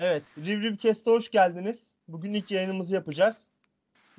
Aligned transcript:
Evet, 0.00 0.22
Rivriv 0.38 0.76
Kest'e 0.76 1.10
hoş 1.10 1.30
geldiniz. 1.30 1.94
Bugün 2.08 2.34
ilk 2.34 2.50
yayınımızı 2.50 2.94
yapacağız. 2.94 3.46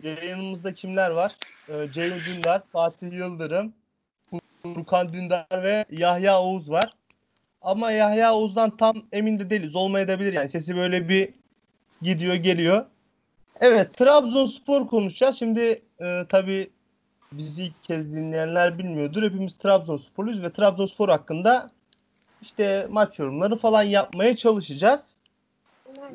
Yayınımızda 0.04 0.74
kimler 0.74 1.10
var? 1.10 1.36
Ee, 1.70 1.88
Ceyhun 1.94 2.20
Dündar, 2.20 2.64
Fatih 2.72 3.14
Yıldırım, 3.14 3.74
Furkan 4.64 5.14
Dündar 5.14 5.64
ve 5.64 5.86
Yahya 5.92 6.42
Oğuz 6.42 6.70
var. 6.70 6.94
Ama 7.62 7.92
Yahya 7.92 8.36
Oğuz'dan 8.36 8.78
tam 8.78 9.04
emin 9.12 9.40
de 9.40 9.50
değiliz. 9.50 9.76
Olmayabilir 9.76 10.34
yani. 10.34 10.50
Sesi 10.50 10.76
böyle 10.76 11.10
bir 11.10 11.30
gidiyor 12.02 12.36
geliyor. 12.36 12.86
Evet, 13.60 13.94
Trabzonspor 13.94 14.88
konuşacağız. 14.88 15.36
Şimdi 15.40 15.82
e, 16.02 16.26
tabii 16.30 16.70
bizi 17.32 17.64
ilk 17.64 17.84
kez 17.84 18.14
dinleyenler 18.14 18.78
bilmiyordur. 18.78 19.24
Hepimiz 19.24 19.58
Trabzonsporluyuz 19.58 20.44
ve 20.44 20.54
Trabzonspor 20.54 21.10
hakkında 21.10 21.72
işte 22.42 22.88
maç 22.90 23.20
yorumları 23.20 23.58
falan 23.58 23.84
yapmaya 23.84 24.36
çalışacağız. 24.36 25.09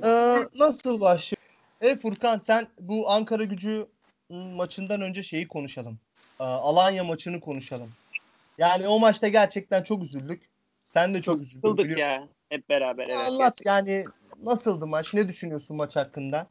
Ee, 0.05 0.49
nasıl 0.55 1.01
başlıyor? 1.01 1.43
E 1.81 1.97
Furkan 1.97 2.39
sen 2.39 2.67
bu 2.81 3.11
Ankara 3.11 3.45
gücü 3.45 3.87
maçından 4.31 5.01
önce 5.01 5.23
şeyi 5.23 5.49
konuşalım. 5.49 5.99
Ee, 6.41 6.45
Alanya 6.45 7.05
maçını 7.05 7.41
konuşalım. 7.41 7.89
Yani 8.59 8.89
o 8.89 8.99
maçta 8.99 9.29
gerçekten 9.29 9.83
çok 9.83 10.03
üzüldük. 10.03 10.43
Sen 10.85 11.15
de 11.15 11.23
çok, 11.23 11.35
çok 11.35 11.43
üzüldün. 11.43 11.69
Üzüldük 11.69 11.99
ya 11.99 12.29
hep 12.49 12.69
beraber. 12.69 13.05
Evet, 13.05 13.17
Anlat 13.17 13.61
yani 13.65 14.05
nasıldı 14.43 14.87
maç? 14.87 15.15
Ne 15.15 15.29
düşünüyorsun 15.29 15.77
maç 15.77 15.97
hakkında? 15.97 16.47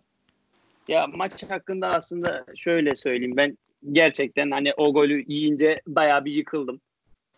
Ya 0.88 1.08
maç 1.08 1.44
hakkında 1.50 1.88
aslında 1.88 2.46
şöyle 2.56 2.96
söyleyeyim. 2.96 3.38
Ben 3.38 3.58
gerçekten 3.92 4.52
hani 4.52 4.74
o 4.74 4.94
golü 4.94 5.24
yiyince 5.28 5.82
bayağı 5.88 6.26
bir 6.26 6.32
yıkıldım. 6.32 6.82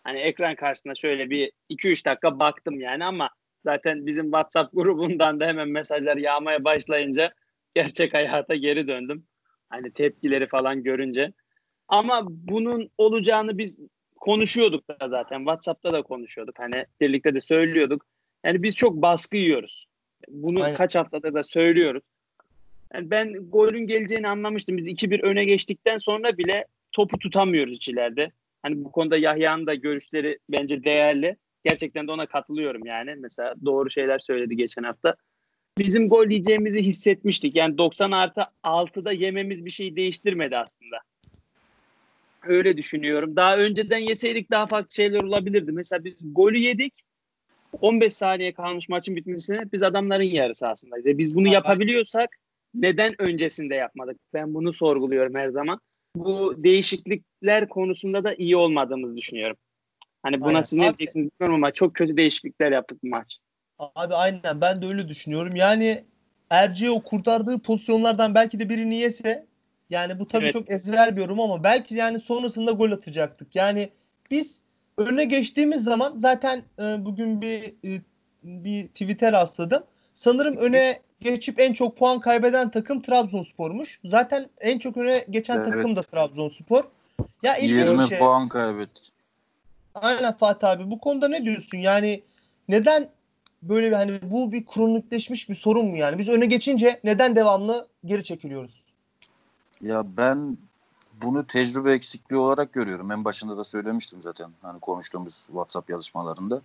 Hani 0.04 0.18
ekran 0.18 0.54
karşısında 0.54 0.94
şöyle 0.94 1.30
bir 1.30 1.52
2-3 1.70 2.04
dakika 2.04 2.38
baktım 2.38 2.80
yani 2.80 3.04
ama 3.04 3.30
zaten 3.66 4.06
bizim 4.06 4.24
WhatsApp 4.24 4.72
grubundan 4.72 5.40
da 5.40 5.46
hemen 5.46 5.68
mesajlar 5.68 6.16
yağmaya 6.16 6.64
başlayınca 6.64 7.32
gerçek 7.74 8.14
hayata 8.14 8.54
geri 8.54 8.88
döndüm. 8.88 9.24
Hani 9.70 9.92
tepkileri 9.92 10.46
falan 10.46 10.82
görünce. 10.82 11.32
Ama 11.88 12.22
bunun 12.28 12.90
olacağını 12.98 13.58
biz 13.58 13.80
konuşuyorduk 14.16 14.88
da 14.88 15.08
zaten. 15.08 15.38
WhatsApp'ta 15.38 15.92
da 15.92 16.02
konuşuyorduk. 16.02 16.58
Hani 16.58 16.86
birlikte 17.00 17.34
de 17.34 17.40
söylüyorduk. 17.40 18.06
Yani 18.44 18.62
biz 18.62 18.76
çok 18.76 19.02
baskı 19.02 19.36
yiyoruz. 19.36 19.86
Bunu 20.28 20.62
Aynen. 20.62 20.76
kaç 20.76 20.94
haftada 20.94 21.34
da 21.34 21.42
söylüyoruz. 21.42 22.02
Yani 22.94 23.10
ben 23.10 23.50
golün 23.50 23.86
geleceğini 23.86 24.28
anlamıştım. 24.28 24.76
Biz 24.76 24.88
2-1 24.88 25.22
öne 25.22 25.44
geçtikten 25.44 25.96
sonra 25.96 26.38
bile 26.38 26.66
topu 26.92 27.18
tutamıyoruz 27.18 27.76
içilerde. 27.76 28.30
Hani 28.62 28.84
bu 28.84 28.92
konuda 28.92 29.16
Yahya'nın 29.16 29.66
da 29.66 29.74
görüşleri 29.74 30.38
bence 30.48 30.84
değerli. 30.84 31.36
Gerçekten 31.68 32.06
de 32.06 32.12
ona 32.12 32.26
katılıyorum 32.26 32.86
yani. 32.86 33.14
Mesela 33.18 33.54
doğru 33.64 33.90
şeyler 33.90 34.18
söyledi 34.18 34.56
geçen 34.56 34.82
hafta. 34.82 35.16
Bizim 35.78 36.08
gol 36.08 36.26
yiyeceğimizi 36.26 36.82
hissetmiştik. 36.82 37.56
Yani 37.56 37.78
90 37.78 38.10
artı 38.10 38.42
6'da 38.64 39.12
yememiz 39.12 39.64
bir 39.64 39.70
şey 39.70 39.96
değiştirmedi 39.96 40.56
aslında. 40.56 40.96
Öyle 42.46 42.76
düşünüyorum. 42.76 43.36
Daha 43.36 43.56
önceden 43.56 43.98
yeseydik 43.98 44.50
daha 44.50 44.66
farklı 44.66 44.94
şeyler 44.94 45.22
olabilirdi. 45.22 45.72
Mesela 45.72 46.04
biz 46.04 46.34
golü 46.34 46.58
yedik. 46.58 46.94
15 47.80 48.12
saniye 48.12 48.52
kalmış 48.52 48.88
maçın 48.88 49.16
bitmesine 49.16 49.72
biz 49.72 49.82
adamların 49.82 50.22
yarısı 50.22 50.68
aslında. 50.68 50.96
Biz 51.04 51.34
bunu 51.34 51.48
yapabiliyorsak 51.48 52.30
neden 52.74 53.22
öncesinde 53.22 53.74
yapmadık? 53.74 54.16
Ben 54.34 54.54
bunu 54.54 54.72
sorguluyorum 54.72 55.34
her 55.34 55.48
zaman. 55.48 55.80
Bu 56.16 56.54
değişiklikler 56.64 57.68
konusunda 57.68 58.24
da 58.24 58.34
iyi 58.34 58.56
olmadığımızı 58.56 59.16
düşünüyorum. 59.16 59.56
Hani 60.26 60.40
buna 60.40 60.48
aynen. 60.48 60.62
siz 60.62 60.78
ne 60.78 60.84
diyeceksiniz 60.84 61.30
bilmiyorum 61.30 61.64
ama 61.64 61.70
çok 61.72 61.94
kötü 61.94 62.16
değişiklikler 62.16 62.72
yaptık 62.72 63.02
bu 63.02 63.08
maç. 63.08 63.36
Abi 63.78 64.14
aynen 64.14 64.60
ben 64.60 64.82
de 64.82 64.86
öyle 64.86 65.08
düşünüyorum. 65.08 65.56
Yani 65.56 66.04
Erci 66.50 66.90
o 66.90 67.00
kurtardığı 67.00 67.58
pozisyonlardan 67.58 68.34
belki 68.34 68.58
de 68.58 68.68
birini 68.68 68.96
yese 68.96 69.46
yani 69.90 70.18
bu 70.18 70.28
tabii 70.28 70.44
evet. 70.44 70.52
çok 70.52 70.70
ezber 70.70 71.16
bir 71.16 71.20
yorum 71.20 71.40
ama 71.40 71.64
belki 71.64 71.94
yani 71.94 72.20
sonrasında 72.20 72.70
gol 72.70 72.90
atacaktık. 72.90 73.56
Yani 73.56 73.90
biz 74.30 74.60
öne 74.98 75.24
geçtiğimiz 75.24 75.84
zaman 75.84 76.14
zaten 76.18 76.62
e, 76.78 77.04
bugün 77.04 77.40
bir 77.40 77.74
e, 77.84 78.00
bir 78.42 78.88
Twitter 78.88 79.32
rastladım. 79.32 79.84
Sanırım 80.14 80.56
öne 80.56 81.00
geçip 81.20 81.60
en 81.60 81.72
çok 81.72 81.96
puan 81.96 82.20
kaybeden 82.20 82.70
takım 82.70 83.02
Trabzonspor'muş. 83.02 84.00
Zaten 84.04 84.48
en 84.60 84.78
çok 84.78 84.96
öne 84.96 85.24
geçen 85.30 85.56
evet. 85.58 85.72
takım 85.72 85.96
da 85.96 86.00
Trabzonspor. 86.00 86.84
Ya 87.42 87.56
20 87.56 88.08
şey. 88.08 88.18
puan 88.18 88.48
kaybettik. 88.48 89.15
Aynen 90.02 90.36
Fatih 90.36 90.68
abi. 90.68 90.90
Bu 90.90 91.00
konuda 91.00 91.28
ne 91.28 91.44
diyorsun? 91.44 91.78
Yani 91.78 92.22
neden 92.68 93.10
böyle 93.62 93.86
bir 93.86 93.92
hani 93.92 94.20
bu 94.22 94.52
bir 94.52 94.66
kronikleşmiş 94.66 95.48
bir 95.48 95.54
sorun 95.54 95.86
mu 95.86 95.96
yani? 95.96 96.18
Biz 96.18 96.28
öne 96.28 96.46
geçince 96.46 97.00
neden 97.04 97.36
devamlı 97.36 97.88
geri 98.04 98.24
çekiliyoruz? 98.24 98.82
Ya 99.80 100.16
ben 100.16 100.58
bunu 101.22 101.46
tecrübe 101.46 101.92
eksikliği 101.92 102.40
olarak 102.40 102.72
görüyorum. 102.72 103.10
En 103.10 103.24
başında 103.24 103.56
da 103.56 103.64
söylemiştim 103.64 104.18
zaten 104.22 104.50
hani 104.62 104.80
konuştuğumuz 104.80 105.34
WhatsApp 105.46 105.90
yazışmalarında. 105.90 106.62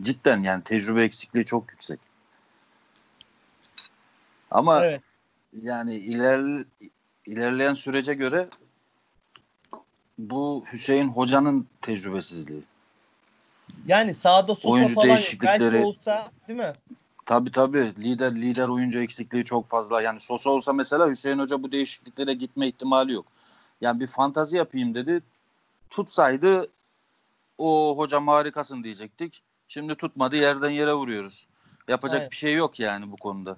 Cidden 0.00 0.42
yani 0.42 0.62
tecrübe 0.62 1.02
eksikliği 1.02 1.44
çok 1.44 1.72
yüksek. 1.72 2.00
Ama 4.50 4.84
evet. 4.84 5.02
yani 5.52 5.94
iler, 5.94 6.64
ilerleyen 7.26 7.74
sürece 7.74 8.14
göre 8.14 8.48
bu 10.18 10.64
Hüseyin 10.72 11.08
Hoca'nın 11.08 11.66
tecrübesizliği. 11.82 12.62
Yani 13.86 14.14
sağda 14.14 14.54
Sosa 14.54 14.68
oyuncu 14.68 14.94
falan 14.94 15.08
değişiklikleri, 15.08 15.76
yok. 15.76 15.84
olsa 15.84 16.30
değil 16.48 16.58
mi? 16.58 16.72
Tabi 17.26 17.52
tabi 17.52 17.78
lider 17.78 18.34
lider 18.34 18.68
oyuncu 18.68 18.98
eksikliği 18.98 19.44
çok 19.44 19.68
fazla. 19.68 20.02
Yani 20.02 20.20
Sosa 20.20 20.50
olsa 20.50 20.72
mesela 20.72 21.08
Hüseyin 21.10 21.38
Hoca 21.38 21.62
bu 21.62 21.72
değişikliklere 21.72 22.34
gitme 22.34 22.68
ihtimali 22.68 23.12
yok. 23.12 23.26
Yani 23.80 24.00
bir 24.00 24.06
fantazi 24.06 24.56
yapayım 24.56 24.94
dedi. 24.94 25.22
Tutsaydı 25.90 26.66
o 27.58 27.94
hocam 27.96 28.28
harikasın 28.28 28.84
diyecektik. 28.84 29.42
Şimdi 29.68 29.94
tutmadı 29.94 30.36
yerden 30.36 30.70
yere 30.70 30.92
vuruyoruz. 30.92 31.46
Yapacak 31.88 32.20
evet. 32.20 32.30
bir 32.30 32.36
şey 32.36 32.54
yok 32.54 32.80
yani 32.80 33.12
bu 33.12 33.16
konuda. 33.16 33.56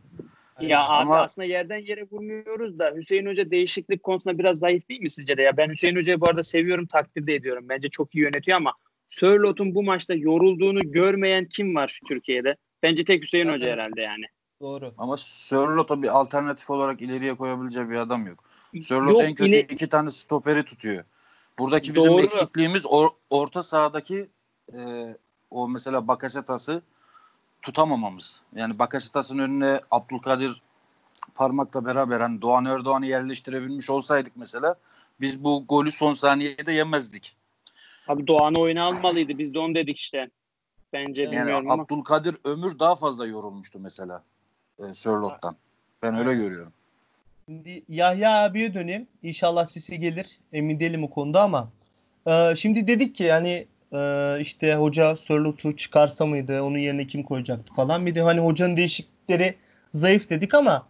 Ya 0.61 0.81
Ama... 0.85 1.15
abi 1.15 1.25
aslında 1.25 1.47
yerden 1.47 1.79
yere 1.79 2.03
vurmuyoruz 2.11 2.79
da 2.79 2.93
Hüseyin 2.97 3.27
Hoca 3.27 3.51
değişiklik 3.51 4.03
konusunda 4.03 4.39
biraz 4.39 4.59
zayıf 4.59 4.89
değil 4.89 5.01
mi 5.01 5.11
sizce 5.11 5.37
de? 5.37 5.43
Ya 5.43 5.57
ben 5.57 5.71
Hüseyin 5.71 5.97
Hoca'yı 5.97 6.21
bu 6.21 6.29
arada 6.29 6.43
seviyorum, 6.43 6.87
takdir 6.87 7.27
de 7.27 7.35
ediyorum. 7.35 7.69
Bence 7.69 7.89
çok 7.89 8.15
iyi 8.15 8.19
yönetiyor 8.19 8.57
ama 8.57 8.73
Sörlot'un 9.09 9.75
bu 9.75 9.83
maçta 9.83 10.15
yorulduğunu 10.15 10.93
görmeyen 10.93 11.45
kim 11.45 11.75
var 11.75 11.89
şu 11.89 12.07
Türkiye'de? 12.07 12.57
Bence 12.83 13.05
tek 13.05 13.23
Hüseyin 13.23 13.49
Hoca 13.49 13.73
herhalde 13.73 14.01
yani. 14.01 14.25
Doğru. 14.61 14.95
Ama 14.99 15.17
Sörlot'a 15.17 16.03
bir 16.03 16.09
alternatif 16.21 16.71
olarak 16.71 17.03
ileriye 17.03 17.35
koyabileceği 17.35 17.91
bir 17.91 17.97
adam 17.97 18.27
yok. 18.27 18.45
Sörlot 18.83 19.25
en 19.25 19.35
kötü 19.35 19.51
ile... 19.51 19.61
iki 19.61 19.89
tane 19.89 20.11
stoperi 20.11 20.65
tutuyor. 20.65 21.05
Buradaki 21.59 21.95
bizim 21.95 22.13
Doğru. 22.13 22.23
eksikliğimiz 22.23 22.87
or, 22.87 23.09
orta 23.31 23.63
sahadaki 23.63 24.29
e, 24.73 24.79
o 25.51 25.69
mesela 25.69 26.09
Bakasetas'ı 26.09 26.83
tutamamamız. 27.67 28.41
Yani 28.55 28.79
Bakasetas'ın 28.79 29.39
önüne 29.39 29.81
Abdülkadir 29.91 30.63
parmakla 31.35 31.85
beraber 31.85 32.21
hani 32.21 32.43
Doğan 32.43 32.65
Erdoğan'ı 32.65 33.07
yerleştirebilmiş 33.07 33.91
olsaydık 33.91 34.33
mesela 34.37 34.75
biz 35.21 35.45
bu 35.45 35.65
golü 35.69 35.93
son 35.93 36.13
saniyede 36.13 36.73
yemezdik. 36.73 37.37
Abi 38.09 38.27
Doğan'ı 38.27 38.61
oyuna 38.61 38.85
almalıydı. 38.85 39.39
Biz 39.39 39.55
de 39.55 39.59
onu 39.59 39.75
dedik 39.75 39.99
işte. 39.99 40.31
Bence 40.93 41.23
yani 41.23 41.33
bilmiyorum 41.33 41.71
ama. 41.71 41.83
Abdülkadir 41.83 42.37
Ömür 42.45 42.79
daha 42.79 42.95
fazla 42.95 43.27
yorulmuştu 43.27 43.79
mesela 43.79 44.23
e, 44.79 44.95
Sörlot'tan. 44.95 45.57
Ben 46.03 46.17
öyle 46.17 46.35
görüyorum. 46.35 46.73
Şimdi 47.49 47.85
Yahya 47.89 48.45
abiye 48.45 48.75
döneyim. 48.75 49.07
İnşallah 49.23 49.67
sesi 49.67 50.01
gelir. 50.01 50.41
Emin 50.53 50.81
değilim 50.81 51.05
o 51.05 51.11
konuda 51.11 51.43
ama. 51.43 51.69
E, 52.27 52.57
şimdi 52.57 52.87
dedik 52.87 53.15
ki 53.15 53.25
yani 53.25 53.67
e, 53.97 54.41
işte 54.41 54.75
hoca 54.75 55.17
Sörlot'u 55.17 55.77
çıkarsa 55.77 56.27
mıydı? 56.27 56.63
Onun 56.63 56.79
yerine 56.79 57.07
kim 57.07 57.23
koyacaktı 57.23 57.75
falan. 57.75 58.07
Bir 58.07 58.15
de 58.15 58.23
hani 58.23 58.41
hocanın 58.41 58.77
değişiklikleri 58.77 59.55
zayıf 59.95 60.31
dedik 60.31 60.55
ama 60.55 60.87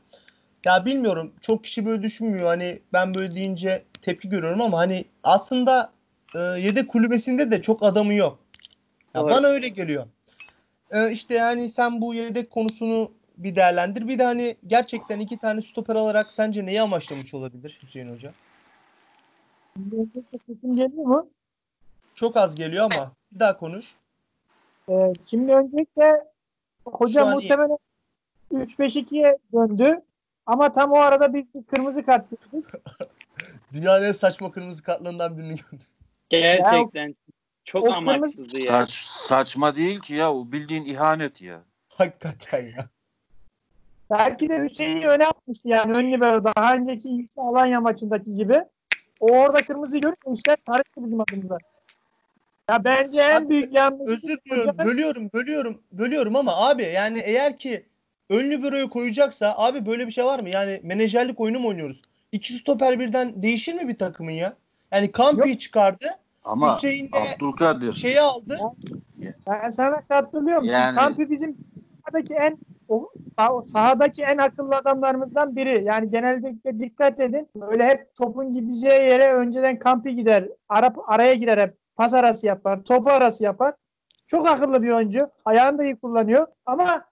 ya 0.64 0.84
bilmiyorum. 0.84 1.32
Çok 1.40 1.64
kişi 1.64 1.86
böyle 1.86 2.02
düşünmüyor. 2.02 2.46
Hani 2.46 2.78
ben 2.92 3.14
böyle 3.14 3.34
deyince 3.34 3.84
tepki 4.02 4.28
görüyorum 4.28 4.60
ama 4.60 4.78
hani 4.78 5.04
aslında 5.22 5.92
e, 6.34 6.38
yedek 6.38 6.88
kulübesinde 6.88 7.50
de 7.50 7.62
çok 7.62 7.82
adamı 7.82 8.14
yok. 8.14 8.38
Ya 9.14 9.22
evet. 9.22 9.30
Bana 9.30 9.46
öyle 9.46 9.68
geliyor. 9.68 10.06
E, 10.90 11.12
işte 11.12 11.34
yani 11.34 11.68
sen 11.68 12.00
bu 12.00 12.14
yedek 12.14 12.50
konusunu 12.50 13.10
bir 13.36 13.56
değerlendir. 13.56 14.08
Bir 14.08 14.18
de 14.18 14.24
hani 14.24 14.56
gerçekten 14.66 15.20
iki 15.20 15.38
tane 15.38 15.62
stoper 15.62 15.94
alarak 15.94 16.26
sence 16.26 16.66
neyi 16.66 16.82
amaçlamış 16.82 17.34
olabilir 17.34 17.78
Hüseyin 17.82 18.12
Hoca? 18.12 18.32
Sesim 20.46 20.76
geliyor 20.76 21.04
mu? 21.04 21.28
Çok 22.16 22.36
az 22.36 22.54
geliyor 22.54 22.90
ama 22.92 23.12
bir 23.32 23.40
daha 23.40 23.58
konuş. 23.58 23.94
Ee, 24.88 25.12
şimdi 25.28 25.52
öncelikle 25.52 26.24
hoca 26.84 27.26
muhtemelen 27.26 27.78
3-5-2'ye 28.52 29.38
döndü. 29.52 30.00
Ama 30.46 30.72
tam 30.72 30.90
o 30.90 30.98
arada 30.98 31.34
bir 31.34 31.46
kırmızı 31.66 32.06
kart 32.06 32.26
gördük. 32.30 32.70
Dünyanın 33.72 34.04
en 34.04 34.12
saçma 34.12 34.52
kırmızı 34.52 34.82
kartlarından 34.82 35.38
birini 35.38 35.56
gördük. 35.56 35.86
Gerçekten. 36.28 37.16
Çok 37.64 37.92
amaçsızdı 37.92 38.60
ya. 38.60 38.66
Saç, 38.66 38.92
saçma 39.02 39.76
değil 39.76 40.00
ki 40.00 40.14
ya. 40.14 40.32
O 40.32 40.52
bildiğin 40.52 40.84
ihanet 40.84 41.42
ya. 41.42 41.60
Hakikaten 41.88 42.66
ya. 42.66 42.88
Belki 44.10 44.48
de 44.48 44.62
Hüseyin'i 44.62 45.08
öne 45.08 45.26
atmıştı 45.26 45.68
yani 45.68 45.92
ön 45.98 46.12
libero 46.12 46.44
daha 46.44 46.74
önceki 46.74 47.26
Alanya 47.36 47.80
maçındaki 47.80 48.34
gibi. 48.34 48.64
O 49.20 49.26
orada 49.26 49.58
kırmızı 49.58 49.98
görünce 49.98 50.32
işler 50.32 50.56
karıştı 50.66 51.04
bizim 51.04 51.20
adımıza. 51.20 51.58
Ya 52.70 52.84
bence 52.84 53.20
en 53.20 53.40
Abi, 53.40 53.48
büyük 53.48 53.74
yanlış 53.74 54.08
Özür 54.12 54.38
diliyorum. 54.46 54.78
Bölüyorum, 54.78 55.30
bölüyorum, 55.34 55.82
bölüyorum 55.92 56.36
ama 56.36 56.68
abi 56.68 56.82
yani 56.82 57.18
eğer 57.18 57.56
ki 57.56 57.86
ön 58.30 58.50
libero'yu 58.50 58.90
koyacaksa 58.90 59.54
abi 59.56 59.86
böyle 59.86 60.06
bir 60.06 60.12
şey 60.12 60.24
var 60.24 60.40
mı? 60.40 60.48
Yani 60.48 60.80
menajerlik 60.82 61.40
oyunu 61.40 61.58
mu 61.58 61.68
oynuyoruz? 61.68 62.02
İki 62.32 62.54
stoper 62.54 63.00
birden 63.00 63.42
değişir 63.42 63.74
mi 63.74 63.88
bir 63.88 63.98
takımın 63.98 64.30
ya? 64.30 64.56
Yani 64.92 65.12
Kampi'yi 65.12 65.58
çıkardı. 65.58 66.06
Ama 66.44 66.76
Hüseyin 66.76 67.10
Abdülkadir 67.12 67.92
şeyi 67.92 68.20
aldı. 68.20 68.58
Ben 69.46 69.70
sana 69.70 70.00
katılıyorum. 70.00 70.64
Yani- 70.64 70.96
Kampi 70.96 71.30
bizim 71.30 71.56
sahadaki 72.04 72.34
en 72.34 72.58
o, 72.88 73.08
sah- 73.38 73.64
sahadaki 73.64 74.22
en 74.22 74.38
akıllı 74.38 74.76
adamlarımızdan 74.76 75.56
biri. 75.56 75.84
Yani 75.84 76.10
genellikle 76.10 76.80
dikkat 76.80 77.20
edin. 77.20 77.48
Böyle 77.56 77.86
hep 77.86 78.14
topun 78.14 78.52
gideceği 78.52 79.00
yere 79.00 79.32
önceden 79.32 79.78
Kampi 79.78 80.14
gider. 80.14 80.48
Ara, 80.68 80.94
araya 81.06 81.34
girer 81.34 81.58
hep. 81.58 81.74
Pas 81.96 82.14
arası 82.14 82.46
yapar. 82.46 82.82
Topu 82.82 83.10
arası 83.10 83.44
yapar. 83.44 83.74
Çok 84.26 84.46
akıllı 84.46 84.82
bir 84.82 84.90
oyuncu. 84.90 85.30
Ayağını 85.44 85.78
da 85.78 85.84
iyi 85.84 85.96
kullanıyor. 85.96 86.46
Ama 86.66 87.04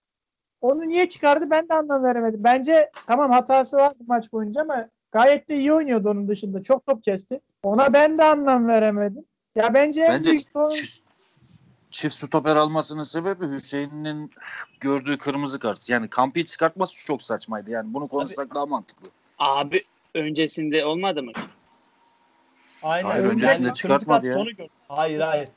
onu 0.61 0.87
niye 0.87 1.09
çıkardı 1.09 1.49
ben 1.49 1.69
de 1.69 1.73
anlam 1.73 2.03
veremedim. 2.03 2.43
Bence 2.43 2.91
tamam 3.07 3.31
hatası 3.31 3.77
var 3.77 3.93
maç 4.07 4.31
boyunca 4.33 4.61
ama 4.61 4.89
gayet 5.11 5.49
de 5.49 5.55
iyi 5.55 5.73
oynuyordu 5.73 6.09
onun 6.09 6.27
dışında. 6.27 6.63
Çok 6.63 6.85
top 6.85 7.03
kesti. 7.03 7.41
Ona 7.63 7.93
ben 7.93 8.17
de 8.17 8.23
anlam 8.23 8.67
veremedim. 8.67 9.25
Ya 9.55 9.73
bence, 9.73 10.01
en 10.01 10.09
bence 10.09 10.29
büyük 10.29 10.49
sorun- 10.53 10.69
çift, 10.69 11.03
çift 11.91 12.15
stoper 12.15 12.55
almasının 12.55 13.03
sebebi 13.03 13.45
Hüseyin'in 13.47 14.31
gördüğü 14.79 15.17
kırmızı 15.17 15.59
kart. 15.59 15.89
Yani 15.89 16.09
Kampi'yi 16.09 16.45
çıkartması 16.45 17.05
çok 17.05 17.21
saçmaydı. 17.21 17.71
Yani 17.71 17.93
bunu 17.93 18.07
konuşsak 18.07 18.55
daha 18.55 18.65
mantıklı. 18.65 19.09
Abi 19.39 19.81
öncesinde 20.13 20.85
olmadı 20.85 21.23
mı? 21.23 21.31
Aynen. 22.85 23.09
Hayır, 23.09 23.25
öncesinde 23.25 23.73
çıkartmadı 23.73 24.33
kart 24.33 24.59
ya. 24.59 24.65
Hayır 24.87 25.19
hayır. 25.19 25.49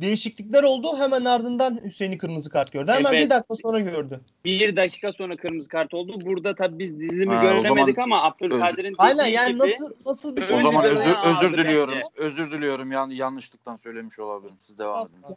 Değişiklikler 0.00 0.62
oldu. 0.62 0.98
Hemen 0.98 1.24
ardından 1.24 1.80
Hüseyin'i 1.84 2.18
kırmızı 2.18 2.50
kart 2.50 2.72
gördü. 2.72 2.90
Hemen 2.90 3.12
Evet. 3.12 3.24
bir 3.24 3.30
dakika 3.30 3.54
sonra 3.54 3.80
gördü. 3.80 4.20
Bir 4.44 4.76
dakika 4.76 5.12
sonra 5.12 5.36
kırmızı 5.36 5.68
kart 5.68 5.94
oldu. 5.94 6.20
Burada 6.26 6.54
tabii 6.54 6.78
biz 6.78 7.00
dizilimi 7.00 7.34
Ha, 7.34 7.42
göremedik 7.42 7.94
zaman 7.94 8.04
ama 8.04 8.22
Abdülkadir'in 8.22 8.94
Aynen 8.98 9.26
yani 9.26 9.48
gibi 9.52 9.58
nasıl 9.58 9.92
nasıl 10.06 10.36
bir 10.36 10.42
O 10.42 10.44
O 10.44 10.48
şey 10.48 10.60
zaman 10.60 10.84
özür, 10.84 11.14
özür 11.24 11.58
diliyorum. 11.58 11.94
bence. 11.94 12.06
Özür 12.16 12.50
diliyorum. 12.50 12.92
Yani 12.92 13.16
yanlışlıktan 13.16 13.76
söylemiş 13.76 14.18
olabilirim. 14.18 14.56
Siz 14.58 14.78
devam 14.78 15.08
edin. 15.08 15.36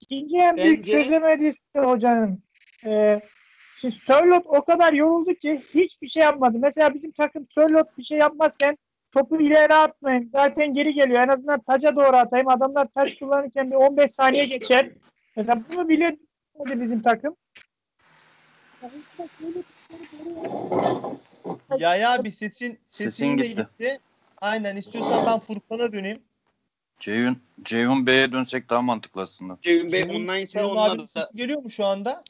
İkinci 0.00 0.36
en 0.36 0.56
büyük 0.56 0.86
şey 0.86 1.20
hocanın. 1.74 2.42
Ee, 2.86 3.20
şimdi 3.76 3.94
Sörlot 3.94 4.46
o 4.46 4.64
kadar 4.64 4.92
yoruldu 4.92 5.34
ki 5.34 5.62
hiçbir 5.74 6.08
şey 6.08 6.22
yapmadı. 6.22 6.58
Mesela 6.60 6.94
bizim 6.94 7.10
takım 7.10 7.46
Sörlot 7.50 7.98
bir 7.98 8.02
şey 8.02 8.18
yapmazken 8.18 8.78
topu 9.12 9.40
ileri 9.40 9.74
atmayın. 9.74 10.30
Zaten 10.32 10.74
geri 10.74 10.94
geliyor. 10.94 11.20
En 11.20 11.28
azından 11.28 11.60
taca 11.60 11.96
doğru 11.96 12.16
atayım. 12.16 12.48
Adamlar 12.48 12.88
taç 12.94 13.18
kullanırken 13.18 13.70
bir 13.70 13.76
15 13.76 14.10
saniye 14.12 14.44
geçer. 14.46 14.90
Mesela 15.36 15.62
bunu 15.72 15.88
bile 15.88 16.16
bizim 16.66 17.02
takım. 17.02 17.36
Ya 21.78 21.96
ya 21.96 22.12
abi 22.12 22.32
sesin 22.32 22.78
sesin, 22.88 23.04
Sesin 23.10 23.36
gitti. 23.36 23.54
gitti. 23.54 24.00
Aynen 24.40 24.76
istiyorsan 24.76 25.26
ben 25.26 25.38
Furkan'a 25.40 25.92
döneyim. 25.92 26.22
Ceyhun, 26.98 27.42
Ceyhun 27.62 28.06
Bey'e 28.06 28.32
dönsek 28.32 28.70
daha 28.70 28.82
mantıklı 28.82 29.22
aslında. 29.22 29.58
Ceyhun 29.60 29.92
Bey 29.92 30.00
Ceyhun- 30.02 30.16
online 30.16 30.42
ise 30.42 30.58
Ceyhun 30.58 30.70
onlar 30.76 30.98
da 30.98 31.06
sesi 31.06 31.36
geliyor 31.36 31.62
mu 31.62 31.70
şu 31.70 31.84
anda? 31.84 32.22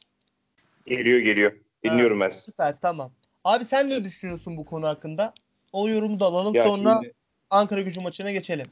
Geliyor 0.85 1.19
geliyor. 1.19 1.53
Dinliyorum 1.83 2.19
ben 2.19 2.29
sizi. 2.29 2.43
Süper 2.43 2.75
tamam. 2.81 3.11
Abi 3.43 3.65
sen 3.65 3.89
ne 3.89 4.03
düşünüyorsun 4.03 4.57
bu 4.57 4.65
konu 4.65 4.87
hakkında? 4.87 5.33
O 5.73 5.89
yorumu 5.89 6.19
da 6.19 6.25
alalım 6.25 6.55
Ya 6.55 6.67
sonra 6.67 6.99
şimdi, 7.01 7.13
Ankara 7.49 7.81
gücü 7.81 8.01
maçına 8.01 8.31
geçelim. 8.31 8.65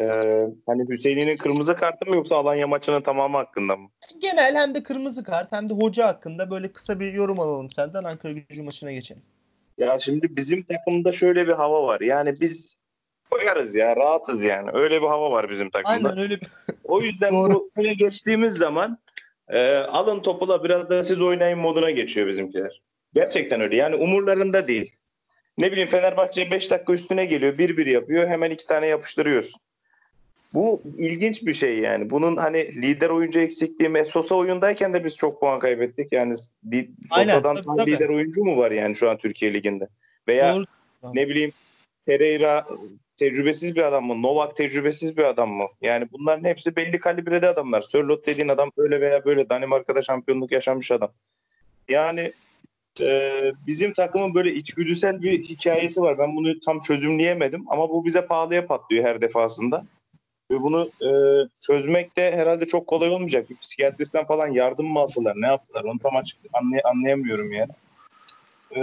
e, 0.00 0.06
hani 0.66 0.88
Hüseyin'in 0.88 1.36
kırmızı 1.36 1.76
kartı 1.76 2.06
mı 2.06 2.16
yoksa 2.16 2.36
Alanya 2.36 2.66
maçının 2.66 3.00
tamamı 3.00 3.36
hakkında 3.36 3.76
mı? 3.76 3.88
Genel 4.18 4.56
hem 4.56 4.74
de 4.74 4.82
kırmızı 4.82 5.24
kart 5.24 5.52
hem 5.52 5.68
de 5.68 5.74
hoca 5.74 6.06
hakkında 6.06 6.50
böyle 6.50 6.72
kısa 6.72 7.00
bir 7.00 7.12
yorum 7.12 7.40
alalım 7.40 7.70
senden 7.70 8.04
Ankara 8.04 8.32
gücü 8.32 8.62
maçına 8.62 8.92
geçelim. 8.92 9.22
Ya 9.78 9.98
şimdi 9.98 10.36
bizim 10.36 10.62
takımda 10.62 11.12
şöyle 11.12 11.48
bir 11.48 11.52
hava 11.52 11.82
var. 11.82 12.00
Yani 12.00 12.34
biz 12.40 12.76
koyarız 13.30 13.74
ya 13.74 13.96
rahatız 13.96 14.42
yani. 14.42 14.70
Öyle 14.72 15.02
bir 15.02 15.06
hava 15.06 15.30
var 15.30 15.50
bizim 15.50 15.70
takımda. 15.70 16.08
Aynen 16.08 16.18
öyle 16.18 16.40
bir 16.40 16.48
O 16.84 17.00
yüzden 17.00 17.32
bu 17.32 17.70
öne 17.76 17.94
geçtiğimiz 17.94 18.54
zaman 18.54 18.98
e, 19.48 19.76
alın 19.76 20.20
topula 20.20 20.64
biraz 20.64 20.90
da 20.90 21.04
siz 21.04 21.22
oynayın 21.22 21.58
moduna 21.58 21.90
geçiyor 21.90 22.26
bizimkiler. 22.26 22.82
Gerçekten 23.14 23.60
öyle. 23.60 23.76
Yani 23.76 23.96
umurlarında 23.96 24.66
değil. 24.66 24.97
Ne 25.58 25.72
bileyim 25.72 25.88
Fenerbahçe 25.88 26.50
5 26.50 26.70
dakika 26.70 26.92
üstüne 26.92 27.24
geliyor. 27.24 27.58
1-1 27.58 27.88
yapıyor. 27.88 28.28
Hemen 28.28 28.50
iki 28.50 28.66
tane 28.66 28.86
yapıştırıyorsun. 28.86 29.60
Bu 30.54 30.82
ilginç 30.98 31.42
bir 31.42 31.52
şey 31.52 31.78
yani. 31.78 32.10
Bunun 32.10 32.36
hani 32.36 32.82
lider 32.82 33.10
oyuncu 33.10 33.40
eksikliği? 33.40 34.04
Sosa 34.04 34.34
oyundayken 34.34 34.94
de 34.94 35.04
biz 35.04 35.16
çok 35.16 35.40
puan 35.40 35.58
kaybettik. 35.58 36.12
Yani 36.12 36.34
li- 36.72 36.90
Aynen, 37.10 37.32
Sosa'dan 37.32 37.56
tabii, 37.56 37.66
tam 37.66 37.76
tabii. 37.76 37.92
lider 37.92 38.08
oyuncu 38.08 38.44
mu 38.44 38.56
var 38.56 38.70
yani 38.70 38.94
şu 38.94 39.10
an 39.10 39.16
Türkiye 39.16 39.54
Ligi'nde? 39.54 39.88
Veya 40.28 40.56
doğru. 40.56 40.64
ne 41.14 41.28
bileyim 41.28 41.52
Pereira 42.06 42.66
tecrübesiz 43.16 43.76
bir 43.76 43.82
adam 43.82 44.04
mı? 44.04 44.22
Novak 44.22 44.56
tecrübesiz 44.56 45.16
bir 45.16 45.24
adam 45.24 45.50
mı? 45.50 45.66
Yani 45.82 46.08
bunların 46.12 46.44
hepsi 46.44 46.76
belli 46.76 47.00
kalibrede 47.00 47.48
adamlar. 47.48 47.80
Sörlot 47.80 48.26
dediğin 48.26 48.48
adam 48.48 48.70
öyle 48.76 49.00
veya 49.00 49.24
böyle 49.24 49.48
Danimarka'da 49.48 50.02
şampiyonluk 50.02 50.52
yaşamış 50.52 50.92
adam. 50.92 51.12
Yani 51.88 52.32
e, 53.00 53.40
bizim 53.66 53.92
takımın 53.92 54.34
böyle 54.34 54.52
içgüdüsel 54.52 55.22
bir 55.22 55.44
hikayesi 55.44 56.00
var. 56.00 56.18
Ben 56.18 56.36
bunu 56.36 56.60
tam 56.60 56.80
çözümleyemedim 56.80 57.64
ama 57.68 57.88
bu 57.88 58.04
bize 58.04 58.26
pahalıya 58.26 58.66
patlıyor 58.66 59.04
her 59.04 59.20
defasında. 59.20 59.84
Ve 60.50 60.60
bunu 60.60 60.90
e, 61.02 61.10
çözmek 61.60 62.16
de 62.16 62.32
herhalde 62.32 62.66
çok 62.66 62.86
kolay 62.86 63.08
olmayacak. 63.08 63.50
Bir 63.50 63.56
psikiyatristten 63.56 64.26
falan 64.26 64.48
yardım 64.48 64.86
mı 64.86 65.00
alsalar, 65.00 65.34
ne 65.36 65.46
yaptılar 65.46 65.84
onu 65.84 65.98
tam 65.98 66.16
açık 66.16 66.38
anlay- 66.52 66.82
anlayamıyorum 66.84 67.52
yani. 67.52 67.70
E, 68.76 68.80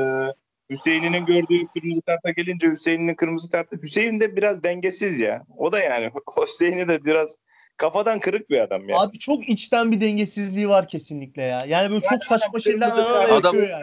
Hüseyin'in 0.70 1.26
gördüğü 1.26 1.68
kırmızı 1.68 2.02
karta 2.02 2.32
gelince 2.32 2.70
Hüseyin'in 2.70 3.16
kırmızı 3.16 3.52
kartı. 3.52 3.80
Hüseyin 3.84 4.20
de 4.20 4.36
biraz 4.36 4.64
dengesiz 4.64 5.20
ya. 5.20 5.44
O 5.58 5.72
da 5.72 5.80
yani 5.80 6.12
Hüseyin'i 6.42 6.88
de 6.88 7.06
biraz 7.06 7.38
kafadan 7.78 8.20
kırık 8.20 8.50
bir 8.50 8.60
adam 8.60 8.90
ya. 8.90 9.00
Abi 9.00 9.20
çok 9.20 9.50
içten 9.50 9.92
bir 9.92 10.02
dengesizliği 10.02 10.70
var 10.70 10.88
kesinlikle 10.88 11.42
ya. 11.42 11.66
Yani 11.66 11.90
böyle 11.90 12.02
çok 12.02 12.24
saçma 12.24 12.60
şeyler 12.60 12.92
Adam- 13.32 13.56
yani. 13.56 13.82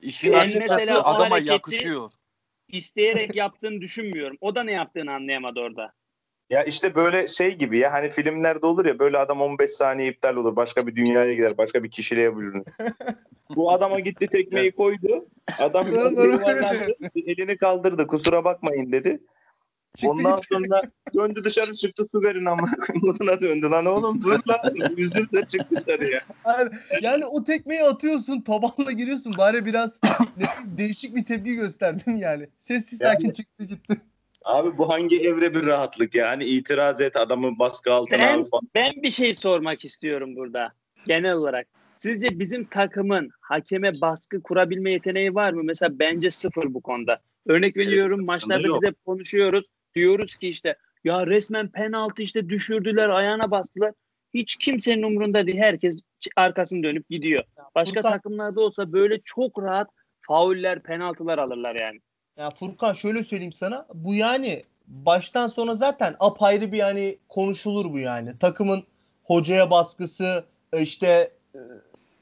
İşin 0.00 0.32
açıkçası 0.32 1.02
adama 1.02 1.38
hareketi- 1.38 1.52
yakışıyor. 1.52 2.10
isteyerek 2.68 3.36
yaptığını 3.36 3.80
düşünmüyorum. 3.80 4.36
O 4.40 4.54
da 4.54 4.62
ne 4.62 4.72
yaptığını 4.72 5.12
anlayamadı 5.12 5.60
orada. 5.60 5.92
Ya 6.50 6.64
işte 6.64 6.94
böyle 6.94 7.28
şey 7.28 7.54
gibi 7.56 7.78
ya 7.78 7.92
hani 7.92 8.10
filmlerde 8.10 8.66
olur 8.66 8.86
ya 8.86 8.98
böyle 8.98 9.18
adam 9.18 9.40
15 9.40 9.70
saniye 9.70 10.08
iptal 10.08 10.36
olur. 10.36 10.56
Başka 10.56 10.86
bir 10.86 10.96
dünyaya 10.96 11.34
gider. 11.34 11.58
Başka 11.58 11.84
bir 11.84 11.90
kişiliğe 11.90 12.36
bürünür. 12.36 12.64
Bu 13.56 13.72
adama 13.72 14.00
gitti 14.00 14.26
tekmeyi 14.26 14.72
koydu. 14.72 15.24
Adam. 15.58 15.86
Elini 17.26 17.56
kaldırdı. 17.56 18.06
Kusura 18.06 18.44
bakmayın 18.44 18.92
dedi. 18.92 19.20
Çıktı 19.96 20.10
Ondan 20.10 20.36
gitti. 20.36 20.46
sonra 20.50 20.82
döndü 21.14 21.44
dışarı 21.44 21.72
çıktı 21.72 22.04
su 22.12 22.22
verin 22.22 22.44
ama 22.44 22.68
moduna 22.94 23.40
döndü 23.40 23.66
lan 23.70 23.86
oğlum 23.86 24.22
dur 24.22 24.40
lan 24.48 24.74
üzül 24.96 25.26
de 25.32 25.44
çık 25.48 25.70
dışarıya. 25.70 26.20
Yani, 26.46 26.70
yani 27.02 27.26
o 27.26 27.44
tekmeyi 27.44 27.82
atıyorsun, 27.82 28.40
tabanla 28.40 28.92
giriyorsun. 28.92 29.34
Bari 29.38 29.64
biraz 29.66 30.00
değişik 30.64 31.14
bir 31.16 31.24
tepki 31.24 31.54
gösterdin 31.54 32.16
yani. 32.16 32.48
Sessiz 32.58 33.00
Yani- 33.00 33.12
sakin 33.14 33.30
çıktı 33.30 33.64
gitti. 33.64 34.00
Abi 34.44 34.78
bu 34.78 34.88
hangi 34.88 35.20
evre 35.20 35.54
bir 35.54 35.66
rahatlık 35.66 36.14
ya? 36.14 36.28
Hani 36.28 36.44
itiraz 36.44 37.00
et 37.00 37.16
adamı 37.16 37.58
baskı 37.58 37.92
altına 37.92 38.18
Ben- 38.18 38.38
al 38.38 38.44
falan. 38.44 38.68
Ben 38.74 38.92
bir 39.02 39.10
şey 39.10 39.34
sormak 39.34 39.84
istiyorum 39.84 40.36
burada. 40.36 40.72
Genel 41.06 41.32
olarak. 41.32 41.66
Sizce 41.96 42.38
bizim 42.38 42.64
takımın 42.64 43.30
hakeme 43.40 43.90
baskı 44.02 44.42
kurabilme 44.42 44.92
yeteneği 44.92 45.34
var 45.34 45.52
mı? 45.52 45.62
Mesela 45.64 45.98
bence 45.98 46.30
sıfır 46.30 46.74
bu 46.74 46.80
konuda. 46.80 47.20
Örnek 47.46 47.76
veriyorum 47.76 48.20
aslında 48.28 48.54
maçlarda 48.54 48.68
yok. 48.68 48.82
biz 48.82 48.88
hep 48.88 49.04
konuşuyoruz. 49.04 49.64
Diyoruz 49.98 50.36
ki 50.36 50.48
işte 50.48 50.76
ya 51.04 51.26
resmen 51.26 51.68
penaltı 51.68 52.22
işte 52.22 52.48
düşürdüler 52.48 53.08
ayağına 53.08 53.50
bastılar. 53.50 53.92
Hiç 54.34 54.56
kimsenin 54.56 55.02
umurunda 55.02 55.46
değil. 55.46 55.58
Herkes 55.58 55.98
arkasını 56.36 56.82
dönüp 56.82 57.08
gidiyor. 57.10 57.44
Başka 57.74 58.00
Furkan- 58.00 58.10
takımlarda 58.10 58.60
olsa 58.60 58.92
böyle 58.92 59.20
çok 59.24 59.62
rahat 59.62 59.88
fauller, 60.20 60.82
penaltılar 60.82 61.38
alırlar 61.38 61.74
yani. 61.74 62.00
Ya 62.36 62.50
Furkan 62.50 62.92
şöyle 62.92 63.24
söyleyeyim 63.24 63.52
sana. 63.52 63.86
Bu 63.94 64.14
yani 64.14 64.64
baştan 64.86 65.46
sona 65.46 65.74
zaten 65.74 66.16
apayrı 66.20 66.72
bir 66.72 66.78
yani 66.78 67.18
konuşulur 67.28 67.92
bu 67.92 67.98
yani. 67.98 68.38
Takımın 68.38 68.82
hocaya 69.24 69.70
baskısı, 69.70 70.44
e, 70.72 70.82
işte 70.82 71.30
e, 71.54 71.58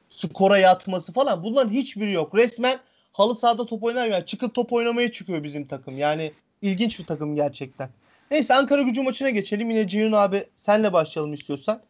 skora 0.09 0.59
yatması 0.59 1.12
falan 1.12 1.42
bunların 1.45 1.71
hiçbiri 1.71 2.12
yok. 2.12 2.35
Resmen 2.35 2.78
halı 3.12 3.35
sahada 3.35 3.66
top 3.66 3.83
oynar 3.83 4.06
yani 4.06 4.26
çıkıp 4.26 4.54
top 4.54 4.73
oynamaya 4.73 5.12
çıkıyor 5.12 5.42
bizim 5.42 5.66
takım. 5.66 5.99
Yani 5.99 6.33
ilginç 6.63 6.99
bir 6.99 7.05
takım 7.05 7.37
gerçekten. 7.37 7.89
Neyse 8.31 8.55
Ankara 8.55 8.83
gücü 8.83 9.03
maçına 9.03 9.31
geçelim. 9.31 9.71
Yine 9.71 9.89
Ceyhun 9.89 10.13
abi 10.13 10.47
senle 10.55 10.93
başlayalım 10.93 11.35
istiyorsan. 11.35 11.81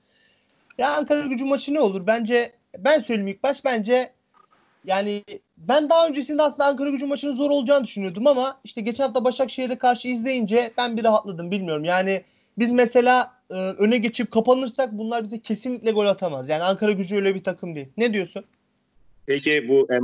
Ya 0.79 0.97
Ankara 0.97 1.27
gücü 1.27 1.45
maçı 1.45 1.75
ne 1.75 1.81
olur? 1.81 2.07
Bence 2.07 2.53
ben 2.79 3.01
söyleyeyim 3.01 3.29
ilk 3.29 3.43
baş 3.43 3.65
bence 3.65 4.13
yani 4.85 5.25
ben 5.57 5.89
daha 5.91 6.09
öncesinde 6.09 6.43
aslında 6.43 6.65
Ankara 6.67 6.91
gücü 6.91 7.07
maçının 7.07 7.35
zor 7.35 7.51
olacağını 7.51 7.85
düşünüyordum 7.85 8.27
ama 8.27 8.61
işte 8.65 8.81
geçen 8.81 9.05
hafta 9.05 9.25
Başakşehir'e 9.25 9.79
karşı 9.79 10.09
izleyince 10.09 10.73
ben 10.79 10.97
bir 10.97 11.05
rahatladım 11.05 11.51
bilmiyorum. 11.51 11.85
Yani 11.85 12.25
biz 12.59 12.71
mesela 12.71 13.33
e, 13.51 13.55
öne 13.55 13.99
geçip 13.99 14.31
kapanırsak 14.31 14.93
bunlar 14.93 15.25
bize 15.25 15.41
kesinlikle 15.41 15.91
gol 15.91 16.07
atamaz. 16.07 16.49
Yani 16.49 16.63
Ankara 16.63 16.93
gücü 16.93 17.17
öyle 17.17 17.35
bir 17.35 17.45
takım 17.45 17.75
değil. 17.75 17.89
Ne 17.97 18.13
diyorsun? 18.13 18.45
Peki 19.27 19.69
bu 19.69 19.89
e, 19.91 19.99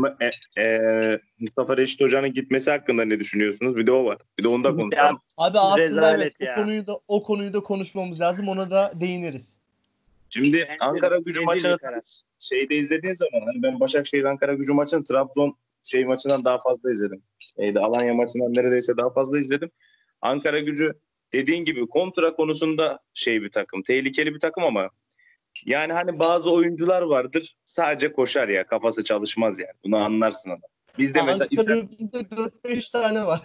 e, 0.57 0.63
e, 0.63 1.21
Mustafa 1.41 1.77
Reşit 1.77 2.01
Hoca'nın 2.01 2.35
gitmesi 2.35 2.71
hakkında 2.71 3.05
ne 3.05 3.21
düşünüyorsunuz? 3.21 3.77
Bir 3.77 3.87
de 3.87 3.93
o 3.93 4.05
var. 4.05 4.19
Bir 4.39 4.45
de 4.45 4.49
onu 4.49 4.65
da 4.65 4.77
konuşalım. 4.77 5.21
Abi 5.37 5.59
aslında 5.59 5.83
Rezalet 5.83 6.21
evet 6.21 6.35
ya. 6.41 6.53
o 6.53 6.61
konuyu 6.61 6.87
da 6.87 7.01
o 7.09 7.23
konuyu 7.23 7.53
da 7.53 7.61
konuşmamız 7.61 8.21
lazım. 8.21 8.49
Ona 8.49 8.71
da 8.71 8.93
değiniriz. 9.01 9.59
Şimdi 10.31 10.69
Ankara 10.81 11.19
gücü 11.19 11.41
maçını 11.41 11.79
şeyde 12.39 12.77
izlediğin 12.77 13.15
zaman 13.15 13.47
hani 13.47 13.63
ben 13.63 13.81
Başakşehir 13.81 14.25
Ankara 14.25 14.55
gücü 14.55 14.73
maçını 14.73 15.05
Trabzon 15.05 15.57
şey 15.83 16.05
maçından 16.05 16.45
daha 16.45 16.59
fazla 16.59 16.93
izledim. 16.93 17.23
Neydi 17.59 17.81
Alanya 17.81 18.15
maçından 18.15 18.55
neredeyse 18.55 18.97
daha 18.97 19.11
fazla 19.11 19.39
izledim. 19.39 19.71
Ankara 20.23 20.59
gücü 20.59 20.93
dediğin 21.33 21.65
gibi 21.65 21.87
kontra 21.87 22.35
konusunda 22.35 22.99
şey 23.15 23.43
bir 23.43 23.51
takım, 23.51 23.83
tehlikeli 23.83 24.35
bir 24.35 24.41
takım 24.41 24.65
ama 24.65 24.91
yani 25.67 25.93
hani 25.93 26.19
bazı 26.19 26.51
oyuncular 26.53 27.03
vardır 27.03 27.57
sadece 27.65 28.13
koşar 28.13 28.49
ya 28.49 28.67
kafası 28.67 29.05
çalışmaz 29.05 29.61
yani. 29.61 29.73
Bunu 29.85 29.97
anlarsın 29.97 30.51
adam. 30.51 30.71
Bizde 30.99 31.23
mesela 31.23 31.49
İshak- 31.51 31.61
Ankara 31.61 31.81
gücü'nde 31.81 32.19
4-5 32.65 32.91
tane 32.93 33.27
var. 33.27 33.41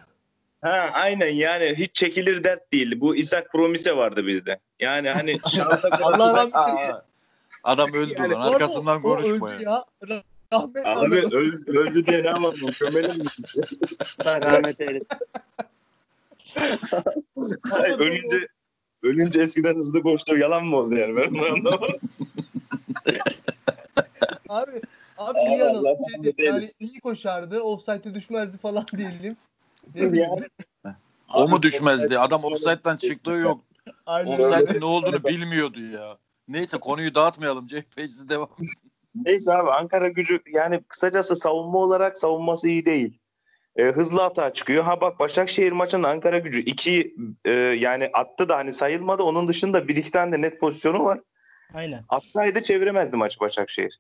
Ha 0.62 0.90
aynen 0.94 1.28
yani 1.28 1.76
hiç 1.78 1.96
çekilir 1.96 2.44
dert 2.44 2.74
değil. 2.74 3.02
Bu 3.02 3.16
İshak 3.16 3.52
Promise 3.52 3.98
vardı 3.98 4.28
bizde. 4.28 4.60
Yani 4.80 5.10
hani 5.10 5.38
şansa 5.56 5.90
Allah 6.02 6.30
rahmet 6.36 6.96
Adam 7.64 7.90
öldü 7.94 8.14
Yani 8.18 8.34
lan 8.34 8.54
arkasından 8.54 9.02
konuşma 9.02 9.48
öldü 9.48 9.64
ya. 9.64 9.86
ya. 10.10 10.24
Rahmet 10.54 10.86
Abi 10.86 11.16
öldü, 11.16 11.78
öldü 11.78 12.06
diye 12.06 12.24
ne 12.24 12.28
yapalım? 12.28 12.72
Gömelim 12.80 13.18
mi? 13.18 13.26
Allah 14.26 14.42
rahmet 14.42 14.82
eylesin. 14.82 15.08
Ay, 17.72 17.92
ölünce 19.08 19.42
eskiden 19.42 19.76
hızlı 19.76 20.02
koştu 20.04 20.38
yalan 20.38 20.66
mı 20.66 20.78
oldu 20.78 20.96
yani 20.96 21.16
ben 21.16 21.34
bunu 21.34 21.46
anlamadım. 21.46 21.96
Abi 24.50 24.82
abi 25.18 25.40
Allah 25.40 25.50
iyi 25.50 25.64
anladım. 25.64 25.86
Allah, 25.86 26.24
Şey 26.24 26.38
değil, 26.38 26.50
yani 26.50 26.68
iyi 26.80 27.00
koşardı. 27.00 27.62
Offside'e 27.62 28.14
düşmezdi 28.14 28.58
falan 28.58 28.86
diyelim. 28.98 29.38
O 31.34 31.50
mu 31.50 31.62
düşmezdi? 31.62 32.20
Adam 32.20 32.40
offside'den 32.44 32.98
çıktığı 32.98 33.32
yok. 33.48 33.62
Offside'in 34.06 34.82
ne 34.82 34.86
olduğunu 34.86 35.24
bilmiyordu 35.24 35.80
ya. 35.82 36.18
Neyse 36.48 36.78
konuyu 36.78 37.16
dağıtmayalım. 37.16 37.68
Cenk 37.68 37.96
Pace'de 37.96 38.30
devam. 38.30 38.50
Neyse 39.16 39.54
abi 39.54 39.70
Ankara 39.72 40.10
gücü 40.10 40.40
yani 40.54 40.84
kısacası 40.88 41.36
savunma 41.36 41.78
olarak 41.78 42.18
savunması 42.18 42.68
iyi 42.68 42.86
değil. 42.86 43.20
Ee, 43.78 43.84
hızlı 43.84 44.22
hata 44.22 44.54
çıkıyor. 44.54 44.84
Ha 44.84 45.02
bak 45.02 45.20
Başakşehir 45.20 45.72
maçında 45.72 46.10
Ankara 46.10 46.40
gücü 46.40 46.60
iki 46.62 47.16
e, 47.46 47.52
yani 47.54 48.10
attı 48.14 48.50
da 48.50 48.58
hani 48.58 48.74
sayılmadı. 48.74 49.24
Onun 49.24 49.48
dışında 49.48 49.88
bir 49.88 49.96
iki 49.96 50.12
tane 50.12 50.32
de 50.32 50.42
net 50.42 50.60
pozisyonu 50.60 51.04
var. 51.06 51.20
Aynen. 51.74 52.04
Atsaydı 52.10 52.62
çeviremezdi 52.62 53.18
maçı 53.18 53.40
Başakşehir. 53.40 54.00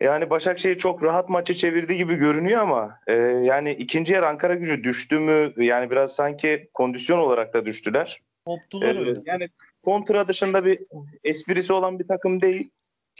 Yani 0.00 0.30
Başakşehir 0.30 0.78
çok 0.78 1.02
rahat 1.02 1.28
maçı 1.28 1.54
çevirdi 1.54 1.96
gibi 1.96 2.14
görünüyor 2.14 2.60
ama 2.60 3.00
e, 3.06 3.14
yani 3.22 3.72
ikinci 3.72 4.12
yer 4.12 4.22
Ankara 4.22 4.54
gücü 4.54 4.84
düştü 4.84 5.18
mü? 5.18 5.52
Yani 5.56 5.90
biraz 5.90 6.14
sanki 6.14 6.68
kondisyon 6.74 7.18
olarak 7.18 7.54
da 7.54 7.66
düştüler. 7.66 8.20
Koptular 8.46 8.94
Ee, 8.94 8.98
öyle. 8.98 9.20
yani 9.26 9.48
kontra 9.84 10.28
dışında 10.28 10.64
bir 10.64 10.78
esprisi 11.24 11.72
olan 11.72 11.98
bir 11.98 12.08
takım 12.08 12.42
değil. 12.42 12.70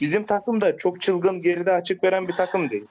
Bizim 0.01 0.25
takım 0.25 0.61
da 0.61 0.77
çok 0.77 1.01
çılgın 1.01 1.39
geride 1.41 1.73
açık 1.73 2.05
veren 2.05 2.29
bir 2.29 2.33
takım 2.33 2.71
değil. 2.71 2.87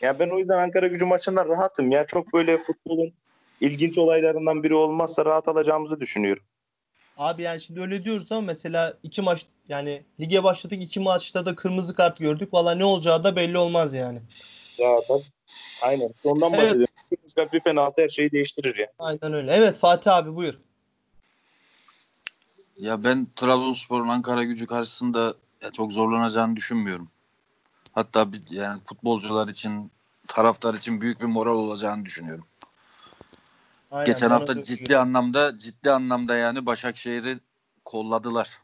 Ya 0.00 0.18
ben 0.18 0.30
o 0.30 0.38
yüzden 0.38 0.58
Ankara 0.58 0.86
gücü 0.86 1.04
maçından 1.04 1.48
rahatım. 1.48 1.90
Ya 1.90 2.06
çok 2.06 2.32
böyle 2.32 2.58
futbolun 2.58 3.12
ilginç 3.60 3.98
olaylarından 3.98 4.62
biri 4.62 4.74
olmazsa 4.74 5.24
rahat 5.24 5.48
alacağımızı 5.48 6.00
düşünüyorum. 6.00 6.42
Abi 7.16 7.42
yani 7.42 7.60
şimdi 7.60 7.80
öyle 7.80 8.04
diyoruz 8.04 8.32
ama 8.32 8.40
mesela 8.40 8.94
iki 9.02 9.22
maç 9.22 9.46
yani 9.68 10.02
lige 10.20 10.44
başladık 10.44 10.78
iki 10.82 11.00
maçta 11.00 11.46
da 11.46 11.54
kırmızı 11.54 11.94
kart 11.94 12.18
gördük. 12.18 12.54
Valla 12.54 12.74
ne 12.74 12.84
olacağı 12.84 13.24
da 13.24 13.36
belli 13.36 13.58
olmaz 13.58 13.94
yani. 13.94 14.20
Ya 14.78 14.96
tabii. 15.08 15.24
Aynen. 15.82 16.08
Ondan 16.24 16.52
Evet. 16.52 16.62
bahsediyorum. 16.62 16.94
Bir 17.36 17.52
bir 17.52 17.60
penaltı 17.60 18.02
her 18.02 18.08
şeyi 18.08 18.30
değiştirir 18.30 18.78
ya. 18.78 18.92
Aynen 18.98 19.32
öyle. 19.32 19.52
Evet 19.52 19.78
Fatih 19.78 20.14
abi 20.14 20.36
buyur. 20.36 20.54
Ya 22.78 23.04
ben 23.04 23.26
Trabzonspor'un 23.36 24.08
Ankara 24.08 24.44
gücü 24.44 24.66
karşısında 24.66 25.34
ya 25.62 25.72
çok 25.72 25.92
zorlanacağını 25.92 26.56
düşünmüyorum. 26.56 27.08
Hatta 27.96 28.32
bir, 28.32 28.42
yani 28.50 28.80
futbolcular 28.84 29.48
için, 29.48 29.90
taraftar 30.28 30.74
için 30.74 31.00
büyük 31.00 31.20
bir 31.20 31.26
moral 31.26 31.54
olacağını 31.58 32.04
düşünüyorum. 32.04 32.46
Aynen, 33.90 34.06
Geçen 34.06 34.30
hafta 34.30 34.62
ciddi 34.62 34.98
anlamda 34.98 35.58
ciddi 35.58 35.90
anlamda 35.90 36.36
yani 36.36 36.66
Başakşehir'i 36.66 37.40
kolladılar. 37.84 38.58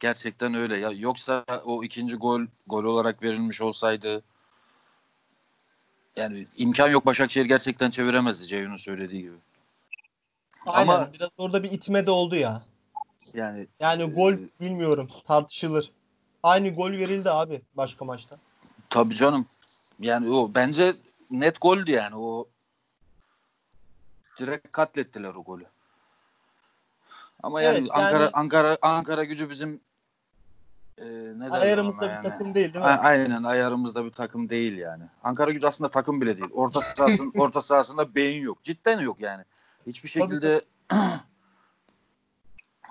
Gerçekten 0.00 0.54
öyle 0.54 0.76
ya. 0.76 0.90
Yoksa 0.90 1.44
o 1.64 1.84
ikinci 1.84 2.16
gol 2.16 2.40
gol 2.66 2.84
olarak 2.84 3.22
verilmiş 3.22 3.60
olsaydı 3.60 4.22
yani 6.16 6.44
imkan 6.56 6.88
yok 6.88 7.06
Başakşehir 7.06 7.46
gerçekten 7.46 7.90
çeviremezdi 7.90 8.46
Ceyhun'un 8.46 8.76
söylediği 8.76 9.22
gibi. 9.22 9.36
Aynen. 10.66 10.92
Ama- 10.92 11.12
Biraz 11.12 11.30
orada 11.38 11.62
bir 11.62 11.70
itme 11.70 12.06
de 12.06 12.10
oldu 12.10 12.36
ya. 12.36 12.62
Yani 13.34 13.66
Yani 13.80 14.04
gol 14.04 14.32
Ee, 14.32 14.38
bilmiyorum 14.60 15.08
tartışılır. 15.26 15.90
Aynı 16.44 16.74
gol 16.74 16.90
verildi 16.92 17.30
abi 17.30 17.62
başka 17.74 18.04
maçta. 18.04 18.36
tabii 18.90 19.14
canım. 19.14 19.46
Yani 19.98 20.30
o 20.30 20.50
bence 20.54 20.94
net 21.30 21.60
goldü 21.60 21.90
yani. 21.90 22.16
O 22.16 22.48
direkt 24.38 24.72
katlettiler 24.72 25.34
o 25.34 25.44
golü. 25.44 25.66
Ama 27.42 27.62
yani, 27.62 27.78
Evet, 27.78 27.88
Ankara 27.92 28.22
yani- 28.22 28.30
Ankara 28.32 28.78
Ankara 28.82 29.24
gücü 29.24 29.50
bizim 29.50 29.80
e, 30.98 31.04
ne 31.38 31.50
Ayarımızda 31.50 32.00
bir 32.02 32.08
yani? 32.08 32.22
takım 32.28 32.54
değil 32.54 32.74
değil 32.74 32.84
A- 32.84 32.92
mi? 32.92 33.00
Aynen 33.00 33.42
ayarımızda 33.42 34.04
bir 34.04 34.10
takım 34.10 34.48
değil 34.50 34.76
yani. 34.78 35.04
Ankara 35.22 35.50
gücü 35.50 35.66
aslında 35.66 35.90
takım 35.90 36.20
bile 36.20 36.36
değil. 36.38 36.50
Orta 36.54 36.80
sahasın 36.80 37.32
orta 37.38 37.60
sahasında 37.60 38.14
beyin 38.14 38.42
yok. 38.42 38.62
Cidden 38.62 39.00
yok 39.00 39.20
yani. 39.20 39.44
Hiçbir 39.86 40.08
şekilde 40.08 40.60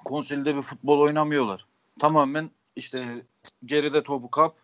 konsolide 0.06 0.56
bir 0.56 0.62
futbol 0.62 1.00
oynamıyorlar. 1.00 1.66
Tamamen 2.00 2.52
işte 2.76 3.26
geride 3.66 4.04
topu 4.04 4.32
kap. 4.32 4.56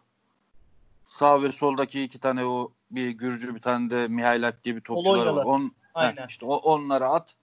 Sağ 1.06 1.44
ve 1.44 1.52
soldaki 1.52 2.04
iki 2.04 2.20
tane 2.20 2.46
o 2.46 2.72
bir 2.92 3.10
Gürcü 3.10 3.56
bir 3.56 3.62
tane 3.62 3.90
de 3.90 4.08
Mihailak 4.08 4.64
gibi 4.64 4.82
topçular 4.82 5.26
var. 5.26 5.46
On, 5.46 5.72
Aynen. 5.94 6.22
heh, 6.22 6.28
işte 6.30 6.46
o, 6.46 6.56
onları 6.56 7.08
at. 7.08 7.36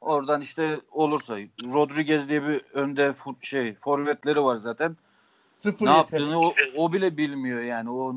Oradan 0.00 0.40
işte 0.40 0.80
olursa 0.90 1.38
Rodriguez 1.64 2.28
diye 2.28 2.42
bir 2.42 2.62
önde 2.72 3.14
şey 3.40 3.74
forvetleri 3.74 4.44
var 4.44 4.56
zaten 4.56 4.96
Sıfır 5.58 5.86
ne 5.86 5.90
yaptığını 5.90 6.40
o, 6.40 6.54
o 6.76 6.92
bile 6.92 7.16
bilmiyor 7.16 7.62
yani. 7.62 7.90
O 7.90 8.14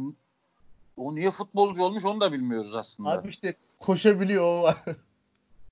o 0.97 1.15
niye 1.15 1.31
futbolcu 1.31 1.83
olmuş 1.83 2.05
onu 2.05 2.21
da 2.21 2.33
bilmiyoruz 2.33 2.75
aslında. 2.75 3.09
Abi 3.09 3.29
işte 3.29 3.55
koşabiliyor 3.79 4.43
o 4.43 4.63
var. 4.63 4.77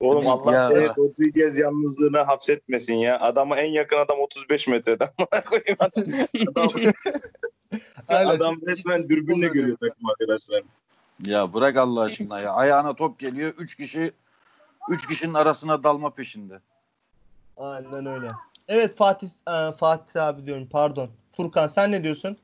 Oğlum 0.01 0.27
Allah 0.27 0.53
Ya. 0.53 0.70
seni 0.70 0.88
Rodriguez 0.88 1.60
yalnızlığına 1.60 2.27
hapsetmesin 2.27 2.93
ya. 2.93 3.20
Adama 3.20 3.58
en 3.58 3.70
yakın 3.70 3.98
adam 3.98 4.20
35 4.20 4.67
metreden. 4.67 5.10
Amına 5.17 5.43
koyayım 5.46 5.77
adam. 5.79 6.93
Adam, 8.29 8.58
resmen 8.67 9.10
dürbünle 9.10 9.48
görüyor 9.48 9.77
takım 9.77 10.10
arkadaşlar. 10.10 10.63
Ya 11.25 11.53
bırak 11.53 11.77
Allah 11.77 12.01
aşkına 12.01 12.39
ya. 12.39 12.53
Ayağına 12.53 12.93
top 12.93 13.20
geliyor. 13.20 13.53
Üç 13.58 13.75
kişi 13.75 14.12
üç 14.89 15.08
kişinin 15.08 15.34
arasına 15.34 15.84
dalma 15.84 16.13
peşinde. 16.13 16.60
Aynen 17.58 18.05
öyle. 18.05 18.27
Evet 18.67 18.98
Fatih 18.98 19.27
e, 19.27 19.72
Fatih 19.77 20.24
abi 20.24 20.46
diyorum 20.46 20.67
pardon. 20.72 21.10
Furkan 21.38 21.67
sen 21.67 21.91
ne 21.91 22.03
diyorsun? 22.03 22.38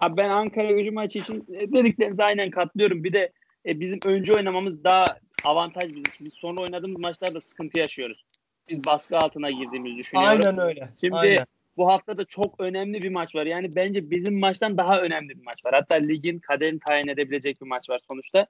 Abi 0.00 0.16
ben 0.16 0.30
Ankara 0.30 0.72
gücü 0.72 0.90
maçı 0.90 1.18
için 1.18 1.46
dediklerinize 1.48 2.24
aynen 2.24 2.50
katılıyorum. 2.50 3.04
Bir 3.04 3.12
de 3.12 3.32
e, 3.66 3.80
bizim 3.80 3.98
önce 4.04 4.34
oynamamız 4.34 4.84
daha 4.84 5.18
avantaj 5.44 5.88
bizim 5.88 6.02
için. 6.02 6.24
Biz 6.24 6.32
sonra 6.34 6.60
oynadığımız 6.60 7.00
maçlarda 7.00 7.40
sıkıntı 7.40 7.78
yaşıyoruz. 7.78 8.24
Biz 8.68 8.86
baskı 8.86 9.18
altına 9.18 9.48
girdiğimizi 9.48 9.96
düşünüyorum. 9.96 10.40
Aynen 10.46 10.58
öyle. 10.58 10.88
Şimdi 11.00 11.16
Aynen. 11.16 11.46
bu 11.76 11.88
hafta 11.88 12.18
da 12.18 12.24
çok 12.24 12.60
önemli 12.60 13.02
bir 13.02 13.08
maç 13.08 13.34
var. 13.34 13.46
Yani 13.46 13.76
bence 13.76 14.10
bizim 14.10 14.38
maçtan 14.38 14.78
daha 14.78 15.00
önemli 15.00 15.28
bir 15.28 15.44
maç 15.44 15.64
var. 15.64 15.74
Hatta 15.74 15.94
ligin 15.94 16.38
kaderini 16.38 16.78
tayin 16.88 17.08
edebilecek 17.08 17.56
bir 17.62 17.66
maç 17.66 17.90
var 17.90 18.00
sonuçta. 18.10 18.46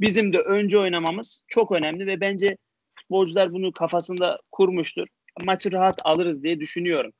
Bizim 0.00 0.32
de 0.32 0.38
önce 0.38 0.78
oynamamız 0.78 1.42
çok 1.48 1.72
önemli 1.72 2.06
ve 2.06 2.20
bence 2.20 2.56
futbolcular 2.94 3.52
bunu 3.52 3.72
kafasında 3.72 4.40
kurmuştur. 4.52 5.06
Maçı 5.44 5.72
rahat 5.72 5.96
alırız 6.04 6.42
diye 6.42 6.60
düşünüyorum. 6.60 7.12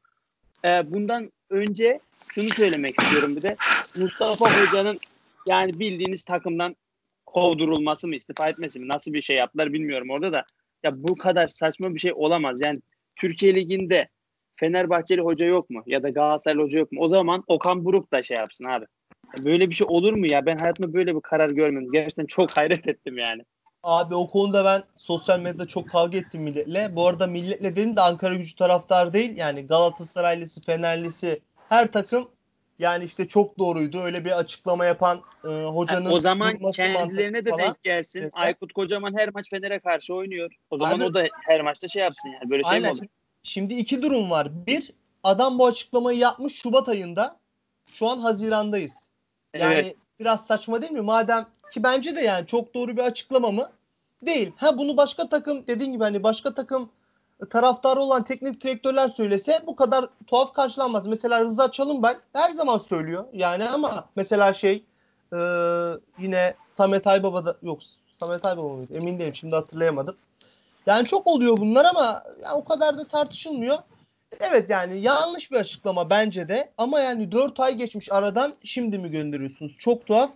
Ee, 0.64 0.68
bundan 0.68 1.32
önce 1.50 1.98
şunu 2.34 2.48
söylemek 2.48 3.00
istiyorum 3.00 3.36
bir 3.36 3.42
de. 3.42 3.56
Mustafa 4.00 4.62
Hoca'nın 4.62 4.98
yani 5.46 5.80
bildiğiniz 5.80 6.24
takımdan 6.24 6.76
kovdurulması 7.32 8.08
mı, 8.08 8.14
istifa 8.14 8.48
etmesi 8.48 8.80
mi, 8.80 8.88
nasıl 8.88 9.12
bir 9.12 9.20
şey 9.20 9.36
yaptılar 9.36 9.72
bilmiyorum 9.72 10.10
orada 10.10 10.34
da. 10.34 10.44
Ya 10.82 11.02
bu 11.02 11.16
kadar 11.16 11.46
saçma 11.46 11.94
bir 11.94 11.98
şey 11.98 12.12
olamaz. 12.14 12.60
Yani 12.60 12.78
Türkiye 13.16 13.54
Ligi'nde 13.54 14.08
Fenerbahçeli 14.56 15.20
hoca 15.20 15.46
yok 15.46 15.70
mu? 15.70 15.82
Ya 15.86 16.02
da 16.02 16.08
Galatasaraylı 16.08 16.62
hoca 16.62 16.78
yok 16.78 16.92
mu? 16.92 17.00
O 17.00 17.08
zaman 17.08 17.44
Okan 17.46 17.84
Buruk 17.84 18.12
da 18.12 18.22
şey 18.22 18.36
yapsın 18.36 18.64
abi. 18.64 18.86
Böyle 19.44 19.70
bir 19.70 19.74
şey 19.74 19.86
olur 19.90 20.12
mu 20.12 20.26
ya? 20.30 20.46
Ben 20.46 20.58
hayatımda 20.58 20.92
böyle 20.92 21.16
bir 21.16 21.20
karar 21.20 21.50
görmedim. 21.50 21.92
Gerçekten 21.92 22.26
çok 22.26 22.50
hayret 22.56 22.88
ettim 22.88 23.18
yani. 23.18 23.42
Abi 23.82 24.14
o 24.14 24.30
konuda 24.30 24.64
ben 24.64 24.82
sosyal 24.96 25.40
medyada 25.40 25.66
çok 25.66 25.90
kavga 25.90 26.18
ettim 26.18 26.42
milletle. 26.42 26.96
Bu 26.96 27.06
arada 27.06 27.26
milletle 27.26 27.76
dedin 27.76 27.96
de 27.96 28.00
Ankara 28.00 28.34
gücü 28.34 28.56
taraftar 28.56 29.12
değil. 29.12 29.36
Yani 29.36 29.66
Galatasaraylısı, 29.66 30.62
Fenerlisi 30.62 31.40
her 31.68 31.92
takım 31.92 32.28
yani 32.82 33.04
işte 33.04 33.28
çok 33.28 33.58
doğruydu. 33.58 34.00
Öyle 34.00 34.24
bir 34.24 34.38
açıklama 34.38 34.84
yapan 34.84 35.22
e, 35.44 35.48
hocanın 35.48 36.04
Yani 36.04 36.14
o 36.14 36.20
zaman 36.20 36.58
kendilerine 36.72 37.44
de 37.44 37.50
falan. 37.50 37.64
denk 37.64 37.82
gelsin. 37.82 38.22
Mesela- 38.22 38.44
Aykut 38.44 38.72
Kocaman 38.72 39.18
her 39.18 39.28
maç 39.34 39.50
Fener'e 39.50 39.78
karşı 39.78 40.14
oynuyor. 40.14 40.52
O 40.70 40.78
zaman 40.78 40.96
Abi- 40.96 41.04
o 41.04 41.14
da 41.14 41.24
her 41.46 41.60
maçta 41.60 41.88
şey 41.88 42.02
yapsın 42.02 42.28
yani. 42.28 42.50
Böyle 42.50 42.62
şey 42.62 42.80
mi 42.80 42.86
Aynen. 42.86 42.98
olur? 42.98 43.06
Şimdi 43.42 43.74
iki 43.74 44.02
durum 44.02 44.30
var. 44.30 44.66
Bir, 44.66 44.92
adam 45.24 45.58
bu 45.58 45.66
açıklamayı 45.66 46.18
yapmış 46.18 46.54
Şubat 46.54 46.88
ayında. 46.88 47.36
Şu 47.92 48.08
an 48.08 48.18
Haziran'dayız. 48.18 49.10
Yani 49.58 49.74
Evet. 49.74 49.96
biraz 50.20 50.46
saçma 50.46 50.82
değil 50.82 50.92
mi? 50.92 51.00
Madem 51.00 51.46
ki 51.72 51.82
bence 51.82 52.16
de 52.16 52.20
yani 52.20 52.46
çok 52.46 52.74
doğru 52.74 52.96
bir 52.96 53.02
açıklama 53.02 53.50
mı? 53.50 53.70
Değil. 54.26 54.52
Ha 54.56 54.78
bunu 54.78 54.96
başka 54.96 55.28
takım 55.28 55.66
dediğin 55.66 55.92
gibi 55.92 56.04
hani 56.04 56.22
başka 56.22 56.54
takım 56.54 56.90
taraftarı 57.50 58.00
olan 58.00 58.24
teknik 58.24 58.60
direktörler 58.60 59.08
söylese 59.08 59.62
bu 59.66 59.76
kadar 59.76 60.04
tuhaf 60.26 60.54
karşılanmaz. 60.54 61.06
Mesela 61.06 61.40
Rıza 61.40 61.72
Çalınbay 61.72 62.16
her 62.32 62.50
zaman 62.50 62.78
söylüyor. 62.78 63.24
Yani 63.32 63.68
ama 63.68 64.08
mesela 64.16 64.54
şey 64.54 64.84
e, 65.32 65.38
yine 66.18 66.54
Samet 66.76 67.06
Aybaba 67.06 67.44
da 67.44 67.56
yok 67.62 67.78
Samet 68.14 68.44
Aybaba 68.44 68.68
mıydı? 68.68 68.94
Emin 68.94 69.18
değilim 69.18 69.34
şimdi 69.34 69.54
hatırlayamadım. 69.54 70.16
Yani 70.86 71.06
çok 71.06 71.26
oluyor 71.26 71.56
bunlar 71.56 71.84
ama 71.84 72.22
ya 72.42 72.54
o 72.54 72.64
kadar 72.64 72.98
da 72.98 73.08
tartışılmıyor. 73.08 73.78
Evet 74.40 74.70
yani 74.70 75.00
yanlış 75.00 75.50
bir 75.50 75.56
açıklama 75.56 76.10
bence 76.10 76.48
de 76.48 76.72
ama 76.78 77.00
yani 77.00 77.32
4 77.32 77.60
ay 77.60 77.74
geçmiş 77.74 78.12
aradan 78.12 78.54
şimdi 78.64 78.98
mi 78.98 79.10
gönderiyorsunuz? 79.10 79.72
Çok 79.78 80.06
tuhaf. 80.06 80.30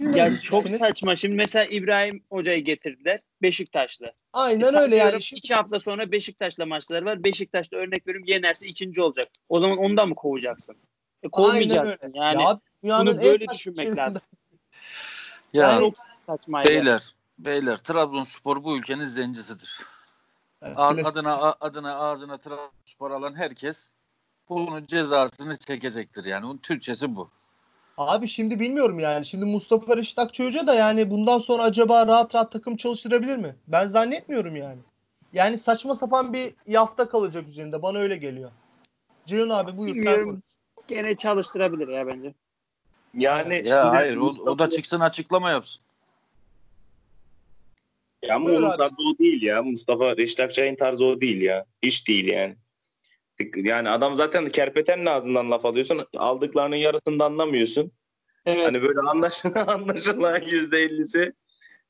Ne 0.00 0.18
Ya 0.18 0.40
çok 0.40 0.68
saçma. 0.68 1.16
Şimdi 1.16 1.34
mesela 1.34 1.64
İbrahim 1.64 2.24
Hoca'yı 2.30 2.64
getirdiler. 2.64 3.20
Beşiktaşlı. 3.42 4.12
Aynen 4.32 4.60
öyle 4.60 4.72
Sanıyorum 4.72 4.98
yani. 5.12 5.22
Şimdi, 5.22 5.38
İki 5.38 5.54
hafta 5.54 5.80
sonra 5.80 6.12
Beşiktaş'la 6.12 6.66
maçları 6.66 7.04
var. 7.04 7.24
Beşiktaş'ta 7.24 7.76
örnek 7.76 8.06
veriyorum 8.06 8.28
yenerse 8.28 8.66
ikinci 8.66 9.02
olacak. 9.02 9.26
O 9.48 9.60
zaman 9.60 9.78
ondan 9.78 10.08
mı 10.08 10.14
kovacaksın? 10.14 10.76
E, 11.22 11.28
kovmayacaksın. 11.28 12.12
Yani 12.14 12.42
ya 12.42 12.60
bunu 12.82 13.22
böyle 13.22 13.38
saçma 13.38 13.54
düşünmek 13.54 13.96
lazım. 13.96 14.22
Ya 15.52 15.78
çok 15.78 15.94
saçmaydı. 16.26 16.68
beyler, 16.68 17.12
beyler 17.38 17.76
Trabzonspor 17.76 18.64
bu 18.64 18.76
ülkenin 18.76 19.04
zencisidir. 19.04 19.82
Evet, 20.62 20.78
adına 20.78 21.32
a- 21.32 21.56
adına 21.60 21.94
ağzına 21.94 22.38
Trabzonspor 22.38 23.10
alan 23.10 23.34
herkes 23.34 23.90
bunun 24.48 24.84
cezasını 24.84 25.56
çekecektir 25.58 26.24
yani. 26.24 26.44
Bunun 26.44 26.58
Türkçesi 26.58 27.16
bu. 27.16 27.30
Abi 27.98 28.28
şimdi 28.28 28.60
bilmiyorum 28.60 28.98
yani. 28.98 29.24
Şimdi 29.26 29.44
Mustafa 29.44 29.96
Reşit 29.96 30.18
Akçay 30.18 30.66
da 30.66 30.74
yani 30.74 31.10
bundan 31.10 31.38
sonra 31.38 31.62
acaba 31.62 32.06
rahat 32.06 32.34
rahat 32.34 32.52
takım 32.52 32.76
çalıştırabilir 32.76 33.36
mi? 33.36 33.56
Ben 33.68 33.86
zannetmiyorum 33.86 34.56
yani. 34.56 34.78
Yani 35.32 35.58
saçma 35.58 35.94
sapan 35.94 36.32
bir 36.32 36.54
yafta 36.66 37.08
kalacak 37.08 37.48
üzerinde. 37.48 37.82
Bana 37.82 37.98
öyle 37.98 38.16
geliyor. 38.16 38.50
Ceyhun 39.26 39.48
abi 39.50 39.76
buyur. 39.76 39.94
sen 40.04 40.24
konuş. 40.24 40.40
Gene 40.88 41.16
çalıştırabilir 41.16 41.88
ya 41.88 42.06
bence. 42.06 42.34
Yani 43.14 43.54
Ya 43.54 43.62
şimdi 43.64 43.96
hayır 43.96 44.16
o, 44.16 44.20
Mustafa- 44.20 44.50
o 44.50 44.58
da 44.58 44.70
çıksın 44.70 45.00
açıklama 45.00 45.50
yapsın. 45.50 45.82
Ya 48.22 48.34
ama 48.36 48.46
Buyur 48.46 48.58
onun 48.62 48.70
abi. 48.70 48.76
tarzı 48.76 48.94
o 49.14 49.18
değil 49.18 49.42
ya. 49.42 49.62
Mustafa 49.62 50.16
Reşit 50.16 50.40
Akçay'ın 50.40 50.76
tarzı 50.76 51.04
o 51.04 51.20
değil 51.20 51.40
ya. 51.40 51.64
Hiç 51.82 52.08
değil 52.08 52.26
yani. 52.26 52.56
Yani 53.56 53.88
adam 53.88 54.16
zaten 54.16 54.48
kerpetenin 54.48 55.06
ağzından 55.06 55.50
laf 55.50 55.64
alıyorsun. 55.64 56.06
Aldıklarının 56.16 56.76
yarısını 56.76 57.18
da 57.18 57.24
anlamıyorsun. 57.24 57.92
Evet. 58.46 58.66
Hani 58.66 58.82
böyle 58.82 59.00
anlaşılan, 59.00 59.66
anlaşılan 59.66 60.38
yüzde 60.42 60.78
ellisi 60.82 61.32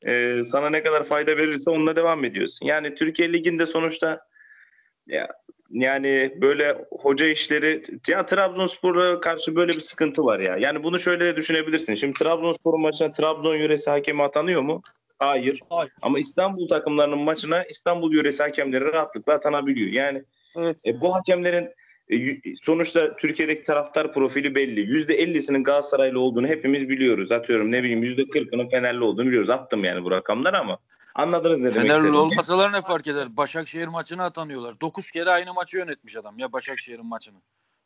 e, 0.06 0.42
sana 0.44 0.70
ne 0.70 0.82
kadar 0.82 1.04
fayda 1.04 1.36
verirse 1.36 1.70
onunla 1.70 1.96
devam 1.96 2.24
ediyorsun. 2.24 2.66
Yani 2.66 2.94
Türkiye 2.94 3.32
Ligi'nde 3.32 3.66
sonuçta 3.66 4.20
ya, 5.06 5.28
yani 5.70 6.36
böyle 6.40 6.76
hoca 6.90 7.26
işleri 7.26 7.82
ya 8.08 8.26
Trabzonspor'a 8.26 9.20
karşı 9.20 9.56
böyle 9.56 9.72
bir 9.72 9.80
sıkıntı 9.80 10.24
var 10.24 10.40
ya. 10.40 10.56
Yani 10.56 10.84
bunu 10.84 10.98
şöyle 10.98 11.24
de 11.24 11.36
düşünebilirsin. 11.36 11.94
Şimdi 11.94 12.18
Trabzonspor 12.18 12.78
maçına 12.78 13.12
Trabzon 13.12 13.56
yöresi 13.56 13.90
hakemi 13.90 14.22
atanıyor 14.22 14.62
mu? 14.62 14.82
Hayır. 15.18 15.60
Hayır. 15.70 15.92
Ama 16.02 16.18
İstanbul 16.18 16.68
takımlarının 16.68 17.18
maçına 17.18 17.64
İstanbul 17.64 18.14
yöresi 18.14 18.42
hakemleri 18.42 18.84
rahatlıkla 18.84 19.32
atanabiliyor. 19.32 19.90
Yani 19.90 20.24
Evet. 20.56 20.76
e, 20.86 21.00
bu 21.00 21.14
hakemlerin 21.14 21.70
e, 22.12 22.18
sonuçta 22.62 23.16
Türkiye'deki 23.16 23.62
taraftar 23.62 24.12
profili 24.12 24.54
belli. 24.54 24.80
%50'sinin 24.80 25.64
Galatasaraylı 25.64 26.20
olduğunu 26.20 26.46
hepimiz 26.46 26.88
biliyoruz. 26.88 27.32
Atıyorum 27.32 27.72
ne 27.72 27.82
bileyim 27.82 28.04
%40'ının 28.04 28.68
Fenerli 28.68 29.04
olduğunu 29.04 29.26
biliyoruz. 29.26 29.50
Attım 29.50 29.84
yani 29.84 30.04
bu 30.04 30.10
rakamları 30.10 30.58
ama 30.58 30.78
anladınız 31.14 31.62
ne 31.62 31.74
demek 31.74 31.90
Fenerli 31.90 32.16
olmasalar 32.16 32.72
ne 32.72 32.82
fark 32.82 33.06
eder? 33.06 33.36
Başakşehir 33.36 33.88
maçına 33.88 34.24
atanıyorlar. 34.24 34.80
9 34.80 35.10
kere 35.10 35.30
aynı 35.30 35.54
maçı 35.54 35.78
yönetmiş 35.78 36.16
adam 36.16 36.38
ya 36.38 36.52
Başakşehir'in 36.52 37.06
maçını. 37.06 37.38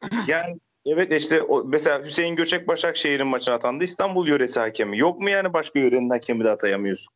Yani 0.27 0.61
evet 0.87 1.13
işte 1.13 1.43
o, 1.43 1.65
mesela 1.65 2.05
Hüseyin 2.05 2.37
Göçek 2.37 2.69
Başakşehir'in 2.69 3.27
maçına 3.27 3.55
atandı. 3.55 3.85
İstanbul 3.85 4.29
yöresi 4.29 4.61
hakemi. 4.61 4.99
Yok 4.99 5.21
mu 5.21 5.31
yani 5.31 5.53
başka 5.53 5.79
yörenin 5.79 6.11
hakemi 6.11 6.45
de 6.45 6.51
atayamıyorsun? 6.51 7.15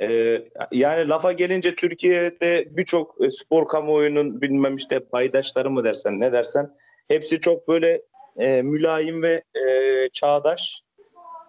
Ee, 0.00 0.42
yani 0.72 1.08
lafa 1.08 1.32
gelince 1.32 1.74
Türkiye'de 1.74 2.68
birçok 2.70 3.24
e, 3.24 3.30
spor 3.30 3.68
kamuoyunun 3.68 4.40
bilmem 4.40 4.76
işte 4.76 5.00
paydaşları 5.00 5.70
mı 5.70 5.84
dersen 5.84 6.20
ne 6.20 6.32
dersen 6.32 6.70
hepsi 7.08 7.40
çok 7.40 7.68
böyle 7.68 8.02
e, 8.36 8.62
mülayim 8.62 9.22
ve 9.22 9.42
e, 9.54 10.08
çağdaş 10.12 10.82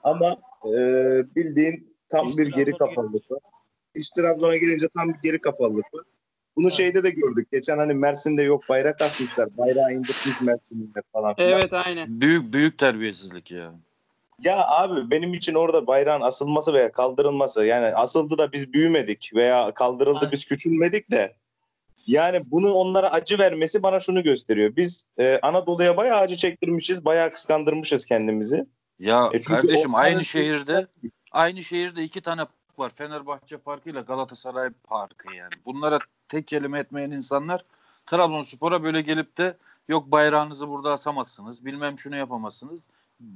ama 0.04 0.38
e, 0.66 0.72
bildiğin 1.36 1.98
tam 2.10 2.30
İş 2.30 2.38
bir 2.38 2.48
geri 2.48 2.78
kafalılık 2.78 3.32
var. 3.32 3.40
İş 3.96 4.10
Trabzon'a 4.10 4.58
gelince 4.58 4.88
tam 4.96 5.14
bir 5.14 5.20
geri 5.24 5.42
kafalılık 5.42 5.94
var. 5.94 6.04
Bunu 6.56 6.66
Evet. 6.66 6.74
şeyde 6.74 7.04
de 7.04 7.10
gördük. 7.10 7.48
Geçen 7.52 7.78
hani 7.78 7.94
Mersin'de 7.94 8.44
yok 8.44 8.64
bayrak 8.70 9.02
asmışlar. 9.02 9.58
Bayrağı 9.58 9.92
indirmiş 9.92 10.42
Mersin'de 10.42 11.02
falan 11.14 11.36
filan. 11.36 11.60
Evet 11.60 11.74
aynen. 11.74 12.22
Büyük 12.22 12.54
büyük 12.54 12.78
terbiyesizlik 12.78 13.52
ya. 13.52 13.74
Ya 14.44 14.68
abi 14.68 15.12
benim 15.12 15.34
için 15.34 15.54
orada 15.54 15.88
bayrağın 15.88 16.22
asılması 16.22 16.74
veya 16.74 16.92
kaldırılması 16.92 17.66
yani 17.66 17.86
asıldı 17.86 18.38
da 18.38 18.52
biz 18.52 18.74
büyümedik 18.74 19.32
veya 19.36 19.74
kaldırıldı 19.74 20.18
Aynen. 20.20 20.32
biz 20.32 20.46
küçülmedik 20.46 21.12
de 21.12 21.36
yani 22.08 22.52
bunu 22.52 22.74
onlara 22.74 23.12
acı 23.12 23.40
vermesi 23.40 23.84
bana 23.84 24.00
şunu 24.00 24.24
gösteriyor. 24.24 24.76
Biz 24.76 25.06
e, 25.18 25.40
Anadolu'ya 25.42 25.98
bayağı 25.98 26.20
acı 26.20 26.36
çektirmişiz, 26.36 27.06
bayağı 27.06 27.32
kıskandırmışız 27.32 28.06
kendimizi. 28.06 28.66
Ya 29.00 29.30
E 29.34 29.42
kardeşim 29.42 29.96
aynı 29.96 30.14
tane- 30.14 30.24
şehirde 30.24 30.88
aynı 31.32 31.64
şehirde 31.64 32.04
iki 32.04 32.22
tane 32.22 32.42
park 32.46 32.80
var. 32.80 32.92
Fenerbahçe 32.96 33.58
Parkı 33.58 33.90
ile 33.90 34.02
Galatasaray 34.02 34.70
Parkı 34.84 35.36
yani. 35.36 35.54
Bunlara 35.66 36.00
tek 36.28 36.48
kelime 36.48 36.80
etmeyen 36.80 37.12
insanlar 37.12 37.62
Trabzonspor'a 38.06 38.84
böyle 38.84 39.02
gelip 39.02 39.38
de 39.38 39.58
yok 39.88 40.12
bayrağınızı 40.12 40.70
burada 40.70 40.92
asamazsınız. 40.94 41.66
Bilmem 41.66 42.00
şunu 42.00 42.16
yapamazsınız. 42.16 42.82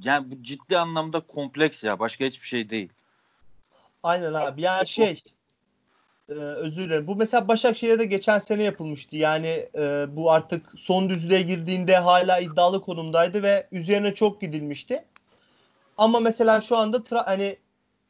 Yani 0.02 0.30
bu 0.30 0.42
ciddi 0.42 0.78
anlamda 0.78 1.20
kompleks 1.20 1.84
ya. 1.84 1.98
Başka 1.98 2.24
hiçbir 2.24 2.46
şey 2.46 2.70
değil. 2.70 2.88
Aynen 4.02 4.34
abi. 4.34 4.62
Yani 4.62 4.88
şey 4.88 5.22
e, 6.28 6.32
özür 6.32 6.84
dilerim. 6.84 7.06
Bu 7.06 7.16
mesela 7.16 7.48
Başakşehir'de 7.48 8.04
geçen 8.04 8.38
sene 8.38 8.62
yapılmıştı. 8.62 9.16
Yani 9.16 9.68
e, 9.74 10.06
bu 10.16 10.30
artık 10.30 10.72
son 10.76 11.10
düzlüğe 11.10 11.42
girdiğinde 11.42 11.96
hala 11.96 12.38
iddialı 12.38 12.82
konumdaydı 12.82 13.42
ve 13.42 13.68
üzerine 13.72 14.14
çok 14.14 14.40
gidilmişti. 14.40 15.04
Ama 15.98 16.20
mesela 16.20 16.60
şu 16.60 16.76
anda 16.76 16.96
tra- 16.96 17.24
hani 17.24 17.56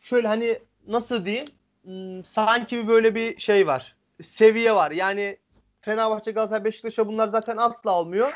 şöyle 0.01 0.29
hani 0.29 0.59
nasıl 0.87 1.25
diyeyim 1.25 1.49
Hmm, 1.87 2.25
sanki 2.25 2.89
böyle 2.89 3.15
bir 3.15 3.41
şey 3.41 3.67
var. 3.67 3.97
Seviye 4.23 4.75
var. 4.75 4.91
Yani 4.91 5.37
Fenerbahçe, 5.81 6.31
Galatasaray, 6.31 6.65
Beşiktaş'a 6.65 7.09
bunlar 7.09 7.29
zaten 7.29 7.57
asla 7.57 8.01
olmuyor. 8.01 8.33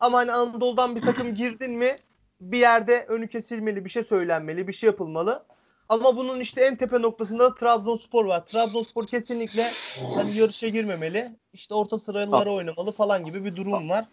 Ama 0.00 0.18
hani 0.18 0.32
Anadolu'dan 0.32 0.96
bir 0.96 1.00
takım 1.00 1.34
girdin 1.34 1.70
mi 1.70 1.96
bir 2.40 2.58
yerde 2.58 3.04
önü 3.08 3.28
kesilmeli, 3.28 3.84
bir 3.84 3.90
şey 3.90 4.02
söylenmeli, 4.02 4.68
bir 4.68 4.72
şey 4.72 4.86
yapılmalı. 4.86 5.42
Ama 5.88 6.16
bunun 6.16 6.40
işte 6.40 6.64
en 6.64 6.76
tepe 6.76 7.02
noktasında 7.02 7.44
da 7.44 7.54
Trabzonspor 7.54 8.24
var. 8.24 8.46
Trabzonspor 8.46 9.06
kesinlikle 9.06 9.66
hani 10.14 10.36
yarışa 10.36 10.68
girmemeli. 10.68 11.30
İşte 11.52 11.74
orta 11.74 11.98
sıralara 11.98 12.50
oynamalı 12.52 12.90
falan 12.90 13.24
gibi 13.24 13.44
bir 13.44 13.56
durum 13.56 13.90
var. 13.90 14.04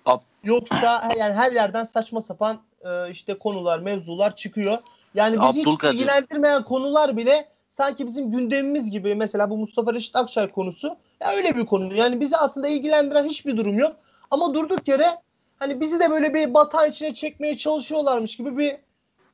Yoksa 0.44 1.12
yani 1.18 1.34
her 1.34 1.52
yerden 1.52 1.84
saçma 1.84 2.22
sapan 2.22 2.58
e, 2.86 3.12
işte 3.12 3.38
konular, 3.38 3.80
mevzular 3.80 4.36
çıkıyor. 4.36 4.78
Yani 5.14 5.38
bizi 5.42 5.66
hiç 5.66 5.84
ilgilendirmeyen 5.84 6.64
konular 6.64 7.18
bile 7.18 7.50
sanki 7.70 8.08
bizim 8.08 8.32
gündemimiz 8.32 8.92
gibi. 8.92 9.16
Mesela 9.16 9.50
bu 9.50 9.58
Mustafa 9.58 9.94
Reşit 9.94 10.16
Akçay 10.16 10.48
konusu. 10.48 10.98
Ya 11.22 11.32
öyle 11.32 11.56
bir 11.56 11.66
konu. 11.66 11.96
Yani 11.96 12.20
bizi 12.20 12.38
aslında 12.38 12.68
ilgilendiren 12.68 13.26
hiçbir 13.26 13.58
durum 13.58 13.78
yok. 13.80 13.96
Ama 14.32 14.54
durduk 14.54 14.88
yere 14.88 15.18
hani 15.60 15.82
bizi 15.82 16.00
de 16.00 16.10
böyle 16.10 16.34
bir 16.34 16.54
batağın 16.54 16.90
içine 16.92 17.14
çekmeye 17.14 17.58
çalışıyorlarmış 17.58 18.38
gibi 18.38 18.58
bir 18.58 18.78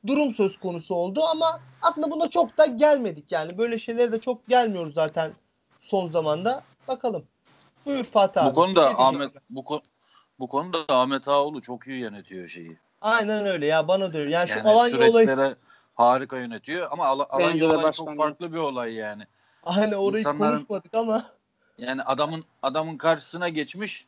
durum 0.06 0.34
söz 0.34 0.58
konusu 0.58 0.94
oldu 0.94 1.24
ama 1.24 1.60
aslında 1.82 2.10
buna 2.10 2.30
çok 2.30 2.58
da 2.58 2.66
gelmedik 2.66 3.32
yani. 3.32 3.58
Böyle 3.58 3.78
şeylere 3.78 4.12
de 4.12 4.20
çok 4.20 4.48
gelmiyoruz 4.48 4.94
zaten 4.94 5.32
son 5.80 6.08
zamanda. 6.08 6.60
Bakalım. 6.88 7.24
Buyur 7.86 8.04
Fatih 8.04 8.42
abi. 8.42 8.50
Bu 8.50 8.54
konuda 8.54 8.80
Ne 8.80 8.96
diyeceksin? 8.96 9.04
Ahmet 9.04 9.30
bu, 9.50 9.60
ko- 9.60 9.82
bu 10.38 10.48
konuda 10.48 10.78
Ahmet 10.88 11.28
Ağoğlu 11.28 11.62
çok 11.62 11.86
iyi 11.86 12.00
yönetiyor 12.00 12.48
şeyi. 12.48 12.76
Aynen 13.00 13.46
öyle 13.46 13.66
ya 13.66 13.88
bana 13.88 14.12
da 14.12 14.18
öyle. 14.18 14.30
Yani, 14.30 14.48
şu 14.48 14.58
Yani 14.58 14.68
Alanya 14.68 14.96
olayı 14.96 15.12
süreçlere 15.12 15.54
harika 15.94 16.36
yönetiyor 16.38 16.88
ama 16.90 17.06
Al- 17.06 17.18
de 17.60 17.66
olayı 17.66 17.92
çok 17.92 18.16
farklı 18.16 18.52
bir 18.52 18.58
olay 18.58 18.94
yani. 18.94 19.22
aynen 19.62 19.92
orayı 19.92 20.22
İnsanların- 20.24 20.56
konuşmadık 20.56 20.94
ama 20.94 21.30
Yani 21.78 22.02
adamın 22.02 22.44
adamın 22.62 22.96
karşısına 22.96 23.48
geçmiş 23.48 24.06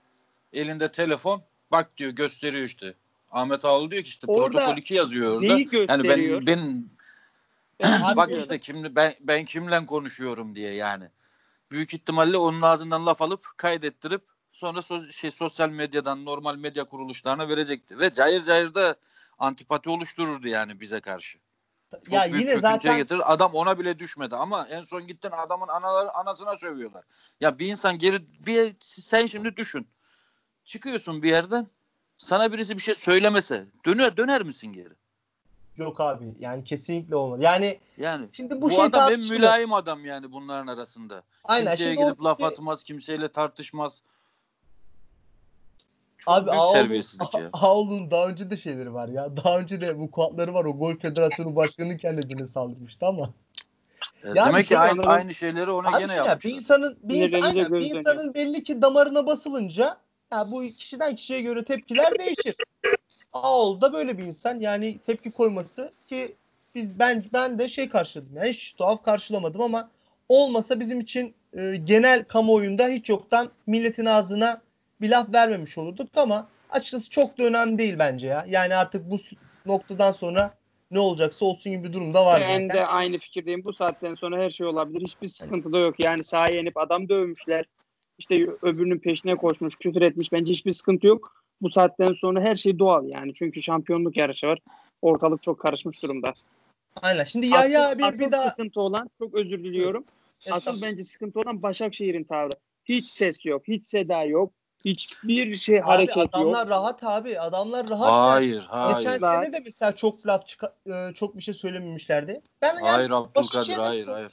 elinde 0.52 0.92
telefon 0.92 1.42
bak 1.72 1.96
diyor 1.96 2.10
gösteriyor 2.10 2.64
işte. 2.64 2.94
Ahmet 3.30 3.64
Ağaoğlu 3.64 3.90
diyor 3.90 4.02
ki 4.02 4.08
işte 4.08 4.26
Orada 4.26 4.58
protokol 4.58 4.76
2 4.76 4.94
yazıyor 4.94 5.32
orada. 5.34 5.40
Neyi 5.40 5.48
Yani 5.48 5.70
gösteriyor? 5.70 6.42
ben 6.46 6.56
ben 6.56 6.84
Ben 7.82 8.16
bak 8.16 8.28
bilmiyorum. 8.28 8.42
işte 8.42 8.58
kimle 8.60 8.96
ben 8.96 9.14
ben 9.20 9.44
kimle 9.44 9.86
konuşuyorum 9.86 10.54
diye 10.54 10.74
yani. 10.74 11.04
Büyük 11.70 11.94
ihtimalle 11.94 12.36
onun 12.36 12.62
ağzından 12.62 13.06
laf 13.06 13.22
alıp 13.22 13.44
kaydettirip 13.56 14.22
sonra 14.52 14.78
so- 14.78 15.12
şey 15.12 15.30
sosyal 15.30 15.68
medyadan 15.70 16.24
normal 16.24 16.56
medya 16.56 16.84
kuruluşlarına 16.84 17.48
verecekti 17.48 17.98
ve 17.98 18.12
cayır 18.12 18.42
cayır 18.42 18.74
da 18.74 18.96
antipati 19.38 19.90
oluştururdu 19.90 20.48
yani 20.48 20.80
bize 20.80 21.00
karşı. 21.00 21.38
Çok 21.90 22.12
ya 22.12 22.32
büyük 22.32 22.48
yine 22.50 22.60
zaten 22.60 22.96
getirir. 22.96 23.32
Adam 23.32 23.54
ona 23.54 23.78
bile 23.78 23.98
düşmedi 23.98 24.36
ama 24.36 24.66
en 24.70 24.82
son 24.82 25.06
gittin 25.06 25.30
adamın 25.30 25.68
anaları 25.68 26.10
anasına 26.12 26.56
sövüyorlar. 26.56 27.04
Ya 27.40 27.58
bir 27.58 27.66
insan 27.66 27.98
geri 27.98 28.20
bir 28.46 28.76
sen 28.80 29.26
şimdi 29.26 29.56
düşün. 29.56 29.88
Çıkıyorsun 30.66 31.22
bir 31.22 31.28
yerden 31.28 31.66
sana 32.18 32.52
birisi 32.52 32.76
bir 32.76 32.82
şey 32.82 32.94
söylemese 32.94 33.66
döner 33.86 34.16
döner 34.16 34.42
misin 34.42 34.72
geri? 34.72 34.94
yok 35.76 36.00
abi. 36.00 36.24
Yani 36.38 36.64
kesinlikle 36.64 37.16
olmadı. 37.16 37.42
Yani 37.42 37.78
Yani 37.98 38.26
şimdi 38.32 38.56
bu, 38.56 38.62
bu, 38.62 38.70
şey 38.70 38.82
adam 38.82 39.12
en 39.12 39.20
mülayim 39.20 39.72
adam 39.72 40.04
yani 40.04 40.32
bunların 40.32 40.66
arasında. 40.66 41.22
Aynen. 41.44 41.70
Kimseye 41.70 41.94
gidip 41.94 42.22
laf 42.24 42.40
oradaki- 42.40 42.44
atmaz, 42.44 42.84
kimseyle 42.84 43.28
tartışmaz. 43.28 44.02
Çok 46.18 46.34
Abi 46.34 46.50
terbiyesizlik 46.72 47.34
ya. 47.34 47.50
Ağol'un 47.52 48.10
daha 48.10 48.26
önce 48.28 48.50
de 48.50 48.56
şeyleri 48.56 48.94
var 48.94 49.08
ya. 49.08 49.36
Daha 49.36 49.58
önce 49.58 49.80
de 49.80 49.98
bu 49.98 50.10
kuatları 50.10 50.54
var. 50.54 50.64
O 50.64 50.78
Gol 50.78 50.96
Federasyonu 50.96 51.56
Başkanı 51.56 51.96
kendine 51.96 52.46
saldırmıştı 52.46 53.06
ama. 53.06 53.30
E, 54.24 54.28
Yani 54.28 54.48
Demek 54.48 54.68
ki 54.68 54.78
aynı, 54.78 55.02
aynı 55.02 55.34
şeyleri 55.34 55.70
ona 55.70 55.98
gene 55.98 56.08
şey 56.08 56.16
ya, 56.16 56.24
yapmışlar. 56.24 56.52
bir 56.52 56.56
insanın 56.56 56.98
bir, 57.02 57.14
Yine 57.14 57.26
insan, 57.26 57.42
aynen, 57.42 57.72
bir 57.72 57.94
insanın 57.94 58.34
belli 58.34 58.64
ki 58.64 58.82
damarına 58.82 59.26
basılınca 59.26 59.98
ya 60.32 60.50
bu 60.50 60.62
kişiden 60.62 61.16
kişiye 61.16 61.40
göre 61.40 61.64
tepkiler 61.64 62.18
değişir. 62.18 62.56
Ağol 63.32 63.80
da 63.80 63.92
böyle 63.92 64.18
bir 64.18 64.22
insan. 64.22 64.60
Yani 64.60 64.98
tepki 64.98 65.32
koyması 65.32 65.90
ki 66.08 66.36
biz 66.74 66.98
ben 66.98 67.24
ben 67.32 67.58
de 67.58 67.68
şey 67.68 67.88
karşıladım. 67.88 68.36
Yani 68.36 68.48
hiç 68.48 68.72
tuhaf 68.72 69.04
karşılamadım 69.04 69.60
ama 69.60 69.90
olmasa 70.28 70.80
bizim 70.80 71.00
için 71.00 71.34
e, 71.56 71.76
genel 71.84 72.24
kamuoyunda 72.24 72.88
hiç 72.88 73.08
yoktan 73.08 73.50
milletin 73.66 74.04
ağzına 74.04 74.62
bir 75.00 75.10
laf 75.10 75.32
vermemiş 75.32 75.78
olurduk 75.78 76.08
ama 76.16 76.48
açıkçası 76.70 77.10
çok 77.10 77.38
da 77.38 77.44
önemli 77.44 77.78
değil 77.78 77.98
bence 77.98 78.26
ya. 78.26 78.44
Yani 78.48 78.74
artık 78.74 79.10
bu 79.10 79.18
noktadan 79.66 80.12
sonra 80.12 80.54
ne 80.90 80.98
olacaksa 80.98 81.44
olsun 81.44 81.72
gibi 81.72 81.88
bir 81.88 81.92
durumda 81.92 82.26
var. 82.26 82.42
Ben 82.50 82.68
de 82.68 82.84
aynı 82.84 83.18
fikirdeyim. 83.18 83.64
Bu 83.64 83.72
saatten 83.72 84.14
sonra 84.14 84.38
her 84.38 84.50
şey 84.50 84.66
olabilir. 84.66 85.00
Hiçbir 85.00 85.26
sıkıntı 85.26 85.72
da 85.72 85.78
yok. 85.78 86.04
Yani 86.04 86.24
sahaya 86.24 86.60
inip 86.60 86.76
adam 86.76 87.08
dövmüşler. 87.08 87.64
İşte 88.18 88.46
öbürünün 88.62 88.98
peşine 88.98 89.34
koşmuş, 89.34 89.76
küfür 89.76 90.02
etmiş. 90.02 90.32
Bence 90.32 90.52
hiçbir 90.52 90.72
sıkıntı 90.72 91.06
yok. 91.06 91.44
Bu 91.62 91.70
saatten 91.70 92.12
sonra 92.12 92.40
her 92.40 92.56
şey 92.56 92.78
doğal 92.78 93.04
yani. 93.14 93.34
Çünkü 93.34 93.62
şampiyonluk 93.62 94.16
yarışı 94.16 94.46
var. 94.46 94.58
Ortalık 95.02 95.42
çok 95.42 95.60
karışmış 95.60 96.02
durumda. 96.02 96.32
Aynen. 97.02 97.24
Şimdi 97.24 97.56
asıl, 97.56 97.74
abi 97.74 98.04
asıl 98.04 98.26
bir 98.26 98.32
daha 98.32 98.50
sıkıntı 98.50 98.80
olan, 98.80 99.10
çok 99.18 99.34
özür 99.34 99.64
diliyorum. 99.64 100.04
Asıl 100.40 100.56
Estağfurullah. 100.56 100.90
bence 100.90 101.04
sıkıntı 101.04 101.40
olan 101.40 101.62
Başakşehir'in 101.62 102.24
tavrı. 102.24 102.50
Hiç 102.84 103.04
ses 103.04 103.46
yok, 103.46 103.62
hiç 103.68 103.84
seda 103.84 104.24
yok. 104.24 104.52
Hiçbir 104.84 105.54
şey 105.54 105.78
Abi 105.78 105.84
hareket 105.84 106.16
adamlar 106.16 106.60
yok. 106.60 106.70
rahat 106.70 107.04
abi. 107.04 107.40
Adamlar 107.40 107.90
rahat. 107.90 108.12
Hayır, 108.12 108.68
yani. 108.72 108.98
Geçen 108.98 109.18
hayır. 109.18 109.44
Sene 109.44 109.52
de 109.52 109.62
mesela 109.64 109.92
çok 109.92 110.26
laf 110.26 110.46
çıka- 110.46 110.72
e, 111.10 111.14
çok 111.14 111.36
bir 111.36 111.42
şey 111.42 111.54
söylememişlerdi. 111.54 112.40
Ben 112.62 112.74
yani 112.74 112.80
Hayır 112.80 113.10
Abdülkadir, 113.10 113.48
Başakşehir'de 113.48 113.82
hayır, 113.82 114.06
hayır. 114.06 114.32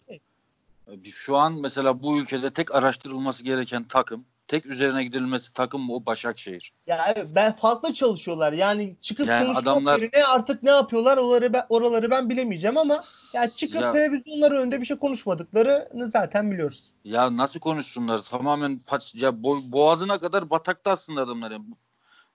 Şu 1.13 1.37
an 1.37 1.53
mesela 1.53 2.03
bu 2.03 2.17
ülkede 2.19 2.49
tek 2.51 2.75
araştırılması 2.75 3.43
gereken 3.43 3.83
takım, 3.83 4.25
tek 4.47 4.65
üzerine 4.65 5.03
gidilmesi 5.03 5.53
takım 5.53 5.89
o 5.89 6.05
Başakşehir. 6.05 6.71
Ya 6.87 7.13
evet, 7.15 7.27
ben 7.35 7.55
farklı 7.55 7.93
çalışıyorlar. 7.93 8.53
Yani 8.53 8.95
çıkıp 9.01 9.27
Yani 9.27 9.43
konuşmak 9.45 9.63
adamlar- 9.63 10.01
yerine 10.01 10.25
artık 10.25 10.63
ne 10.63 10.69
yapıyorlar 10.69 11.17
oraları 11.17 11.53
ben, 11.53 11.65
oraları 11.69 12.11
ben 12.11 12.29
bilemeyeceğim 12.29 12.77
ama 12.77 13.01
ya 13.33 13.47
çıkıp 13.47 13.81
Ya- 13.81 13.91
televizyonlar 13.91 14.51
önünde 14.51 14.81
bir 14.81 14.85
şey 14.85 14.97
konuşmadıklarını 14.97 16.11
zaten 16.11 16.51
biliyoruz. 16.51 16.83
Ya 17.03 17.37
nasıl 17.37 17.59
konuşsunlar? 17.59 18.19
Tamamen 18.19 18.79
paç, 18.87 19.15
ya 19.15 19.29
bo- 19.29 19.71
boğazına 19.71 20.19
kadar 20.19 20.49
batakta 20.49 20.91
aslında 20.91 21.21
adamlar. 21.21 21.51
Yani. 21.51 21.65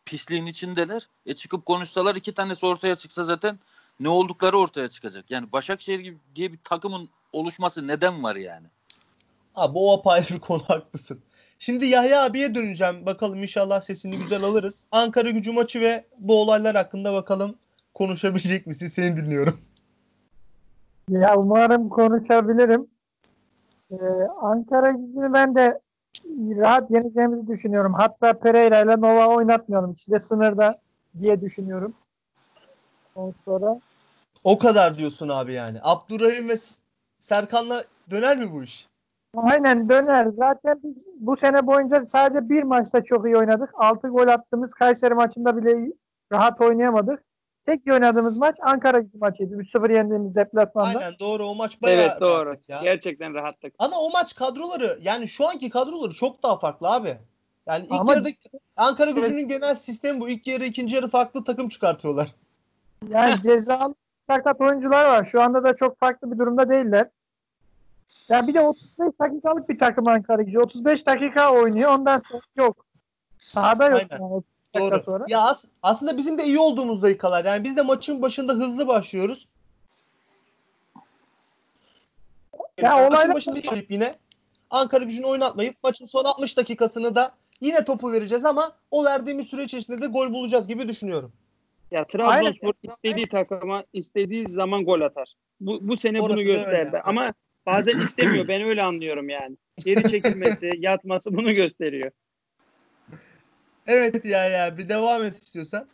Pisliğin 0.05 0.47
içindeler. 0.47 1.09
E 1.27 1.35
çıkıp 1.35 1.67
konuşsalar 1.67 2.15
iki 2.17 2.35
tanesi 2.35 2.67
ortaya 2.67 2.97
çıksa 2.97 3.25
zaten 3.25 3.59
ne 4.01 4.09
oldukları 4.09 4.59
ortaya 4.59 4.89
çıkacak. 4.89 5.31
Yani 5.31 5.53
Başakşehir 5.53 5.99
gibi 5.99 6.17
diye 6.35 6.53
bir 6.53 6.59
takımın 6.65 7.09
oluşması 7.33 7.87
neden 7.87 8.23
var 8.23 8.37
yani? 8.37 8.67
Abi 9.55 9.79
o 9.79 9.93
apayrı 9.99 10.35
bir 10.35 10.41
konu 10.41 10.63
haklısın. 10.63 11.21
Şimdi 11.59 11.87
Yahya 11.87 12.25
abiye 12.25 12.55
döneceğim. 12.55 13.07
Bakalım 13.07 13.43
inşallah 13.43 13.81
sesini 13.81 14.19
güzel 14.19 14.43
alırız. 14.43 14.87
Ankara 14.93 15.31
gücü 15.31 15.53
maçı 15.53 15.81
ve 15.81 16.05
bu 16.19 16.41
olaylar 16.41 16.77
hakkında 16.77 17.13
bakalım 17.15 17.55
konuşabilecek 17.95 18.67
misin? 18.67 18.87
Seni 18.87 19.17
dinliyorum. 19.17 19.61
Ya 21.11 21.37
umarım 21.37 21.89
konuşabilirim. 21.89 22.87
Ee, 23.91 23.97
Ankara 24.43 24.91
gücünü 24.91 25.33
ben 25.33 25.55
de 25.55 25.81
rahat 26.35 26.91
yeneceğimizi 26.91 27.47
düşünüyorum. 27.47 27.95
Hatta 27.95 28.33
Pereira 28.33 28.81
ile 28.81 29.01
Nova 29.01 29.27
oynatmayalım. 29.27 29.93
İkisi 29.93 30.13
de 30.13 30.21
sınırda 30.21 30.81
diye 31.19 31.41
düşünüyorum. 31.41 31.95
Sonra 33.45 33.81
O 34.45 34.59
kadar 34.59 34.99
diyorsun 34.99 35.29
abi 35.29 35.53
yani. 35.53 35.79
Abdurrahim 35.83 36.49
ve 36.49 36.55
Serkan'la 37.19 37.85
döner 38.11 38.37
mi 38.37 38.53
bu 38.53 38.63
iş? 38.63 38.87
aynen 39.37 39.89
döner. 39.89 40.27
Zaten 40.37 40.81
biz 40.85 41.07
bu 41.21 41.37
sene 41.37 41.67
boyunca 41.67 42.05
sadece 42.05 42.49
bir 42.49 42.63
maçta 42.63 43.05
çok 43.05 43.27
iyi 43.27 43.37
oynadık. 43.37 43.71
6 43.75 44.09
gol 44.09 44.29
attığımız 44.29 44.75
Kayseri 44.75 45.15
maçında 45.15 45.57
bile 45.57 45.93
rahat 46.33 46.61
oynayamadık. 46.61 47.23
Tek 47.67 47.87
iyi 47.87 47.93
oynadığımız 47.93 48.39
maç 48.39 48.57
Ankara 48.63 48.99
gücü 49.01 49.19
maçıydı. 49.19 49.55
3-0 49.55 49.93
yendiğimiz 49.95 50.35
deplasmanda. 50.35 50.99
Aynen 50.99 51.15
doğru 51.21 51.47
o 51.49 51.55
maç 51.55 51.83
bayağı 51.83 52.01
Evet 52.03 52.21
doğru. 52.21 52.55
ya. 52.69 52.81
Gerçekten 52.83 53.35
rahatlık. 53.35 53.75
Ama 53.79 53.97
o 54.01 54.11
maç 54.11 54.35
kadroları 54.35 54.99
yani 55.03 55.29
şu 55.29 55.49
anki 55.49 55.71
kadroları 55.71 56.13
çok 56.15 56.43
daha 56.43 56.59
farklı 56.59 56.89
abi. 56.91 57.19
Yani 57.67 57.85
ilk 57.85 57.93
Ama- 58.01 58.13
yarıda 58.13 58.29
Ankara 58.77 59.11
gücünün 59.11 59.49
genel 59.49 59.75
sistemi 59.77 60.21
bu. 60.21 60.29
İlk 60.29 60.47
yarı 60.47 60.65
ikinci 60.65 60.97
yarı 60.97 61.09
farklı 61.09 61.45
takım 61.45 61.69
çıkartıyorlar. 61.69 62.35
Yani 63.09 63.41
cezalı 63.43 63.95
sakat 64.27 64.61
oyuncular 64.61 65.05
var. 65.05 65.25
Şu 65.25 65.43
anda 65.43 65.65
da 65.65 65.77
çok 65.77 65.99
farklı 65.99 66.33
bir 66.33 66.39
durumda 66.39 66.69
değiller. 66.69 67.09
Ya 68.29 68.47
bir 68.47 68.55
de 68.55 68.61
35 68.61 69.13
dakikalık 69.21 69.69
bir 69.69 69.79
takım 69.79 70.09
Ankara 70.09 70.43
gücü. 70.43 70.59
35 70.61 71.07
dakika 71.07 71.53
oynuyor. 71.55 71.99
Ondan 71.99 72.17
sonra 72.17 72.43
yok. 72.57 72.87
Sahada 73.39 73.85
yok. 73.87 74.01
Aynen. 74.01 74.09
Yani 74.11 74.33
30 74.35 74.45
dakika 74.75 74.97
Doğru. 74.97 75.03
sonra. 75.03 75.25
Ya 75.29 75.41
as- 75.43 75.65
aslında 75.83 76.17
bizim 76.17 76.39
de 76.39 76.45
iyi 76.45 76.59
olduğumuz 76.59 77.03
dakikalar. 77.03 77.45
Yani 77.45 77.65
biz 77.65 77.77
de 77.77 77.83
maçın 77.83 78.23
başında 78.23 78.53
hızlı 78.53 78.89
başlıyoruz. 78.89 79.49
Ya 82.79 82.91
maçın 82.97 83.07
olaylar- 83.17 83.35
başında 83.35 83.57
başlayıp 83.57 83.91
yine 83.91 84.15
Ankara 84.71 85.05
gücünü 85.05 85.27
oynatmayıp 85.27 85.77
maçın 85.83 86.07
son 86.07 86.25
60 86.25 86.57
dakikasını 86.57 87.15
da 87.15 87.31
yine 87.61 87.85
topu 87.85 88.13
vereceğiz 88.13 88.45
ama 88.45 88.73
o 88.91 89.05
verdiğimiz 89.05 89.47
süre 89.47 89.65
içerisinde 89.65 90.03
de 90.03 90.07
gol 90.07 90.33
bulacağız 90.33 90.69
gibi 90.69 90.89
düşünüyorum. 90.89 91.33
Ya 91.90 92.05
Trabzonspor 92.05 92.66
Aynen. 92.66 92.79
istediği 92.83 93.29
takıma 93.29 93.85
istediği 93.92 94.48
zaman 94.48 94.85
gol 94.85 95.01
atar. 95.01 95.35
Bu, 95.61 95.88
bu 95.88 95.96
sene 95.96 96.20
Orası 96.20 96.38
bunu 96.38 96.40
öyle. 96.40 96.53
gösterdi. 96.53 97.01
Ama 97.05 97.35
bazen 97.66 98.01
istemiyor. 98.01 98.48
Ben 98.48 98.62
öyle 98.62 98.83
anlıyorum 98.83 99.29
yani. 99.29 99.57
Geri 99.77 100.09
çekilmesi, 100.09 100.70
yatması 100.79 101.37
bunu 101.37 101.55
gösteriyor. 101.55 102.11
Evet 103.87 104.24
ya 104.24 104.44
ya 104.44 104.79
bir 104.79 104.88
devam 104.88 105.24
et 105.24 105.37
istiyorsan. 105.37 105.87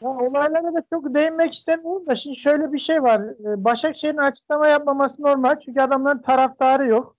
Ya 0.00 0.08
olaylara 0.08 0.74
da 0.74 0.82
çok 0.90 1.14
değinmek 1.14 1.54
istemiyorum 1.54 2.06
da 2.06 2.16
şimdi 2.16 2.36
şöyle 2.36 2.72
bir 2.72 2.78
şey 2.78 3.02
var. 3.02 3.20
Ee, 3.20 3.64
Başakşehir'in 3.64 4.18
açıklama 4.18 4.68
yapmaması 4.68 5.22
normal. 5.22 5.60
Çünkü 5.64 5.80
adamların 5.80 6.22
taraftarı 6.22 6.86
yok. 6.86 7.16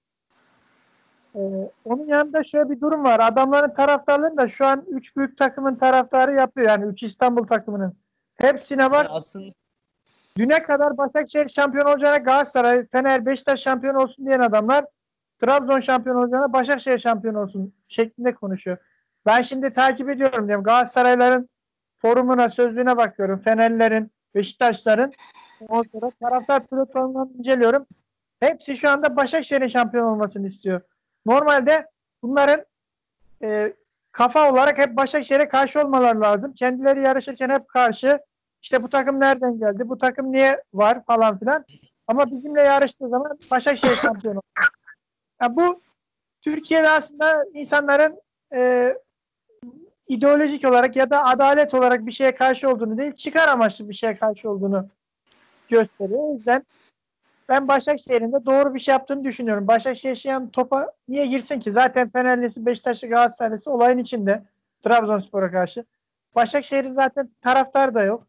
Ee, 1.36 1.72
onun 1.86 2.08
yanında 2.08 2.44
şöyle 2.44 2.70
bir 2.70 2.82
durum 2.82 3.04
var. 3.04 3.20
Adamların 3.20 3.74
taraftarlarını 3.74 4.38
da 4.38 4.48
şu 4.48 4.66
an 4.66 4.86
3 4.88 5.16
büyük 5.16 5.38
takımın 5.38 5.76
taraftarı 5.76 6.34
yapıyor. 6.34 6.68
Yani 6.68 6.86
3 6.86 7.04
İstanbul 7.04 7.48
takımının. 7.48 7.94
Hepsine 8.36 8.92
bak. 8.92 9.06
Yani 9.06 9.08
aslında 9.10 9.54
Düne 10.38 10.64
kadar 10.64 10.98
Başakşehir 10.98 11.50
şampiyon 11.50 11.86
olacağına 11.86 12.18
Galatasaray, 12.18 12.88
Fener, 12.88 13.26
Beşiktaş 13.26 13.62
şampiyon 13.62 13.96
olsun 13.96 14.26
diyen 14.26 14.40
adamlar 14.40 14.86
Trabzon 15.40 15.80
şampiyon 15.80 16.16
olacağına 16.16 16.54
Başakşehir 16.54 17.00
şampiyon 17.00 17.36
olsun 17.36 17.74
şeklinde 17.88 18.36
konuşuyor. 18.36 18.78
Ben 19.26 19.42
şimdi 19.42 19.74
takip 19.74 20.10
ediyorum 20.10 20.48
diyorum. 20.48 20.64
Galatasarayların 20.64 21.50
forumuna, 21.98 22.50
sözlüğüne 22.50 22.98
bakıyorum. 22.98 23.42
Fenerlerin, 23.42 24.12
Beşiktaşların. 24.36 25.12
Sonra 25.68 26.12
taraftar 26.22 26.68
platformlarını 26.68 27.34
inceliyorum. 27.38 27.86
Hepsi 28.40 28.78
şu 28.78 28.90
anda 28.90 29.16
Başakşehir'in 29.16 29.68
şampiyon 29.68 30.06
olmasını 30.06 30.48
istiyor. 30.48 30.82
Normalde 31.26 31.86
bunların 32.24 32.66
e, 33.44 33.74
kafa 34.12 34.52
olarak 34.52 34.78
hep 34.78 34.98
Başakşehir'e 34.98 35.48
karşı 35.48 35.82
olmaları 35.82 36.22
lazım. 36.22 36.54
Kendileri 36.54 37.02
yarışırken 37.02 37.50
hep 37.50 37.68
karşı. 37.68 38.20
İşte 38.62 38.84
bu 38.84 38.90
takım 38.90 39.20
nereden 39.20 39.60
geldi? 39.60 39.90
Bu 39.90 39.98
takım 39.98 40.32
niye 40.32 40.64
var 40.74 41.06
falan 41.06 41.40
filan. 41.40 41.66
Ama 42.08 42.32
bizimle 42.32 42.62
yarıştığı 42.62 43.10
zaman 43.10 43.40
Başakşehir 43.52 43.96
şampiyon 43.96 44.36
oldu. 44.36 44.44
Yani 45.42 45.56
bu 45.56 45.82
Türkiye'de 46.42 46.90
aslında 46.90 47.46
insanların 47.54 48.22
e, 48.56 48.94
ideolojik 50.08 50.66
olarak 50.66 50.96
ya 50.96 51.10
da 51.10 51.26
adalet 51.26 51.74
olarak 51.74 52.06
bir 52.06 52.12
şeye 52.12 52.36
karşı 52.36 52.70
olduğunu 52.70 52.98
değil, 52.98 53.16
çıkar 53.16 53.48
amaçlı 53.48 53.90
bir 53.90 53.94
şeye 53.94 54.16
karşı 54.16 54.50
olduğunu 54.50 54.88
gösteriyor. 55.70 56.20
O 56.20 56.34
yüzden 56.34 56.66
ben 57.50 57.68
Başakşehir'in 57.68 58.32
de 58.34 58.46
doğru 58.46 58.74
bir 58.74 58.80
şey 58.80 58.92
yaptığını 58.92 59.24
düşünüyorum. 59.24 59.68
Başakşehir 59.68 60.16
şu 60.16 60.52
topa 60.52 60.92
niye 61.08 61.26
girsin 61.26 61.60
ki? 61.60 61.72
Zaten 61.72 62.10
Fenerlisi, 62.10 62.66
Beşiktaşlı, 62.66 63.08
Galatasaraylısı 63.08 63.72
olayın 63.72 63.98
içinde. 63.98 64.44
Trabzonspor'a 64.84 65.52
karşı. 65.52 65.86
Başakşehir'in 66.36 66.94
zaten 66.94 67.30
taraftar 67.42 67.94
da 67.94 68.04
yok. 68.04 68.28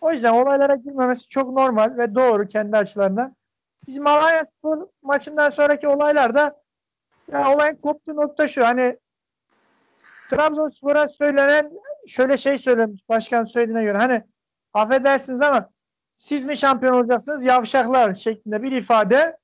O 0.00 0.12
yüzden 0.12 0.32
olaylara 0.32 0.74
girmemesi 0.74 1.28
çok 1.28 1.52
normal 1.52 1.96
ve 1.96 2.14
doğru 2.14 2.46
kendi 2.46 2.76
açılarından. 2.76 3.36
Bizim 3.86 4.06
Alanya 4.06 4.46
Spor 4.58 4.88
maçından 5.02 5.50
sonraki 5.50 5.88
olaylarda 5.88 6.62
ya 7.32 7.52
olayın 7.54 7.76
koptuğu 7.76 8.16
nokta 8.16 8.48
şu 8.48 8.66
hani 8.66 8.96
Trabzonspor'a 10.30 11.08
söylenen 11.08 11.70
şöyle 12.08 12.36
şey 12.36 12.58
söylemiş 12.58 13.08
başkan 13.08 13.44
söylediğine 13.44 13.84
göre 13.84 13.98
hani 13.98 14.22
affedersiniz 14.74 15.40
ama 15.40 15.68
siz 16.16 16.44
mi 16.44 16.56
şampiyon 16.56 16.94
olacaksınız 16.94 17.44
yavşaklar 17.44 18.14
şeklinde 18.14 18.62
bir 18.62 18.72
ifade. 18.72 19.36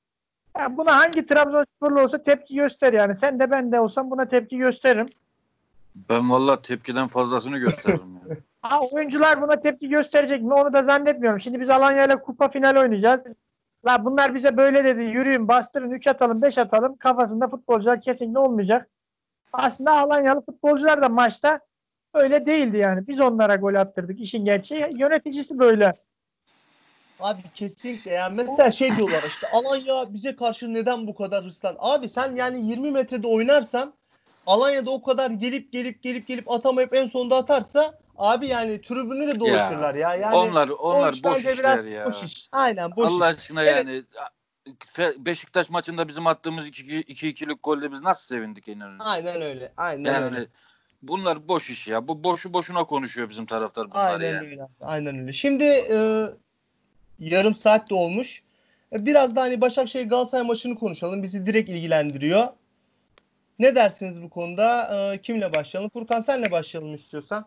Yani 0.57 0.77
buna 0.77 0.97
hangi 0.97 1.25
Trabzonsporlu 1.25 2.01
olsa 2.01 2.23
tepki 2.23 2.55
göster 2.55 2.93
yani. 2.93 3.15
Sen 3.15 3.39
de 3.39 3.51
ben 3.51 3.71
de 3.71 3.79
olsam 3.79 4.11
buna 4.11 4.27
tepki 4.27 4.57
gösteririm. 4.57 5.05
Ben 6.09 6.29
valla 6.29 6.61
tepkiden 6.61 7.07
fazlasını 7.07 7.57
gösteririm. 7.57 8.19
yani. 8.27 8.37
Ha, 8.61 8.81
oyuncular 8.91 9.41
buna 9.41 9.61
tepki 9.61 9.89
gösterecek 9.89 10.41
mi 10.41 10.53
onu 10.53 10.73
da 10.73 10.83
zannetmiyorum. 10.83 11.41
Şimdi 11.41 11.59
biz 11.61 11.69
Alanya 11.69 12.05
ile 12.05 12.15
kupa 12.21 12.49
final 12.49 12.75
oynayacağız. 12.75 13.21
La 13.85 14.05
bunlar 14.05 14.35
bize 14.35 14.57
böyle 14.57 14.83
dedi 14.83 15.01
yürüyün 15.01 15.47
bastırın 15.47 15.91
3 15.91 16.07
atalım 16.07 16.41
5 16.41 16.57
atalım 16.57 16.95
kafasında 16.95 17.47
futbolcular 17.47 18.01
kesinlikle 18.01 18.39
olmayacak. 18.39 18.87
Aslında 19.53 19.91
Alanyalı 19.97 20.41
futbolcular 20.41 21.01
da 21.01 21.09
maçta 21.09 21.59
öyle 22.13 22.45
değildi 22.45 22.77
yani. 22.77 23.07
Biz 23.07 23.19
onlara 23.21 23.55
gol 23.55 23.75
attırdık. 23.75 24.19
İşin 24.19 24.45
gerçeği 24.45 24.89
yöneticisi 24.97 25.59
böyle. 25.59 25.93
Abi 27.19 27.41
kesinlikle 27.55 28.11
yani 28.11 28.35
mesela 28.43 28.71
şey 28.71 28.95
diyorlar 28.97 29.23
işte 29.27 29.47
Alanya 29.47 30.13
bize 30.13 30.35
karşı 30.35 30.73
neden 30.73 31.07
bu 31.07 31.15
kadar 31.15 31.43
hırslan? 31.45 31.75
Abi 31.79 32.09
sen 32.09 32.35
yani 32.35 32.69
20 32.69 32.91
metrede 32.91 33.27
oynarsan 33.27 33.93
Alanya'da 34.47 34.91
o 34.91 35.01
kadar 35.03 35.29
gelip 35.31 35.71
gelip 35.71 36.03
gelip 36.03 36.27
gelip 36.27 36.51
atamayıp 36.51 36.93
en 36.93 37.07
sonunda 37.07 37.35
atarsa 37.37 37.99
abi 38.17 38.47
yani 38.47 38.81
tribünü 38.81 39.27
de 39.27 39.39
dolaşırlar 39.39 39.95
ya. 39.95 40.15
Yani 40.15 40.35
onlar 40.35 40.69
onlar 40.69 41.13
iş 41.13 41.23
boş 41.23 41.39
işler 41.39 41.57
biraz 41.57 41.87
ya. 41.87 42.05
Boş 42.05 42.23
iş. 42.23 42.49
Aynen 42.51 42.95
boş 42.95 43.07
Allah 43.07 43.29
iş. 43.29 43.37
aşkına 43.37 43.63
Evet. 43.63 43.75
yani 43.75 44.03
Fe- 44.95 45.25
Beşiktaş 45.25 45.69
maçında 45.69 46.07
bizim 46.07 46.27
attığımız 46.27 46.69
2-2'lik 46.69 47.63
golde 47.63 47.91
biz 47.91 48.01
nasıl 48.01 48.35
sevindik 48.35 48.67
inanın. 48.67 48.99
Aynen 48.99 49.41
öyle. 49.41 49.71
Aynen 49.77 50.13
Yani 50.13 50.25
öyle. 50.25 50.47
bunlar 51.03 51.47
boş 51.47 51.69
iş 51.69 51.87
ya. 51.87 52.07
Bu 52.07 52.23
boşu 52.23 52.53
boşuna 52.53 52.83
konuşuyor 52.83 53.29
bizim 53.29 53.45
taraftar 53.45 53.91
bunlar 53.91 54.13
Aynen 54.13 54.33
yani. 54.33 54.45
öyle. 54.47 54.67
Aynen 54.81 55.19
öyle. 55.19 55.33
Şimdi 55.33 55.63
e, 55.63 56.25
yarım 57.19 57.55
saat 57.55 57.89
de 57.89 57.95
olmuş. 57.95 58.43
E, 58.93 59.05
Biraz 59.05 59.35
da 59.35 59.41
hani 59.41 59.61
Başakşehir 59.61 60.09
Galatasaray 60.09 60.47
maçını 60.47 60.75
konuşalım. 60.75 61.23
Bizi 61.23 61.45
direkt 61.45 61.69
ilgilendiriyor. 61.69 62.47
Ne 63.59 63.75
dersiniz 63.75 64.21
bu 64.21 64.29
konuda? 64.29 64.89
E, 65.13 65.21
kimle 65.21 65.53
başlayalım? 65.53 65.89
Furkan 65.89 66.19
senle 66.19 66.51
başlayalım 66.51 66.95
istiyorsan. 66.95 67.45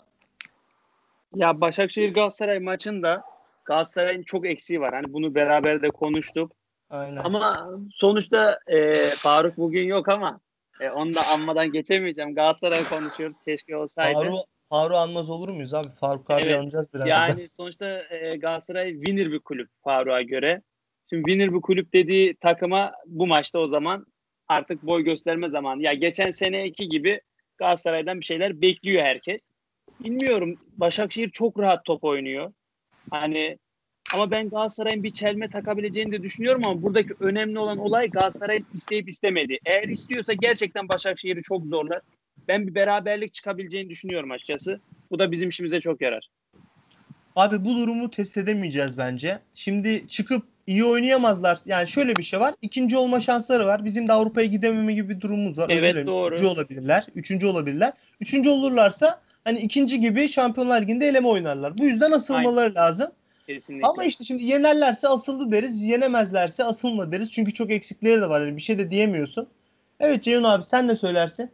Ya 1.34 1.60
Başakşehir 1.60 2.14
Galatasaray 2.14 2.58
maçında 2.58 3.22
Galatasaray'ın 3.64 4.22
çok 4.22 4.46
eksiği 4.46 4.80
var. 4.80 4.94
Hani 4.94 5.12
bunu 5.12 5.34
beraber 5.34 5.82
de 5.82 5.90
konuştuk. 5.90 6.52
Aynen. 6.90 7.16
Ama 7.16 7.70
sonuçta 7.94 8.58
e, 8.66 8.92
Faruk 8.94 9.56
bugün 9.56 9.82
yok 9.84 10.08
ama 10.08 10.40
e, 10.80 10.90
onu 10.90 11.14
da 11.14 11.20
anmadan 11.32 11.72
geçemeyeceğim. 11.72 12.34
Galatasaray 12.34 12.98
konuşuyoruz. 12.98 13.36
Keşke 13.44 13.76
olsaydı. 13.76 14.18
Faruk, 14.18 14.38
Faruk 14.72 14.96
anmaz 14.96 15.30
olur 15.30 15.48
muyuz 15.48 15.74
abi? 15.74 15.88
Faruk 16.00 16.30
abi 16.30 16.42
Evet. 16.42 16.58
anacağız 16.58 16.94
biraz. 16.94 17.08
Yani 17.08 17.48
sonuçta 17.48 18.02
e, 18.10 18.36
Galatasaray 18.36 18.92
winner 18.92 19.32
bir 19.32 19.38
kulüp 19.38 19.68
Faruk'a 19.84 20.22
göre. 20.22 20.62
Şimdi 21.10 21.30
winner 21.30 21.54
bir 21.54 21.60
kulüp 21.60 21.92
dediği 21.92 22.34
takıma 22.34 22.92
bu 23.06 23.26
maçta 23.26 23.58
o 23.58 23.68
zaman 23.68 24.06
artık 24.48 24.82
boy 24.82 25.02
gösterme 25.02 25.50
zamanı. 25.50 25.82
Ya 25.82 25.92
geçen 25.92 26.30
seneki 26.30 26.88
gibi 26.88 27.20
Galatasaray'dan 27.56 28.20
bir 28.20 28.24
şeyler 28.24 28.60
bekliyor 28.62 29.02
herkes. 29.02 29.48
Bilmiyorum. 30.00 30.58
Başakşehir 30.76 31.30
çok 31.30 31.58
rahat 31.58 31.84
top 31.84 32.04
oynuyor. 32.04 32.52
Hani 33.10 33.58
ama 34.14 34.30
ben 34.30 34.48
Galatasaray'ın 34.48 35.02
bir 35.02 35.12
çelme 35.12 35.50
takabileceğini 35.50 36.12
de 36.12 36.22
düşünüyorum 36.22 36.66
ama 36.66 36.82
buradaki 36.82 37.14
önemli 37.20 37.58
olan 37.58 37.78
olay 37.78 38.10
Galatasaray'ın 38.10 38.66
isteyip 38.74 39.08
istemediği. 39.08 39.60
Eğer 39.66 39.88
istiyorsa 39.88 40.32
gerçekten 40.32 40.88
Başakşehir'i 40.88 41.42
çok 41.42 41.66
zorlar. 41.66 42.00
Ben 42.48 42.66
bir 42.66 42.74
beraberlik 42.74 43.34
çıkabileceğini 43.34 43.90
düşünüyorum 43.90 44.30
açıkçası. 44.30 44.80
Bu 45.10 45.18
da 45.18 45.32
bizim 45.32 45.48
işimize 45.48 45.80
çok 45.80 46.00
yarar. 46.00 46.28
Abi 47.36 47.64
bu 47.64 47.76
durumu 47.76 48.10
test 48.10 48.36
edemeyeceğiz 48.36 48.98
bence. 48.98 49.38
Şimdi 49.54 50.04
çıkıp 50.08 50.42
iyi 50.66 50.84
oynayamazlar. 50.84 51.58
Yani 51.66 51.88
şöyle 51.88 52.16
bir 52.16 52.22
şey 52.22 52.40
var. 52.40 52.54
İkinci 52.62 52.96
olma 52.96 53.20
şansları 53.20 53.66
var. 53.66 53.84
Bizim 53.84 54.08
de 54.08 54.12
Avrupa'ya 54.12 54.46
gidememe 54.46 54.94
gibi 54.94 55.08
bir 55.08 55.20
durumumuz 55.20 55.58
var. 55.58 55.70
Evet, 55.70 55.92
dilerim. 55.92 56.06
doğru. 56.06 56.34
Üçüncü 56.34 56.50
olabilirler. 56.50 57.06
Üçüncü 57.14 57.46
olabilirler. 57.46 57.92
Üçüncü 58.20 58.48
olurlarsa 58.48 59.20
hani 59.44 59.58
ikinci 59.58 60.00
gibi 60.00 60.28
Şampiyonlar 60.28 60.82
Ligi'nde 60.82 61.08
eleme 61.08 61.28
oynarlar. 61.28 61.78
Bu 61.78 61.84
yüzden 61.84 62.10
asılmaları 62.10 62.74
lazım. 62.74 63.10
Kesinlikle. 63.46 63.86
Ama 63.86 64.04
işte 64.04 64.24
şimdi 64.24 64.44
yenerlerse 64.44 65.08
asıldı 65.08 65.52
deriz. 65.52 65.82
Yenemezlerse 65.82 66.64
asılma 66.64 67.12
deriz. 67.12 67.30
Çünkü 67.30 67.54
çok 67.54 67.70
eksikleri 67.70 68.20
de 68.20 68.28
var. 68.28 68.40
Yani 68.46 68.56
bir 68.56 68.62
şey 68.62 68.78
de 68.78 68.90
diyemiyorsun. 68.90 69.48
Evet 70.00 70.22
Ceyhun 70.22 70.44
abi 70.44 70.62
sen 70.64 70.88
ne 70.88 70.96
söylersin? 70.96 71.50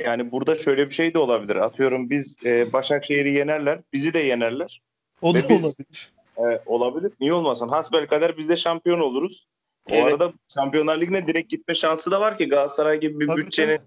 Yani 0.00 0.32
burada 0.32 0.54
şöyle 0.54 0.86
bir 0.86 0.94
şey 0.94 1.14
de 1.14 1.18
olabilir. 1.18 1.56
Atıyorum 1.56 2.10
biz 2.10 2.46
e, 2.46 2.72
Başakşehir'i 2.72 3.30
yenerler, 3.32 3.80
bizi 3.92 4.14
de 4.14 4.18
yenerler. 4.18 4.80
O 5.22 5.34
da 5.34 5.38
Ve 5.38 5.42
biz- 5.48 5.64
olabilir. 5.64 6.12
E, 6.38 6.62
olabilir. 6.66 7.12
Niye 7.20 7.32
olmasın? 7.32 7.68
Hasbel 7.68 8.06
kader 8.06 8.36
biz 8.38 8.48
de 8.48 8.56
şampiyon 8.56 9.00
oluruz. 9.00 9.46
O 9.90 9.94
Evet. 9.94 10.04
arada 10.04 10.32
Şampiyonlar 10.54 11.00
Ligi'ne 11.00 11.26
direkt 11.26 11.50
gitme 11.50 11.74
şansı 11.74 12.10
da 12.10 12.20
var 12.20 12.38
ki 12.38 12.48
Galatasaray 12.48 13.00
gibi 13.00 13.20
bir 13.20 13.26
Tabii, 13.26 13.40
bütçenin 13.40 13.76
tabii. 13.76 13.86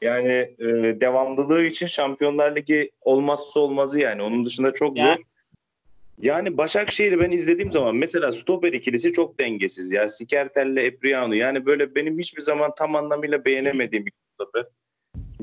yani 0.00 0.32
e, 0.58 0.64
devamlılığı 1.00 1.64
için 1.64 1.86
Şampiyonlar 1.86 2.56
Ligi 2.56 2.90
olmazsa 3.00 3.60
olmazı 3.60 4.00
yani. 4.00 4.22
Onun 4.22 4.46
dışında 4.46 4.72
çok 4.72 4.96
Yani- 4.98 5.16
zor. 5.16 5.24
Yani 6.22 6.56
Başakşehir'i 6.56 7.20
ben 7.20 7.30
izlediğim 7.30 7.72
zaman 7.72 7.96
mesela 7.96 8.32
stoper 8.32 8.72
ikilisi 8.72 9.12
çok 9.12 9.40
dengesiz 9.40 9.92
ya. 9.92 10.08
Sikertel'le 10.08 10.76
Epriano. 10.76 11.32
Yani 11.34 11.66
böyle 11.66 11.94
benim 11.94 12.18
hiçbir 12.18 12.42
zaman 12.42 12.74
tam 12.78 12.96
anlamıyla 12.96 13.44
beğenemediğim 13.44 14.06
bir 14.06 14.12
stoper. 14.34 14.64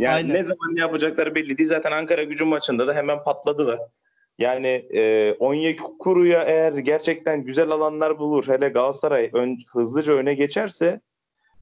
Yani 0.01 0.15
Aynen. 0.15 0.33
ne 0.33 0.43
zaman 0.43 0.75
ne 0.75 0.79
yapacakları 0.79 1.35
belli 1.35 1.57
değil. 1.57 1.69
Zaten 1.69 1.91
Ankara 1.91 2.23
gücü 2.23 2.45
maçında 2.45 2.87
da 2.87 2.93
hemen 2.93 3.23
patladılar. 3.23 3.79
Yani 4.39 4.87
e, 4.93 5.33
Onyekuru'ya 5.39 6.43
eğer 6.43 6.73
gerçekten 6.73 7.43
güzel 7.43 7.69
alanlar 7.69 8.19
bulur, 8.19 8.47
hele 8.47 8.69
Galatasaray 8.69 9.29
ön, 9.33 9.57
hızlıca 9.73 10.13
öne 10.13 10.33
geçerse 10.33 11.01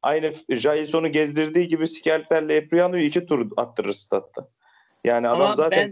aynı 0.01 0.31
Jailson'u 0.49 1.07
gezdirdiği 1.07 1.67
gibi 1.67 1.87
Skelper'le 1.87 2.49
Epriano'yu 2.49 3.03
iki 3.03 3.25
tur 3.25 3.47
attırır 3.57 3.93
statta. 3.93 4.47
Yani 5.05 5.27
adam 5.27 5.41
Ama 5.41 5.55
zaten 5.55 5.91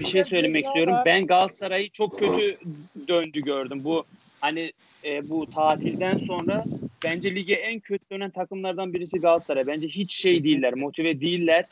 bir 0.00 0.06
şey 0.06 0.24
söylemek 0.24 0.64
istiyorum. 0.64 0.94
Ben 1.06 1.26
Galatasaray'ı 1.26 1.90
çok 1.90 2.18
kötü 2.18 2.58
döndü 3.08 3.40
gördüm. 3.40 3.80
Bu 3.84 4.04
hani 4.40 4.72
e, 5.04 5.30
bu 5.30 5.50
tatilden 5.50 6.16
sonra 6.16 6.64
bence 7.04 7.34
lige 7.34 7.54
en 7.54 7.80
kötü 7.80 8.04
dönen 8.12 8.30
takımlardan 8.30 8.92
birisi 8.92 9.18
Galatasaray. 9.18 9.66
Bence 9.66 9.88
hiç 9.88 10.14
şey 10.14 10.42
değiller, 10.42 10.74
motive 10.74 11.20
değiller. 11.20 11.64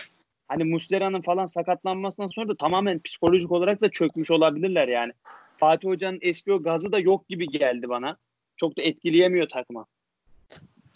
Hani 0.49 0.65
Muslera'nın 0.65 1.23
falan 1.23 1.47
sakatlanmasından 1.47 2.29
sonra 2.29 2.49
da 2.49 2.57
tamamen 2.57 3.01
psikolojik 3.03 3.53
olarak 3.53 3.81
da 3.81 3.91
çökmüş 3.91 4.31
olabilirler 4.31 4.89
yani. 4.89 5.13
Fatih 5.57 5.89
Hoca'nın 5.89 6.19
eski 6.23 6.53
o 6.53 6.63
gazı 6.63 6.93
da 6.93 6.99
yok 6.99 7.29
gibi 7.29 7.49
geldi 7.49 7.89
bana. 7.89 8.17
Çok 8.57 8.79
da 8.79 8.83
etkileyemiyor 8.83 9.49
takıma. 9.49 9.87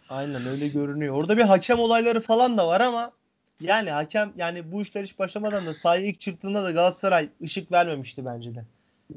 Aynen 0.08 0.46
öyle 0.46 0.68
görünüyor. 0.68 1.14
Orada 1.14 1.36
bir 1.36 1.42
hakem 1.42 1.78
olayları 1.78 2.20
falan 2.20 2.58
da 2.58 2.66
var 2.66 2.80
ama 2.80 3.12
yani 3.60 3.90
hakem 3.90 4.32
yani 4.36 4.72
bu 4.72 4.82
işler 4.82 5.04
hiç 5.04 5.18
başlamadan 5.18 5.66
da 5.66 5.74
sahaya 5.74 6.06
ilk 6.06 6.20
çıktığında 6.20 6.64
da 6.64 6.70
Galatasaray 6.70 7.28
ışık 7.42 7.72
vermemişti 7.72 8.24
bence 8.24 8.54
de. 8.54 8.64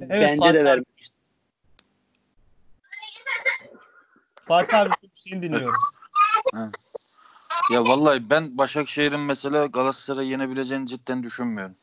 Evet, 0.01 0.29
bence 0.29 0.39
Fatih 0.39 0.59
de 0.59 0.63
vermiş. 0.63 1.09
Fatih 4.47 4.79
abi 4.79 4.89
seni 5.15 5.41
dinliyorum. 5.41 5.79
Ya 7.71 7.85
vallahi 7.85 8.29
ben 8.29 8.57
Başakşehir'in 8.57 9.19
mesela 9.19 9.65
Galatasaray'ı 9.65 10.29
yenebileceğini 10.29 10.87
cidden 10.87 11.23
düşünmüyorum. 11.23 11.75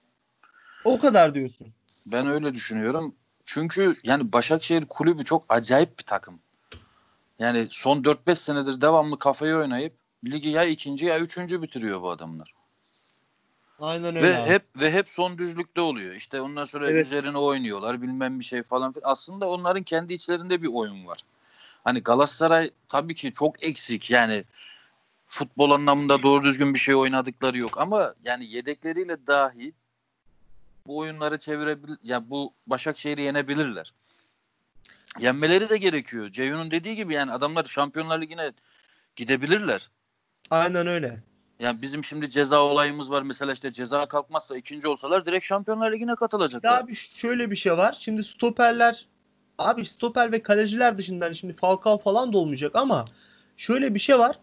O 0.84 0.98
kadar 0.98 1.34
diyorsun. 1.34 1.68
Ben 2.12 2.26
öyle 2.26 2.54
düşünüyorum. 2.54 3.14
Çünkü 3.44 3.94
yani 4.04 4.32
Başakşehir 4.32 4.86
kulübü 4.86 5.24
çok 5.24 5.44
acayip 5.48 5.98
bir 5.98 6.04
takım. 6.04 6.40
Yani 7.38 7.66
son 7.70 8.02
4-5 8.02 8.34
senedir 8.34 8.80
devamlı 8.80 9.18
kafayı 9.18 9.56
oynayıp 9.56 9.99
ligi 10.24 10.48
ya 10.48 10.64
ikinci 10.64 11.04
ya 11.04 11.18
üçüncü 11.18 11.62
bitiriyor 11.62 12.02
bu 12.02 12.10
adamlar. 12.10 12.54
Aynen 13.80 14.16
öyle. 14.16 14.22
Ve 14.22 14.36
abi. 14.36 14.50
hep 14.50 14.62
ve 14.80 14.92
hep 14.92 15.10
son 15.10 15.38
düzlükte 15.38 15.80
oluyor. 15.80 16.14
İşte 16.14 16.40
ondan 16.40 16.64
sonra 16.64 16.90
Evet. 16.90 17.06
üzerine 17.06 17.38
oynuyorlar 17.38 18.02
bilmem 18.02 18.38
bir 18.38 18.44
şey 18.44 18.62
falan. 18.62 18.94
Aslında 19.02 19.48
onların 19.48 19.82
kendi 19.82 20.14
içlerinde 20.14 20.62
bir 20.62 20.68
oyun 20.72 21.06
var. 21.06 21.20
Hani 21.84 22.00
Galatasaray 22.02 22.70
tabii 22.88 23.14
ki 23.14 23.32
çok 23.32 23.62
eksik 23.64 24.10
yani 24.10 24.44
futbol 25.28 25.70
anlamında 25.70 26.22
doğru 26.22 26.42
düzgün 26.42 26.74
bir 26.74 26.78
şey 26.78 26.94
oynadıkları 26.94 27.58
yok 27.58 27.80
ama 27.80 28.14
yani 28.24 28.46
yedekleriyle 28.46 29.26
dahi 29.26 29.72
bu 30.86 30.98
oyunları 30.98 31.38
çevirebilir 31.38 31.98
ya 32.02 32.30
bu 32.30 32.52
Başakşehir'i 32.66 33.22
yenebilirler. 33.22 33.92
Yenmeleri 35.20 35.68
de 35.68 35.76
gerekiyor. 35.76 36.30
Ceyhun'un 36.30 36.70
dediği 36.70 36.96
gibi 36.96 37.14
yani 37.14 37.32
adamlar 37.32 37.64
Şampiyonlar 37.64 38.20
Ligi'ne 38.20 38.52
gidebilirler. 39.16 39.88
Aynen 40.50 40.86
öyle. 40.86 41.18
Yani 41.60 41.82
bizim 41.82 42.04
şimdi 42.04 42.30
ceza 42.30 42.60
olayımız 42.62 43.10
var. 43.10 43.22
Mesela 43.22 43.52
işte 43.52 43.72
ceza 43.72 44.06
kalkmazsa 44.06 44.56
ikinci 44.56 44.88
olsalar 44.88 45.26
direkt 45.26 45.44
Şampiyonlar 45.46 45.92
Ligi'ne 45.92 46.14
katılacaklar. 46.14 46.80
Abi 46.80 46.94
şöyle 46.94 47.50
bir 47.50 47.56
şey 47.56 47.76
var. 47.76 47.96
Şimdi 48.00 48.24
stoperler 48.24 49.06
abi 49.58 49.86
stoper 49.86 50.32
ve 50.32 50.42
kaleciler 50.42 50.98
dışında 50.98 51.24
hani 51.24 51.36
şimdi 51.36 51.56
Falcao 51.56 51.98
falan 51.98 52.32
da 52.32 52.38
olmayacak 52.38 52.70
ama 52.74 53.04
şöyle 53.56 53.94
bir 53.94 53.98
şey 54.00 54.18
var. 54.18 54.38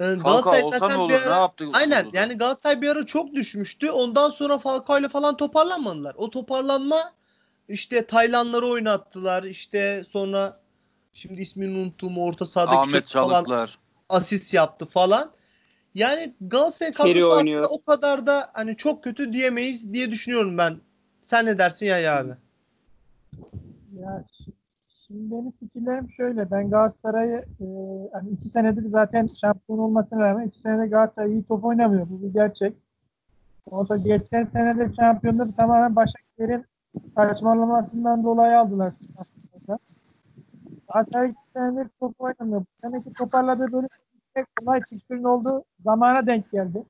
Ee, 0.00 0.04
Galatasaray 0.04 0.42
Falcao 0.42 0.66
olsa 0.66 0.78
zaten 0.78 0.96
ne 0.98 1.00
olur? 1.02 1.08
bir 1.12 1.14
ara- 1.14 1.34
Ne 1.34 1.40
yaptı? 1.40 1.64
Aynen 1.72 2.04
Oldu. 2.04 2.16
yani 2.16 2.34
Galatasaray 2.34 2.80
bir 2.82 2.88
ara 2.88 3.06
çok 3.06 3.34
düşmüştü. 3.34 3.90
Ondan 3.90 4.30
sonra 4.30 4.58
Falcao 4.58 4.98
ile 4.98 5.08
falan 5.08 5.36
toparlanmadılar. 5.36 6.14
O 6.18 6.30
toparlanma 6.30 7.12
işte 7.68 8.06
Taylanları 8.06 8.66
oynattılar. 8.66 9.42
İşte 9.42 10.04
sonra 10.12 10.60
şimdi 11.14 11.40
ismini 11.40 11.78
unuttum 11.78 12.18
orta 12.18 12.46
sahadaki 12.46 12.76
Ahmet 12.78 13.06
Çalıklar. 13.06 13.78
asist 14.08 14.54
yaptı 14.54 14.86
falan. 14.86 15.30
Yani 15.94 16.34
Galatasaray 16.40 16.92
kadrosu 16.92 17.36
oynuyor. 17.36 17.62
aslında 17.62 17.74
o 17.78 17.82
kadar 17.84 18.26
da 18.26 18.50
hani 18.52 18.76
çok 18.76 19.04
kötü 19.04 19.32
diyemeyiz 19.32 19.92
diye 19.92 20.10
düşünüyorum 20.10 20.58
ben. 20.58 20.76
Sen 21.24 21.46
ne 21.46 21.58
dersin 21.58 21.86
ya 21.86 22.18
abi? 22.18 22.32
Ya 24.00 24.24
şi- 24.32 24.52
şimdi 25.06 25.30
benim 25.30 25.50
fikirlerim 25.60 26.10
şöyle. 26.10 26.50
Ben 26.50 26.70
Galatasaray'ı 26.70 27.44
e, 27.60 27.66
hani 28.12 28.30
iki 28.30 28.48
senedir 28.48 28.90
zaten 28.90 29.26
şampiyon 29.26 29.78
olmasına 29.78 30.20
rağmen 30.20 30.46
iki 30.46 30.58
senede 30.60 30.86
Galatasaray 30.86 31.32
iyi 31.32 31.44
top 31.44 31.64
oynamıyor. 31.64 32.10
Bu 32.10 32.22
bir 32.22 32.32
gerçek. 32.32 32.74
O 33.70 33.88
da 33.88 33.96
geçen 33.96 34.44
sene 34.44 34.78
de 34.78 34.94
şampiyonluğu 34.96 35.54
tamamen 35.56 35.96
Başakşehir'in 35.96 36.64
saçmalamasından 37.16 38.24
dolayı 38.24 38.58
aldılar. 38.58 38.90
aslında. 39.20 39.78
Galatasaray 40.92 41.30
iki 41.30 41.40
senedir 41.52 41.90
top 42.00 42.20
oynamıyor. 42.20 42.60
Bu 42.60 42.66
seneki 42.88 43.12
toparladığı 43.12 43.66
tek 43.80 43.90
kolay 44.56 44.80
fikstürün 44.90 45.24
olduğu 45.24 45.64
zamana 45.84 46.26
denk 46.26 46.50
geldi. 46.52 46.84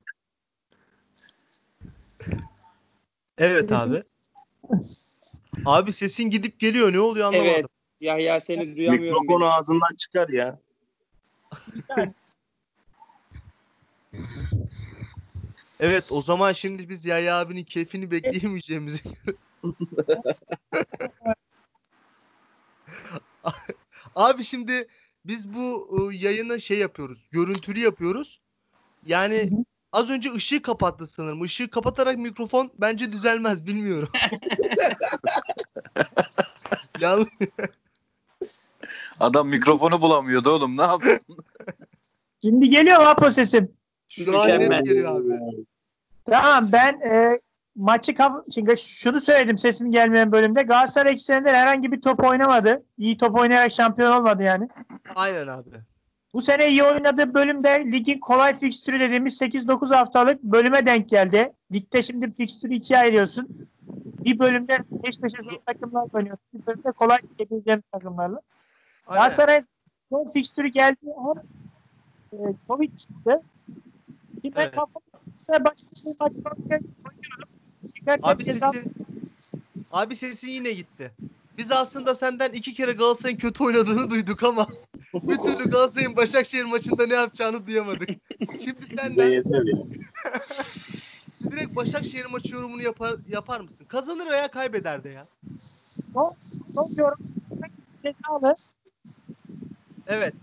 Evet 3.37 3.71
abi. 3.71 4.03
abi 5.65 5.93
sesin 5.93 6.23
gidip 6.23 6.59
geliyor. 6.59 6.93
Ne 6.93 6.99
oluyor 6.99 7.27
anlamadım. 7.27 7.51
Evet. 7.53 7.65
Ya 8.01 8.17
ya 8.17 8.39
seni 8.39 8.75
duyamıyorum. 8.75 9.05
Mikrofonu 9.05 9.43
ben. 9.43 9.49
ağzından 9.49 9.95
çıkar 9.97 10.29
ya. 10.29 10.59
Evet 15.79 16.11
o 16.11 16.21
zaman 16.21 16.53
şimdi 16.53 16.89
biz 16.89 17.05
Yaya 17.05 17.39
abinin 17.39 17.63
keyfini 17.63 18.11
bekleyemeyeceğimizi. 18.11 18.99
abi 24.15 24.43
şimdi 24.43 24.87
biz 25.25 25.53
bu 25.53 25.89
e, 26.11 26.15
yayını 26.15 26.61
şey 26.61 26.77
yapıyoruz. 26.77 27.27
Görüntülü 27.31 27.79
yapıyoruz. 27.79 28.41
Yani 29.05 29.49
az 29.91 30.09
önce 30.09 30.33
ışığı 30.33 30.61
kapattı 30.61 31.07
sanırım. 31.07 31.45
Işığı 31.45 31.69
kapatarak 31.69 32.17
mikrofon 32.17 32.71
bence 32.77 33.11
düzelmez 33.11 33.65
bilmiyorum. 33.65 34.09
Yalnız 36.99 37.29
Adam 39.19 39.47
mikrofonu 39.47 40.01
bulamıyordu 40.01 40.49
oğlum. 40.49 40.77
Ne 40.77 40.81
yaptı? 40.81 41.19
Şimdi 42.43 42.69
geliyor 42.69 42.99
mu 42.99 43.05
Apo 43.05 43.29
sesim? 43.29 43.71
şu 44.09 44.41
an 44.41 44.49
net 44.49 44.85
geliyor 44.85 45.21
abi. 45.21 45.39
Tamam 46.25 46.65
ben 46.73 46.93
e, 46.93 47.39
maçı 47.79 48.13
kaf- 48.13 48.45
şimdi 48.53 48.77
şunu 48.77 49.19
söyledim 49.21 49.57
sesim 49.57 49.91
gelmeyen 49.91 50.31
bölümde. 50.31 50.63
Galatasaray 50.63 51.13
iki 51.13 51.23
senedir 51.23 51.53
herhangi 51.53 51.91
bir 51.91 52.01
top 52.01 52.23
oynamadı. 52.23 52.83
İyi 52.97 53.17
top 53.17 53.39
oynayarak 53.39 53.71
şampiyon 53.71 54.11
olmadı 54.11 54.43
yani. 54.43 54.69
Aynen 55.15 55.47
abi. 55.47 55.69
Bu 56.33 56.41
sene 56.41 56.69
iyi 56.69 56.83
oynadığı 56.83 57.33
bölümde 57.33 57.91
ligin 57.91 58.19
kolay 58.19 58.53
fikstürü 58.53 58.99
dediğimiz 58.99 59.41
8-9 59.41 59.95
haftalık 59.95 60.43
bölüme 60.43 60.85
denk 60.85 61.09
geldi. 61.09 61.53
Ligde 61.73 62.01
şimdi 62.01 62.31
fikstürü 62.31 62.73
ikiye 62.73 62.99
ayırıyorsun. 62.99 63.67
Bir 64.25 64.39
bölümde 64.39 64.77
peş 65.03 65.19
peşe 65.19 65.37
zor 65.43 65.57
takımlar 65.65 66.07
oynuyorsun. 66.13 66.45
Bir 66.53 66.65
bölümde 66.67 66.91
kolay 66.91 67.17
gidebileceğin 67.21 67.83
takımlarla. 67.91 68.41
Aynen. 69.07 69.19
Galatasaray 69.19 69.61
son 70.09 70.27
fikstürü 70.27 70.67
geldi 70.67 71.13
ama 71.17 71.35
e, 72.33 72.37
Covid 72.67 72.97
çıktı. 72.97 73.41
Şimdi 74.41 74.55
ben 74.55 74.61
Evet. 74.61 74.75
kafamda 74.75 74.99
Galatasaray 75.13 75.63
Başakşehir 75.65 76.15
maçı 76.19 76.39
oynuyorum. 76.59 77.49
Abi 78.21 78.43
sesin 78.43 78.83
Abi 79.91 80.15
sesin 80.15 80.47
yine 80.47 80.71
gitti. 80.71 81.11
Biz 81.57 81.71
aslında 81.71 82.15
senden 82.15 82.53
iki 82.53 82.73
kere 82.73 82.91
Galatasaray'ın 82.91 83.37
kötü 83.37 83.63
oynadığını 83.63 84.09
duyduk 84.09 84.43
ama 84.43 84.67
bir 85.13 85.37
türlü 85.37 85.69
Galatasaray'ın 85.69 86.15
Başakşehir 86.15 86.63
maçında 86.63 87.07
ne 87.07 87.13
yapacağını 87.13 87.67
duyamadık. 87.67 88.09
Şimdi 88.39 88.95
senden 88.95 89.31
direkt 91.51 91.75
Başakşehir 91.75 92.25
maçı 92.25 92.53
yorumunu 92.53 92.81
yapar, 92.81 93.15
yapar 93.27 93.59
mısın? 93.59 93.85
Kazanır 93.85 94.31
veya 94.31 94.47
kaybeder 94.47 95.03
de 95.03 95.09
ya. 95.09 95.23
son, 96.13 96.31
son 96.73 96.87
yorum 96.97 97.17
cezalı. 98.03 98.53
Evet. 100.07 100.33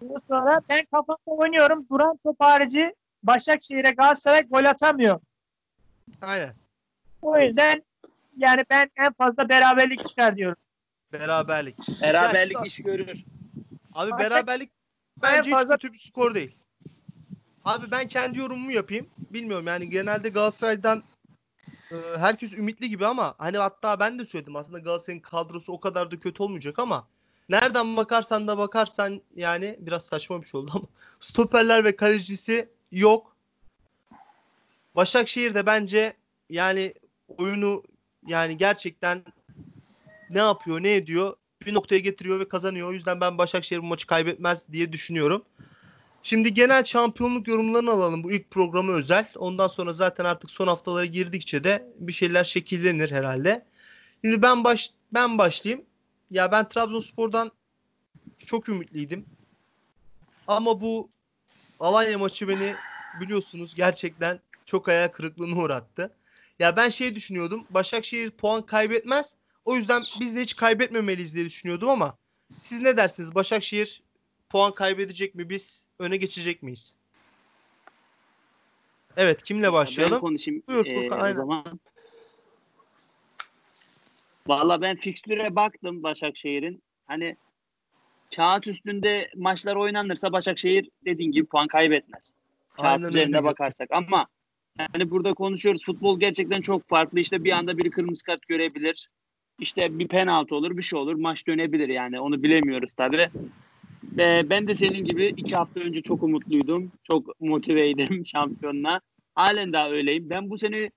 Bundan 0.00 0.22
sonra 0.28 0.60
ben 0.68 0.86
kafamda 0.90 1.18
oynuyorum. 1.26 1.86
Duran 1.90 2.18
top 2.22 2.36
harici 2.38 2.94
Başakşehir'e 3.22 3.90
Galatasaray 3.90 4.42
gol 4.42 4.64
atamıyor. 4.64 5.20
Aynen. 6.22 6.54
O 7.22 7.38
yüzden 7.38 7.82
yani 8.36 8.64
ben 8.70 8.90
en 8.96 9.12
fazla 9.12 9.48
beraberlik 9.48 10.04
çıkar 10.04 10.36
diyorum. 10.36 10.56
Beraberlik. 11.12 11.76
Beraberlik 12.02 12.56
iş 12.66 12.82
görür. 12.82 13.24
Abi 13.94 14.10
Başak- 14.10 14.30
beraberlik 14.30 14.70
En 15.16 15.22
bence 15.22 15.50
fazla- 15.50 15.74
hiç 15.74 15.82
kötü 15.82 15.94
bir 15.94 15.98
skor 15.98 16.34
değil. 16.34 16.56
Abi 17.64 17.90
ben 17.90 18.08
kendi 18.08 18.38
yorumumu 18.38 18.72
yapayım. 18.72 19.06
Bilmiyorum 19.30 19.66
yani 19.66 19.90
genelde 19.90 20.28
Galatasaray'dan 20.28 21.02
e, 21.92 22.18
herkes 22.18 22.52
ümitli 22.52 22.88
gibi 22.88 23.06
ama 23.06 23.34
hani 23.38 23.58
hatta 23.58 24.00
ben 24.00 24.18
de 24.18 24.24
söyledim 24.24 24.56
aslında 24.56 24.78
Galatasaray'ın 24.78 25.20
kadrosu 25.20 25.72
o 25.72 25.80
kadar 25.80 26.10
da 26.10 26.20
kötü 26.20 26.42
olmayacak 26.42 26.78
ama 26.78 27.06
nereden 27.48 27.96
bakarsan 27.96 28.48
da 28.48 28.58
bakarsan 28.58 29.22
yani 29.36 29.76
biraz 29.78 30.04
saçma 30.06 30.42
bir 30.42 30.46
şey 30.46 30.60
oldu 30.60 30.70
ama 30.74 30.84
stoperler 31.20 31.84
ve 31.84 31.96
kalecisi 31.96 32.68
yok. 32.92 33.36
Başakşehir 34.98 35.54
de 35.54 35.66
bence 35.66 36.16
yani 36.50 36.94
oyunu 37.28 37.82
yani 38.26 38.56
gerçekten 38.56 39.24
ne 40.30 40.38
yapıyor 40.38 40.82
ne 40.82 40.94
ediyor 40.94 41.36
bir 41.66 41.74
noktaya 41.74 41.98
getiriyor 41.98 42.40
ve 42.40 42.48
kazanıyor. 42.48 42.88
O 42.88 42.92
yüzden 42.92 43.20
ben 43.20 43.38
Başakşehir 43.38 43.82
bu 43.82 43.86
maçı 43.86 44.06
kaybetmez 44.06 44.72
diye 44.72 44.92
düşünüyorum. 44.92 45.44
Şimdi 46.22 46.54
genel 46.54 46.84
şampiyonluk 46.84 47.48
yorumlarını 47.48 47.90
alalım. 47.90 48.22
Bu 48.22 48.32
ilk 48.32 48.50
programı 48.50 48.92
özel. 48.92 49.28
Ondan 49.36 49.68
sonra 49.68 49.92
zaten 49.92 50.24
artık 50.24 50.50
son 50.50 50.66
haftalara 50.66 51.04
girdikçe 51.04 51.64
de 51.64 51.92
bir 51.98 52.12
şeyler 52.12 52.44
şekillenir 52.44 53.10
herhalde. 53.10 53.66
Şimdi 54.24 54.42
ben 54.42 54.64
baş 54.64 54.90
ben 55.14 55.38
başlayayım. 55.38 55.84
Ya 56.30 56.52
ben 56.52 56.68
Trabzonspor'dan 56.68 57.52
çok 58.46 58.68
ümitliydim. 58.68 59.26
Ama 60.46 60.80
bu 60.80 61.08
Alanya 61.80 62.18
maçı 62.18 62.48
beni 62.48 62.74
biliyorsunuz 63.20 63.74
gerçekten 63.74 64.40
çok 64.68 64.88
hayal 64.88 65.08
kırıklığına 65.08 65.60
uğrattı. 65.62 66.16
Ya 66.58 66.76
ben 66.76 66.88
şey 66.88 67.14
düşünüyordum. 67.14 67.66
Başakşehir 67.70 68.30
puan 68.30 68.66
kaybetmez. 68.66 69.36
O 69.64 69.76
yüzden 69.76 70.02
biz 70.20 70.36
de 70.36 70.42
hiç 70.42 70.56
kaybetmemeliyiz 70.56 71.34
diye 71.34 71.44
düşünüyordum 71.44 71.88
ama 71.88 72.16
siz 72.62 72.82
ne 72.82 72.96
dersiniz? 72.96 73.34
Başakşehir 73.34 74.02
puan 74.50 74.74
kaybedecek 74.74 75.34
mi? 75.34 75.50
Biz 75.50 75.84
öne 75.98 76.16
geçecek 76.16 76.62
miyiz? 76.62 76.96
Evet, 79.16 79.42
kimle 79.42 79.66
Ben 79.66 79.72
başlayalım? 79.72 80.20
konuşayım 80.20 80.62
Buyur 80.68 80.86
ee, 80.86 80.94
Furkan, 80.94 81.18
o 81.18 81.22
aynen. 81.22 81.36
zaman. 81.36 81.80
Valla 84.46 84.80
ben 84.80 84.96
fikstüre 84.96 85.56
baktım 85.56 86.02
Başakşehir'in. 86.02 86.82
Hani 87.06 87.36
kağıt 88.36 88.66
üstünde 88.66 89.30
maçlar 89.36 89.76
oynanırsa 89.76 90.32
Başakşehir 90.32 90.90
dediğin 91.04 91.32
gibi 91.32 91.46
puan 91.46 91.68
kaybetmez. 91.68 92.32
Kağıt 92.72 92.86
Aynen 92.86 93.08
üzerinde 93.08 93.36
öyle. 93.36 93.44
bakarsak 93.44 93.88
ama 93.92 94.26
yani 94.78 95.10
burada 95.10 95.34
konuşuyoruz. 95.34 95.84
Futbol 95.84 96.20
gerçekten 96.20 96.60
çok 96.60 96.88
farklı. 96.88 97.20
İşte 97.20 97.44
bir 97.44 97.52
anda 97.52 97.78
biri 97.78 97.90
kırmızı 97.90 98.24
kart 98.24 98.48
görebilir. 98.48 99.08
İşte 99.58 99.98
bir 99.98 100.08
penaltı 100.08 100.54
olur, 100.54 100.76
bir 100.76 100.82
şey 100.82 100.98
olur. 100.98 101.14
Maç 101.14 101.46
dönebilir 101.46 101.88
yani. 101.88 102.20
Onu 102.20 102.42
bilemiyoruz 102.42 102.92
tabii. 102.92 103.28
Ve 104.04 104.46
ben 104.50 104.66
de 104.66 104.74
senin 104.74 105.04
gibi 105.04 105.34
iki 105.36 105.56
hafta 105.56 105.80
önce 105.80 106.02
çok 106.02 106.22
umutluydum. 106.22 106.92
Çok 107.04 107.40
motiveydim 107.40 108.26
şampiyonla. 108.32 109.00
Halen 109.34 109.72
daha 109.72 109.90
öyleyim. 109.90 110.30
Ben 110.30 110.50
bu 110.50 110.58
sene 110.58 110.90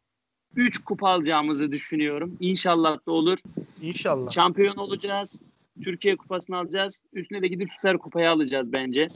3 0.55 0.77
kupa 0.83 1.09
alacağımızı 1.09 1.71
düşünüyorum. 1.71 2.37
İnşallah 2.39 3.05
da 3.07 3.11
olur. 3.11 3.39
İnşallah. 3.81 4.31
Şampiyon 4.31 4.75
olacağız. 4.75 5.41
Türkiye 5.83 6.15
kupasını 6.15 6.57
alacağız. 6.57 7.01
Üstüne 7.13 7.41
de 7.41 7.47
gidip 7.47 7.71
süper 7.71 7.97
kupayı 7.97 8.29
alacağız 8.29 8.73
bence. 8.73 9.07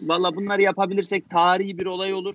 Valla 0.00 0.36
bunları 0.36 0.62
yapabilirsek 0.62 1.30
tarihi 1.30 1.78
bir 1.78 1.86
olay 1.86 2.14
olur. 2.14 2.34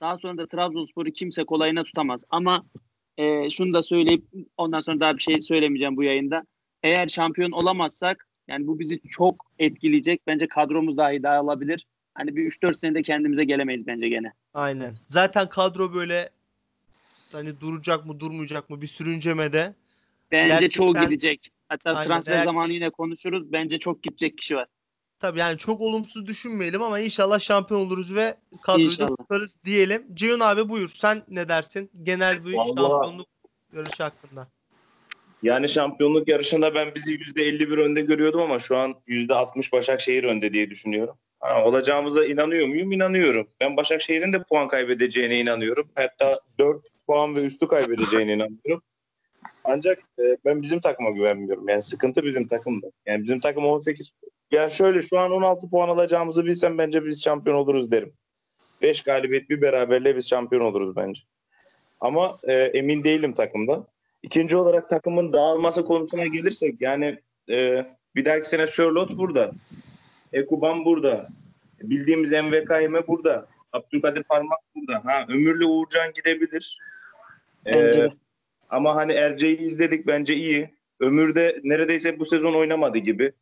Daha 0.00 0.16
sonra 0.18 0.38
da 0.38 0.46
Trabzonspor'u 0.46 1.10
kimse 1.10 1.44
kolayına 1.44 1.84
tutamaz. 1.84 2.24
Ama 2.30 2.62
e, 3.18 3.50
şunu 3.50 3.72
da 3.72 3.82
söyleyip 3.82 4.24
ondan 4.56 4.80
sonra 4.80 5.00
daha 5.00 5.16
bir 5.16 5.22
şey 5.22 5.40
söylemeyeceğim 5.40 5.96
bu 5.96 6.02
yayında. 6.02 6.42
Eğer 6.82 7.08
şampiyon 7.08 7.50
olamazsak 7.52 8.28
yani 8.48 8.66
bu 8.66 8.78
bizi 8.78 9.00
çok 9.08 9.34
etkileyecek. 9.58 10.20
Bence 10.26 10.48
kadromuz 10.48 10.96
dahi 10.96 11.22
dağılabilir. 11.22 11.86
Hani 12.14 12.36
bir 12.36 12.46
3-4 12.46 12.78
senede 12.80 13.02
kendimize 13.02 13.44
gelemeyiz 13.44 13.86
bence 13.86 14.08
gene. 14.08 14.32
Aynen. 14.54 14.96
Zaten 15.06 15.48
kadro 15.48 15.94
böyle 15.94 16.30
hani 17.32 17.60
duracak 17.60 18.06
mı 18.06 18.20
durmayacak 18.20 18.70
mı 18.70 18.82
bir 18.82 18.86
sürüncemede. 18.86 19.74
Bence 20.32 20.48
Gerçekten- 20.48 20.68
çoğu 20.68 20.94
gidecek. 20.94 21.48
Hatta 21.68 21.90
Aynen, 21.90 22.08
transfer 22.08 22.36
eğer- 22.36 22.44
zamanı 22.44 22.72
yine 22.72 22.90
konuşuruz. 22.90 23.52
Bence 23.52 23.78
çok 23.78 24.02
gidecek 24.02 24.38
kişi 24.38 24.56
var. 24.56 24.66
Tabii 25.20 25.38
yani 25.38 25.58
çok 25.58 25.80
olumsuz 25.80 26.26
düşünmeyelim 26.26 26.82
ama 26.82 27.00
inşallah 27.00 27.40
şampiyon 27.40 27.80
oluruz 27.80 28.14
ve 28.14 28.36
kadroyu 28.66 29.16
tutarız 29.16 29.56
diyelim. 29.64 30.06
Ceyhun 30.14 30.40
abi 30.40 30.68
buyur. 30.68 30.90
Sen 30.94 31.22
ne 31.28 31.48
dersin? 31.48 31.90
Genel 32.02 32.44
bir 32.46 32.54
Vallahi- 32.54 32.76
şampiyonluk 32.76 33.26
yarışı 33.72 34.02
hakkında. 34.02 34.48
Yani 35.42 35.68
şampiyonluk 35.68 36.28
yarışında 36.28 36.74
ben 36.74 36.94
bizi 36.94 37.12
%51 37.12 37.78
önde 37.78 38.00
görüyordum 38.00 38.40
ama 38.40 38.58
şu 38.58 38.76
an 38.76 38.94
%60 39.06 39.72
Başakşehir 39.72 40.24
önde 40.24 40.52
diye 40.52 40.70
düşünüyorum. 40.70 41.14
Ha, 41.40 41.64
olacağımıza 41.64 42.24
inanıyor 42.24 42.68
muyum? 42.68 42.92
İnanıyorum. 42.92 43.48
Ben 43.60 43.76
Başakşehir'in 43.76 44.32
de 44.32 44.42
puan 44.42 44.68
kaybedeceğine 44.68 45.40
inanıyorum. 45.40 45.88
Hatta 45.94 46.40
4 46.58 46.86
puan 47.06 47.36
ve 47.36 47.44
üstü 47.44 47.68
kaybedeceğine 47.68 48.32
inanıyorum. 48.32 48.82
Ancak 49.64 49.98
e, 49.98 50.22
ben 50.44 50.62
bizim 50.62 50.80
takıma 50.80 51.10
güvenmiyorum. 51.10 51.68
Yani 51.68 51.82
sıkıntı 51.82 52.24
bizim 52.24 52.48
takımda. 52.48 52.86
Yani 53.06 53.22
bizim 53.22 53.40
takım 53.40 53.64
18 53.64 54.12
ya 54.50 54.70
şöyle 54.70 55.02
şu 55.02 55.18
an 55.18 55.30
16 55.32 55.70
puan 55.70 55.88
alacağımızı 55.88 56.44
bilsem 56.44 56.78
bence 56.78 57.04
biz 57.04 57.24
şampiyon 57.24 57.56
oluruz 57.56 57.90
derim. 57.90 58.12
5 58.82 59.02
galibiyet 59.02 59.50
bir 59.50 59.62
beraberle 59.62 60.16
biz 60.16 60.28
şampiyon 60.28 60.62
oluruz 60.62 60.96
bence. 60.96 61.22
Ama 62.00 62.30
e, 62.46 62.52
emin 62.52 63.04
değilim 63.04 63.34
takımda. 63.34 63.86
İkinci 64.22 64.56
olarak 64.56 64.88
takımın 64.90 65.32
dağılması 65.32 65.84
konusuna 65.84 66.26
gelirsek 66.26 66.80
yani 66.80 67.18
e, 67.50 67.86
bir 68.14 68.24
dahaki 68.24 68.48
sene 68.48 68.66
Sörlot 68.66 69.10
burada. 69.16 69.50
Ekuban 70.32 70.84
burada. 70.84 71.28
Bildiğimiz 71.82 72.32
MVKM 72.32 73.06
burada. 73.08 73.46
Abdülkadir 73.72 74.22
Parmak 74.22 74.58
burada. 74.74 75.04
Ha 75.04 75.24
Ömürlü 75.28 75.64
Uğurcan 75.64 76.12
gidebilir. 76.12 76.78
E, 77.66 77.72
Bence 77.74 78.02
de. 78.02 78.12
ama 78.70 78.96
hani 78.96 79.12
Erce'yi 79.12 79.58
izledik 79.58 80.06
bence 80.06 80.34
iyi. 80.34 80.74
Ömür 81.00 81.34
de 81.34 81.60
neredeyse 81.64 82.18
bu 82.18 82.26
sezon 82.26 82.54
oynamadı 82.54 82.98
gibi. 82.98 83.32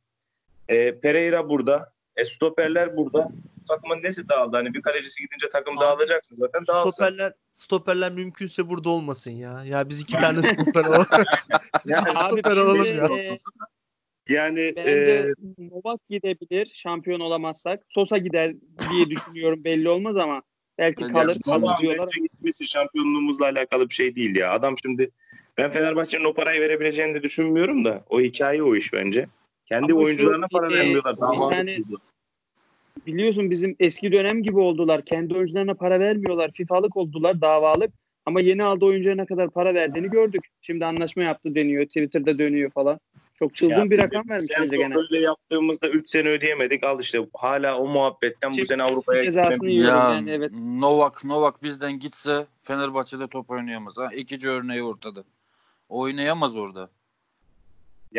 E, 0.69 0.99
Pereira 0.99 1.49
burada. 1.49 1.93
E, 2.17 2.25
stoperler 2.25 2.97
burada. 2.97 3.29
Takımın 3.69 4.03
nesi 4.03 4.29
dağıldı? 4.29 4.57
Hani 4.57 4.75
bir 4.75 4.83
kalecisi 4.83 5.23
gidince 5.23 5.49
takım 5.49 5.79
Abi, 5.79 5.85
dağılacaksa 5.85 6.35
zaten 6.39 6.67
dağılsın. 6.67 6.91
Stoperler 6.91 7.33
stoperler 7.53 8.13
mümkünse 8.13 8.69
burada 8.69 8.91
olmasın 8.91 9.31
ya. 9.31 9.65
Ya 9.65 9.89
biz 9.89 10.01
iki 10.01 10.13
tane 10.13 10.39
stoper 10.53 10.85
olalım. 10.85 11.07
Yani, 11.87 12.09
Abi 12.15 12.41
Stoper 12.41 12.57
olalım 12.57 12.97
ya. 12.97 13.19
e, 13.19 13.35
yani 14.35 14.73
Bence 14.77 14.91
e, 14.91 15.33
Novak 15.59 16.09
gidebilir 16.09 16.67
şampiyon 16.75 17.21
olamazsak. 17.21 17.83
Sosa 17.89 18.19
gider 18.19 18.55
diye 18.91 19.11
düşünüyorum 19.11 19.65
belli 19.65 19.89
olmaz 19.89 20.17
ama 20.17 20.43
belki 20.79 21.03
Bence 21.03 21.13
kalır. 21.13 21.37
Kalır 21.45 21.71
diyorlar. 21.81 22.09
gitmesi 22.23 22.67
şampiyonluğumuzla 22.67 23.45
alakalı 23.45 23.89
bir 23.89 23.95
şey 23.95 24.17
değil 24.17 24.37
ya. 24.37 24.53
Adam 24.53 24.79
şimdi 24.83 25.11
ben 25.59 25.71
Fenerbahçe'nin 25.71 26.25
o 26.25 26.35
parayı 26.35 26.61
verebileceğini 26.61 27.15
de 27.15 27.23
düşünmüyorum 27.23 27.85
da 27.85 28.05
o 28.11 28.21
hikaye 28.21 28.63
o 28.63 28.77
iş 28.77 28.93
bence. 28.93 29.27
Kendi 29.67 29.93
Ama 29.93 30.03
oyuncularına 30.03 30.49
para 30.49 30.73
e, 30.73 30.77
vermiyorlar. 30.77 31.17
Daha 31.21 31.49
tane- 31.51 31.79
Biliyorsun 33.07 33.51
bizim 33.51 33.77
eski 33.81 34.13
dönem 34.13 34.43
gibi 34.43 34.59
oldular. 34.59 35.05
Kendi 35.05 35.35
oyuncularına 35.35 35.75
para 35.75 36.01
vermiyorlar. 36.01 36.51
FIFA'lık 36.55 36.97
oldular, 36.97 37.41
davalık. 37.41 37.91
Ama 38.27 38.41
yeni 38.41 38.65
aldığı 38.65 38.85
oyuncuya 38.85 39.17
ne 39.17 39.27
kadar 39.27 39.51
para 39.51 39.75
verdiğini 39.75 40.11
gördük. 40.11 40.45
Şimdi 40.61 40.85
anlaşma 40.85 41.23
yaptı 41.23 41.55
deniyor. 41.55 41.85
Twitter'da 41.85 42.39
dönüyor 42.39 42.71
falan. 42.71 43.01
Çok 43.35 43.55
çılgın 43.55 43.75
Ya 43.75 43.91
bir 43.91 43.99
rakam 43.99 44.29
vermiş 44.29 44.47
bence 44.61 44.77
gene. 44.77 44.95
öyle 44.97 45.21
yaptığımızda 45.21 45.89
3 45.89 46.11
sene 46.11 46.29
ödeyemedik. 46.29 46.85
Al 46.85 47.01
işte 47.01 47.27
hala 47.35 47.79
o 47.79 47.89
muhabbetten 47.89 48.51
bu 48.51 48.55
Şimdi 48.55 48.69
sene 48.69 48.83
Avrupa'ya 48.83 49.23
cezasını. 49.23 49.71
Ya 49.71 49.87
yani, 49.87 50.31
evet. 50.31 50.53
Novak 50.53 51.25
Novak 51.25 51.63
bizden 51.63 51.99
gitse 51.99 52.47
Fenerbahçe'de 52.61 53.27
top 53.29 53.51
oynayamaz. 53.51 53.99
Ha, 53.99 54.11
ikinci 54.17 54.49
örneği 54.49 54.83
ortada. 54.83 55.25
Oynayamaz 55.89 56.57
orada. 56.57 56.91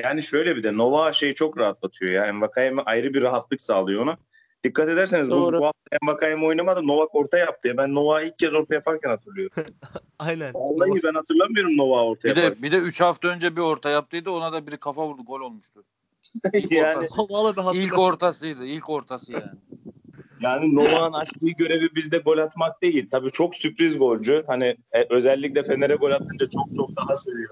Yani 0.04 0.24
şöyle 0.24 0.56
bir 0.56 0.64
de 0.64 0.78
Nova 0.78 1.14
şeyi 1.14 1.36
çok 1.36 1.58
rahatlatıyor 1.58 2.12
ya. 2.12 2.26
Envakayeme 2.26 2.82
ayrı 2.82 3.14
bir 3.14 3.22
rahatlık 3.22 3.62
sağlıyor 3.62 4.04
ona. 4.04 4.18
Dikkat 4.64 4.89
ederseniz 4.89 5.28
bu, 5.28 5.32
Doğru. 5.32 5.60
bu 5.60 5.66
hafta 5.66 5.98
Envakayeme 6.02 6.45
oynamadı. 6.45 6.88
Novak 6.88 7.16
orta 7.16 7.38
yaptı. 7.38 7.68
ya. 7.68 7.78
Ben 7.78 7.95
Novak'ı 7.95 8.26
ilk 8.26 8.39
kez 8.39 8.54
orta 8.54 8.76
yaparken 8.76 9.10
hatırlıyorum. 9.10 9.64
Aynen. 10.20 10.54
Vallahi 10.54 11.04
ben 11.04 11.14
hatırlamıyorum 11.14 11.78
Novak'ı 11.78 12.04
orta 12.04 12.24
Bir 12.24 12.36
yaparken. 12.36 12.58
de 12.58 12.64
bir 12.64 12.72
de 12.72 12.78
3 12.78 13.02
hafta 13.02 13.28
önce 13.28 13.56
bir 13.56 13.62
orta 13.62 13.89
yaptıydı. 13.89 14.32
Ona 14.32 14.54
da 14.54 14.68
biri 14.68 14.78
kafa 14.78 15.08
vurdu. 15.08 15.22
Gol 15.26 15.39
olmuştu. 15.39 15.84
İlk 16.54 16.72
yani, 16.72 16.98
ortası. 16.98 17.78
İlk 17.78 18.00
ortasıydı. 18.00 18.66
İlk 18.66 18.89
ortası 18.89 19.32
yani. 19.32 19.52
yani 20.41 20.76
Novak'ın 20.76 21.14
açtığı 21.14 21.50
görevi 21.50 21.95
bizde 21.95 22.18
gol 22.18 22.38
atmak 22.38 22.82
değil. 22.82 23.08
Tabii 23.12 23.32
çok 23.32 23.56
sürpriz 23.56 23.98
golcü. 23.98 24.43
Hani 24.48 24.78
e, 24.91 25.06
özellikle 25.10 25.64
Fener'e 25.64 25.95
gol 25.95 26.12
atınca 26.12 26.50
çok 26.50 26.76
çok 26.76 26.95
daha 26.95 27.16
seviyor. 27.16 27.50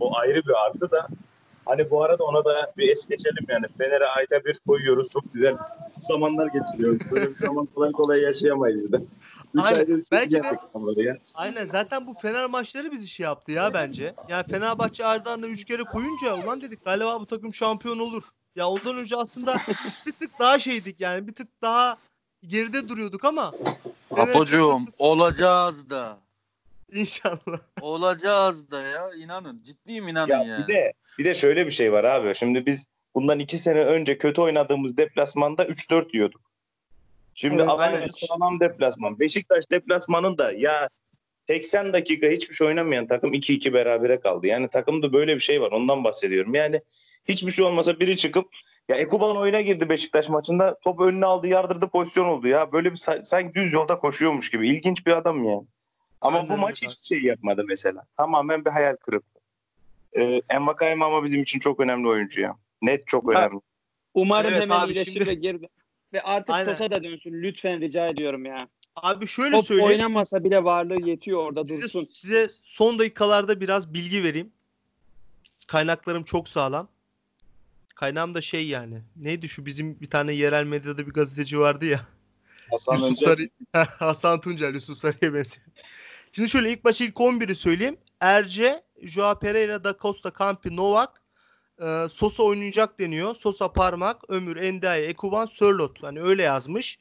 O 0.00 0.16
ayrı 0.16 0.42
bir 0.44 0.64
artı 0.66 0.90
da. 0.90 1.08
Hani 1.66 1.90
bu 1.90 2.04
arada 2.04 2.24
ona 2.24 2.44
da 2.44 2.64
bir 2.78 2.88
es 2.88 3.06
geçelim 3.08 3.44
yani. 3.48 3.66
Fener'e 3.78 4.06
ayda 4.06 4.44
bir 4.44 4.60
koyuyoruz. 4.66 5.10
Çok 5.10 5.34
güzel 5.34 5.56
zamanlar 6.00 6.46
geçiriyoruz. 6.46 6.98
Böyle 7.12 7.30
bir 7.30 7.36
zaman 7.36 7.66
kolay 7.66 7.92
kolay 7.92 8.20
yaşayamayız 8.20 8.84
bir 8.84 8.92
de. 8.92 8.96
Aynen. 9.62 10.02
Belki 10.12 10.30
de- 10.32 10.36
ya. 11.02 11.16
Aynen 11.34 11.66
zaten 11.68 12.06
bu 12.06 12.14
Fener 12.14 12.46
maçları 12.46 12.92
bizi 12.92 13.08
şey 13.08 13.24
yaptı 13.24 13.52
ya 13.52 13.74
bence. 13.74 14.14
Yani 14.28 14.44
Fenerbahçe 14.50 15.06
Ardahan'da 15.06 15.46
3 15.46 15.64
kere 15.64 15.82
koyunca 15.82 16.34
ulan 16.36 16.60
dedik 16.60 16.84
galiba 16.84 17.20
bu 17.20 17.26
takım 17.26 17.54
şampiyon 17.54 17.98
olur. 17.98 18.24
Ya 18.56 18.68
ondan 18.68 18.96
önce 18.98 19.16
aslında 19.16 19.54
bir 20.06 20.12
tık 20.12 20.30
daha 20.40 20.58
şeydik 20.58 21.00
yani 21.00 21.28
bir 21.28 21.32
tık 21.34 21.48
daha 21.62 21.96
geride 22.46 22.88
duruyorduk 22.88 23.24
ama 23.24 23.50
Apocuğum 24.10 24.80
olacağız 24.98 25.90
da. 25.90 26.18
İnşallah. 26.92 27.58
Olacağız 27.80 28.70
da 28.70 28.80
ya. 28.82 29.10
inanın. 29.18 29.62
Ciddiyim 29.62 30.08
inanın 30.08 30.32
Ya 30.32 30.42
yani. 30.42 30.62
bir 30.68 30.74
de 30.74 30.92
bir 31.18 31.24
de 31.24 31.34
şöyle 31.34 31.66
bir 31.66 31.70
şey 31.70 31.92
var 31.92 32.04
abi. 32.04 32.34
Şimdi 32.34 32.66
biz 32.66 32.86
bundan 33.14 33.38
iki 33.38 33.58
sene 33.58 33.84
önce 33.84 34.18
kötü 34.18 34.40
oynadığımız 34.40 34.96
deplasmanda 34.96 35.64
3-4 35.64 36.06
yiyorduk. 36.12 36.40
Şimdi 37.34 37.54
Evet, 37.56 37.68
Alanya 37.68 37.96
aynen. 37.96 38.06
sağlam 38.06 38.60
deplasman. 38.60 39.20
Beşiktaş 39.20 39.64
deplasmanın 39.70 40.38
da 40.38 40.52
ya 40.52 40.88
80 41.48 41.92
dakika 41.92 42.26
hiçbir 42.26 42.54
şey 42.54 42.66
oynamayan 42.66 43.06
takım 43.06 43.32
2-2 43.32 43.72
berabere 43.72 44.20
kaldı. 44.20 44.46
Yani 44.46 44.68
takımda 44.68 45.12
böyle 45.12 45.34
bir 45.34 45.40
şey 45.40 45.60
var. 45.60 45.72
Ondan 45.72 46.04
bahsediyorum. 46.04 46.54
Yani 46.54 46.80
hiçbir 47.28 47.50
şey 47.50 47.64
olmasa 47.64 48.00
biri 48.00 48.16
çıkıp 48.16 48.46
ya 48.88 48.96
Ekuban 48.96 49.36
oyuna 49.36 49.60
girdi 49.60 49.88
Beşiktaş 49.88 50.28
maçında. 50.28 50.78
Top 50.84 51.00
önüne 51.00 51.26
aldı, 51.26 51.46
yardırdı, 51.48 51.88
pozisyon 51.88 52.24
oldu 52.26 52.48
ya. 52.48 52.72
Böyle 52.72 52.90
bir 52.90 52.96
sa- 52.96 53.24
sanki 53.24 53.54
düz 53.54 53.72
yolda 53.72 53.98
koşuyormuş 53.98 54.50
gibi. 54.50 54.68
İlginç 54.68 55.06
bir 55.06 55.12
adam 55.12 55.44
yani. 55.44 55.66
Ama 56.24 56.38
Aynen 56.38 56.50
bu 56.50 56.58
maç 56.60 56.82
öyle. 56.82 56.90
hiçbir 56.92 57.04
şey 57.04 57.22
yapmadı 57.22 57.64
mesela. 57.68 58.04
Tamamen 58.16 58.64
bir 58.64 58.70
hayal 58.70 58.96
kırıklığı. 58.96 59.40
Ee, 60.18 60.40
Envakayeme 60.50 61.04
ama 61.04 61.24
bizim 61.24 61.42
için 61.42 61.58
çok 61.60 61.80
önemli 61.80 62.08
oyuncu 62.08 62.40
ya. 62.40 62.56
Net 62.82 63.06
çok 63.06 63.34
Ha, 63.34 63.38
önemli. 63.40 63.60
Umarım 64.14 64.50
Evet 64.50 64.62
hemen 64.62 64.86
iyileşir 64.86 65.12
şimdi- 65.12 65.26
ve 65.26 65.34
geri 65.34 65.60
ve 66.12 66.20
artık 66.22 66.50
Aynen. 66.54 66.72
Sosa 66.72 66.90
da 66.90 67.04
dönsün. 67.04 67.32
Lütfen 67.42 67.80
rica 67.80 68.06
ediyorum 68.08 68.44
ya. 68.44 68.68
Abi 68.96 69.26
şöyle 69.26 69.56
Top 69.56 69.66
söyleyeyim. 69.66 69.90
oynamasa 69.90 70.44
bile 70.44 70.64
varlığı 70.64 71.08
yetiyor 71.08 71.38
orada 71.38 71.64
Size, 71.64 71.82
dursun. 71.82 72.08
size 72.10 72.48
son 72.62 72.98
dakikalarda 72.98 73.60
biraz 73.60 73.94
bilgi 73.94 74.22
vereyim. 74.24 74.52
Kaynaklarım 75.68 76.24
çok 76.24 76.48
sağlam. 76.48 76.88
Kaynağım 77.94 78.34
da 78.34 78.40
şey 78.40 78.66
yani. 78.68 79.02
Neydi 79.16 79.48
şu 79.48 79.66
bizim 79.66 80.00
bir 80.00 80.10
tane 80.10 80.32
yerel 80.32 80.64
medyada 80.64 81.06
bir 81.06 81.12
gazeteci 81.12 81.58
vardı 81.60 81.84
ya. 81.86 82.00
Hasan 82.70 82.94
Yusuf 82.96 83.18
Sarı, 83.18 83.48
Hasan 83.98 84.40
Tuncel, 84.40 84.74
Yusuf 84.74 84.98
Sarı'ya 84.98 85.34
benziyor. 85.34 85.66
Şimdi 86.34 86.48
şöyle 86.48 86.72
ilk 86.72 86.84
başta 86.84 87.04
ilk 87.04 87.14
11'i 87.14 87.54
söyleyeyim. 87.54 87.96
Erce, 88.20 88.82
Joao 89.02 89.38
Pereira, 89.38 89.84
Da 89.84 89.96
Costa, 90.02 90.32
Campi, 90.38 90.76
Novak, 90.76 91.22
e, 91.82 92.06
Sosa 92.10 92.42
oynayacak 92.42 92.98
deniyor. 92.98 93.34
Sosa 93.34 93.72
parmak, 93.72 94.30
Ömür, 94.30 94.56
Endiaye, 94.56 95.04
Ekuban, 95.04 95.46
Sörlot. 95.46 96.02
Hani 96.02 96.22
öyle 96.22 96.42
yazmış. 96.42 96.98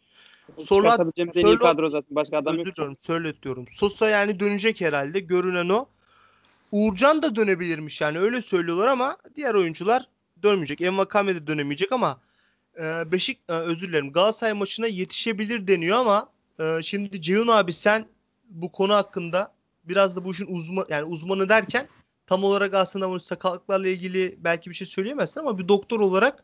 En 1.36 1.41
iyi 1.41 1.45
Sörloth- 1.45 1.59
kadro 1.59 1.89
zaten. 1.89 2.15
Başka 2.15 2.38
adam 2.38 2.53
yok. 2.55 2.67
Özür 2.67 2.75
diliyorum. 2.75 2.97
Sörlot 2.99 3.43
diyorum. 3.43 3.65
Sosa 3.71 4.09
yani 4.09 4.39
dönecek 4.39 4.81
herhalde. 4.81 5.19
Görünen 5.19 5.69
o. 5.69 5.86
Uğurcan 6.71 7.23
da 7.23 7.36
dönebilirmiş 7.36 8.01
yani 8.01 8.19
öyle 8.19 8.41
söylüyorlar 8.41 8.88
ama 8.88 9.17
diğer 9.36 9.53
oyuncular 9.53 10.07
dönmeyecek. 10.43 10.81
Envakame 10.81 11.36
de 11.36 11.47
dönemeyecek 11.47 11.91
ama 11.91 12.19
e, 12.77 12.81
Beşik 13.11 13.39
e, 13.49 13.53
özür 13.53 13.88
dilerim 13.88 14.11
Galatasaray 14.11 14.53
maçına 14.53 14.88
yetişebilir 14.88 15.67
deniyor 15.67 15.97
ama 15.97 16.29
e, 16.59 16.84
şimdi 16.84 17.21
Ceyhun 17.21 17.47
abi 17.47 17.73
sen 17.73 18.05
bu 18.54 18.72
konu 18.72 18.93
hakkında 18.93 19.51
biraz 19.84 20.16
da 20.16 20.26
bu 20.26 20.32
işin 20.32 20.47
uzman 20.56 20.86
yani 20.89 21.04
uzmanı 21.04 21.49
derken 21.49 21.88
tam 22.28 22.43
olarak 22.43 22.74
aslında 22.74 23.10
bu 23.10 23.20
sakatlıklarla 23.20 23.88
ilgili 23.88 24.38
belki 24.39 24.70
bir 24.70 24.76
şey 24.76 24.88
söyleyemezsin 24.88 25.39
ama 25.39 25.58
bir 25.58 25.68
doktor 25.68 25.99
olarak 25.99 26.43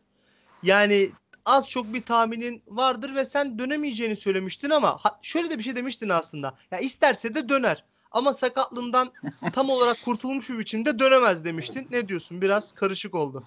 yani 0.64 1.12
az 1.46 1.70
çok 1.70 1.94
bir 1.94 2.02
tahminin 2.02 2.64
vardır 2.68 3.16
ve 3.16 3.26
sen 3.26 3.60
dönemeyeceğini 3.60 4.16
söylemiştin 4.16 4.70
ama 4.70 4.98
ha- 4.98 5.20
şöyle 5.22 5.50
de 5.50 5.58
bir 5.58 5.64
şey 5.64 5.76
demiştin 5.76 6.10
aslında. 6.10 6.56
Ya 6.72 6.80
isterse 6.80 7.36
de 7.36 7.50
döner. 7.50 7.84
Ama 8.12 8.34
sakatlığından 8.34 9.12
tam 9.54 9.70
olarak 9.70 9.98
kurtulmuş 10.06 10.50
bir 10.50 10.60
biçimde 10.60 11.00
dönemez 11.00 11.46
demiştin. 11.46 11.88
Ne 11.92 12.08
diyorsun? 12.08 12.42
Biraz 12.42 12.72
karışık 12.72 13.16
oldu. 13.16 13.44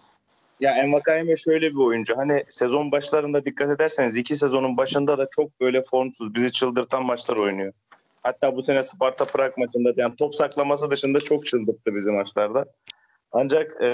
Ya 0.60 0.76
Envakayeme 0.76 1.36
şöyle 1.36 1.70
bir 1.70 1.76
oyuncu. 1.76 2.16
Hani 2.16 2.44
sezon 2.48 2.92
başlarında 2.92 3.44
dikkat 3.44 3.70
ederseniz 3.70 4.16
iki 4.16 4.36
sezonun 4.36 4.76
başında 4.76 5.18
da 5.18 5.28
çok 5.30 5.60
böyle 5.60 5.82
formsuz, 5.82 6.34
bizi 6.34 6.52
çıldırtan 6.52 7.04
maçlar 7.04 7.36
oynuyor. 7.36 7.72
Hatta 8.22 8.56
bu 8.56 8.62
sene 8.62 8.82
Sparta 8.82 9.24
Prag 9.24 9.58
maçında 9.58 9.92
yani 9.96 10.16
top 10.16 10.34
saklaması 10.34 10.90
dışında 10.90 11.20
çok 11.20 11.46
çıldırttı 11.46 11.94
bizi 11.94 12.10
maçlarda. 12.10 12.64
Ancak 13.32 13.76
e, 13.82 13.86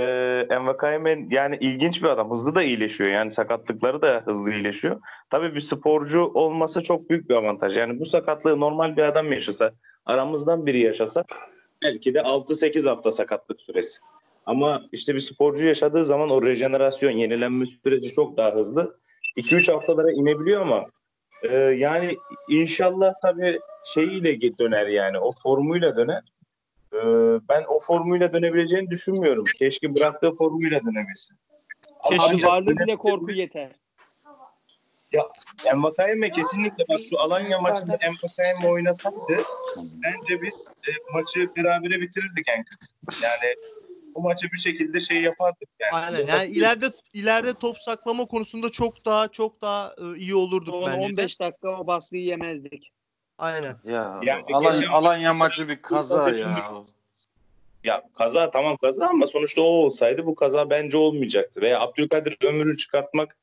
Envakayeme 0.51 1.27
yani 1.31 1.57
ilginç 1.61 2.03
bir 2.03 2.09
adam. 2.09 2.31
Hızlı 2.31 2.55
da 2.55 2.63
iyileşiyor. 2.63 3.11
Yani 3.11 3.31
sakatlıkları 3.31 4.03
da 4.03 4.23
hızlı 4.25 4.53
iyileşiyor. 4.53 5.01
Tabii 5.31 5.55
bir 5.55 5.61
sporcu 5.61 6.21
olması 6.25 6.83
çok 6.83 7.11
büyük 7.11 7.31
bir 7.31 7.35
avantaj. 7.35 7.77
Yani 7.77 8.01
bu 8.01 8.05
sakatlığı 8.05 8.61
normal 8.61 8.97
bir 8.97 9.03
adam 9.03 9.33
yaşasa, 9.33 9.73
aramızdan 10.07 10.67
biri 10.67 10.81
yaşasa 10.81 11.25
belki 11.83 12.15
de 12.15 12.19
6-8 12.19 12.89
hafta 12.89 13.11
sakatlık 13.11 13.61
süresi. 13.61 13.99
Ama 14.47 14.83
işte 14.93 15.15
bir 15.15 15.21
sporcu 15.21 15.65
yaşadığı 15.65 16.05
zaman 16.05 16.31
o 16.31 16.43
rejenerasyon, 16.43 17.11
yenilenme 17.11 17.67
süreci 17.67 18.13
çok 18.13 18.37
daha 18.37 18.55
hızlı. 18.55 18.99
2-3 19.37 19.73
haftalara 19.73 20.13
inebiliyor 20.13 20.61
ama 20.61 20.87
e, 21.43 21.57
yani 21.57 22.17
inşallah 22.49 23.15
tabii 23.23 23.61
şeyiyle 23.85 24.59
döner 24.59 24.87
yani 24.87 25.19
o 25.19 25.33
formuyla 25.33 25.97
döner. 25.97 26.23
E, 26.93 26.99
ben 27.49 27.65
o 27.69 27.79
formuyla 27.79 28.33
dönebileceğini 28.33 28.91
düşünmüyorum. 28.91 29.45
Keşke 29.59 29.95
bıraktığı 29.95 30.35
formuyla 30.35 30.81
dönebilsin. 30.81 31.37
Keşke 32.09 32.47
varlığı 32.47 32.77
bile 32.79 32.97
korku 32.97 33.33
yeter. 33.33 33.71
Envakayeme 35.67 36.31
kesinlikle 36.31 36.85
bak 36.89 37.01
şu 37.11 37.21
Alanya 37.21 37.61
maçında 37.61 37.99
Envakayeme 38.01 38.69
oynasaydı 38.69 39.43
bence 40.05 40.43
biz 40.43 40.69
e, 40.89 40.91
maçı 41.13 41.51
berabere 41.57 42.01
bitirirdik 42.01 42.49
en 42.49 42.65
kötü. 42.65 42.87
Yani 43.23 43.55
bu 44.19 44.23
maçı 44.23 44.53
bir 44.53 44.59
şekilde 44.59 45.01
şey 45.01 45.23
yapardık 45.23 45.69
yani. 45.81 45.93
Aynen. 46.05 46.27
Yani 46.27 46.49
ileride 46.51 46.93
ileride 47.13 47.55
top 47.55 47.79
saklama 47.79 48.27
konusunda 48.27 48.71
çok 48.71 49.05
daha 49.05 49.29
çok 49.29 49.61
daha 49.61 49.95
e, 49.99 50.19
iyi 50.19 50.35
olurduk 50.35 50.75
Son 50.75 50.87
bence 50.87 51.17
de. 51.17 51.23
15 51.23 51.41
dakika 51.41 51.81
o 51.81 51.87
baskıyı 51.87 52.25
yemezdik. 52.25 52.93
Aynen. 53.39 53.77
Ya 53.85 54.21
Yani 54.23 54.45
Alanya, 54.53 54.71
geçen 54.75 54.93
Alanya 54.93 55.31
maç- 55.33 55.39
maçı 55.39 55.69
bir 55.69 55.83
kaza 55.83 56.31
ya. 56.31 56.73
Ya 57.85 58.03
kaza 58.15 58.51
tamam 58.51 58.77
kaza 58.77 59.07
ama 59.07 59.27
sonuçta 59.27 59.63
o 59.63 59.65
olsaydı 59.65 60.27
bu 60.27 60.35
kaza 60.35 60.71
bence 60.71 60.97
olmayacaktı. 60.97 61.61
Veya 61.61 61.81
Abdülkadir 61.81 62.37
Ömür'ü 62.43 62.77
çıkartmak 62.77 63.37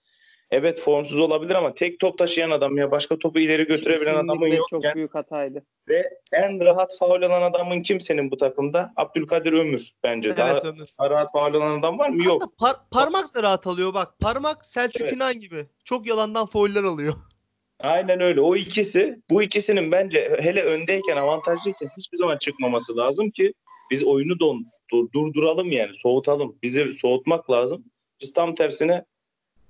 evet 0.55 0.79
formsuz 0.79 1.19
olabilir 1.19 1.55
ama 1.55 1.73
tek 1.73 1.99
top 1.99 2.17
taşıyan 2.17 2.51
adam 2.51 2.77
ya 2.77 2.91
başka 2.91 3.19
topu 3.19 3.39
ileri 3.39 3.65
götürebilen 3.67 4.15
adamın 4.15 4.33
Kesinlikle 4.33 4.55
yokken 4.55 4.79
çok 4.89 4.95
büyük 4.95 5.15
hataydı. 5.15 5.65
ve 5.89 6.09
en 6.33 6.65
rahat 6.65 6.97
faul 6.99 7.21
alan 7.21 7.41
adamın 7.41 7.81
kimsenin 7.81 8.31
bu 8.31 8.37
takımda? 8.37 8.93
Abdülkadir 8.95 9.53
Ömür 9.53 9.91
bence. 10.03 10.37
Daha 10.37 10.51
Evet 10.51 10.65
Ömür. 10.65 10.87
rahat 10.99 11.31
faul 11.31 11.53
alan 11.53 11.79
adam 11.79 11.99
var 11.99 12.09
mı? 12.09 12.23
Yok. 12.23 12.43
Par- 12.59 12.79
parmak 12.91 13.35
da 13.35 13.43
rahat 13.43 13.67
alıyor 13.67 13.93
bak. 13.93 14.19
Parmak 14.19 14.65
Selçuk 14.65 15.01
Evet. 15.01 15.13
İnan 15.13 15.39
gibi. 15.39 15.65
Çok 15.85 16.07
yalandan 16.07 16.45
fauller 16.45 16.83
alıyor. 16.83 17.13
Aynen 17.79 18.21
öyle. 18.21 18.41
O 18.41 18.55
ikisi, 18.55 19.19
bu 19.29 19.43
ikisinin 19.43 19.91
bence 19.91 20.37
hele 20.41 20.63
öndeyken, 20.63 21.17
avantajlıyken 21.17 21.89
hiçbir 21.97 22.17
zaman 22.17 22.37
çıkmaması 22.37 22.97
lazım 22.97 23.29
ki 23.31 23.53
biz 23.91 24.03
oyunu 24.03 24.39
don, 24.39 24.65
dur- 24.93 25.11
durduralım 25.13 25.71
yani, 25.71 25.91
soğutalım. 25.93 26.57
Bizi 26.63 26.93
soğutmak 26.93 27.51
lazım. 27.51 27.85
Biz 28.21 28.33
tam 28.33 28.55
tersine 28.55 29.05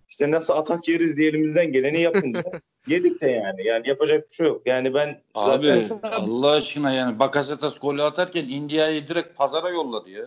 işte 0.10 0.32
nasıl 0.32 0.54
atak 0.54 0.88
yeriz 0.88 1.18
diye 1.18 1.30
elimizden 1.30 1.72
geleni 1.72 2.02
yapınca 2.02 2.44
yedik 2.88 3.22
de 3.22 3.30
yani. 3.32 3.68
Yani 3.68 3.90
yapacak 3.90 4.32
bir 4.32 4.36
şey 4.36 4.46
yok. 4.46 4.62
Yani 4.66 4.94
ben 4.94 5.22
Abi 5.36 5.84
zaten 5.84 6.12
Allah 6.12 6.52
aşkına 6.52 6.92
yani 6.92 7.20
Bakasetas 7.20 7.80
golü 7.80 8.04
atarken 8.04 8.44
India'yı 8.48 9.08
direkt 9.08 9.38
pazara 9.38 9.70
yolladı 9.70 10.10
ya. 10.10 10.26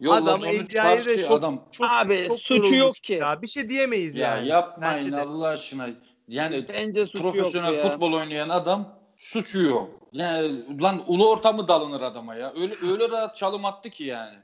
Yolladı 0.00 0.34
onu 0.34 0.52
India'yı 0.52 1.02
çok- 1.26 1.30
adam. 1.38 1.64
Çok, 1.72 1.86
Abi, 1.90 2.24
çok 2.28 2.38
suçu 2.38 2.74
yok 2.74 2.94
ki. 2.94 3.12
Ya 3.12 3.42
bir 3.42 3.46
şey 3.46 3.68
diyemeyiz 3.68 4.16
Ya 4.16 4.36
yani. 4.36 4.48
yapmayın 4.48 5.04
Bence 5.04 5.16
de. 5.16 5.20
Allah 5.20 5.48
aşkına. 5.48 5.88
Yani 6.28 6.66
Bence 6.68 7.04
profesyonel 7.04 7.74
ya. 7.74 7.80
futbol 7.80 8.12
oynayan 8.12 8.48
adam 8.48 8.98
suçu 9.16 9.62
yok. 9.62 9.90
Yani 10.12 10.80
lan 10.82 11.02
ulu 11.06 11.30
orta 11.30 11.52
mı 11.52 11.68
dalınır 11.68 12.00
adama 12.00 12.34
ya? 12.34 12.52
Öyle 12.62 12.74
öyle 12.92 13.08
rahat 13.10 13.36
çalım 13.36 13.64
attı 13.64 13.90
ki 13.90 14.04
yani. 14.04 14.36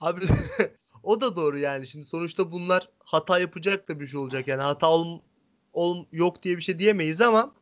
Abi 0.00 0.20
o 1.06 1.20
da 1.20 1.36
doğru 1.36 1.58
yani. 1.58 1.86
Şimdi 1.86 2.06
sonuçta 2.06 2.52
bunlar 2.52 2.88
hata 2.98 3.38
yapacak 3.38 3.88
da 3.88 4.00
bir 4.00 4.06
şey 4.06 4.20
olacak. 4.20 4.48
Yani 4.48 4.62
hata 4.62 4.90
ol, 4.90 5.20
ol 5.72 6.04
yok 6.12 6.42
diye 6.42 6.56
bir 6.56 6.62
şey 6.62 6.78
diyemeyiz 6.78 7.20
ama 7.20 7.52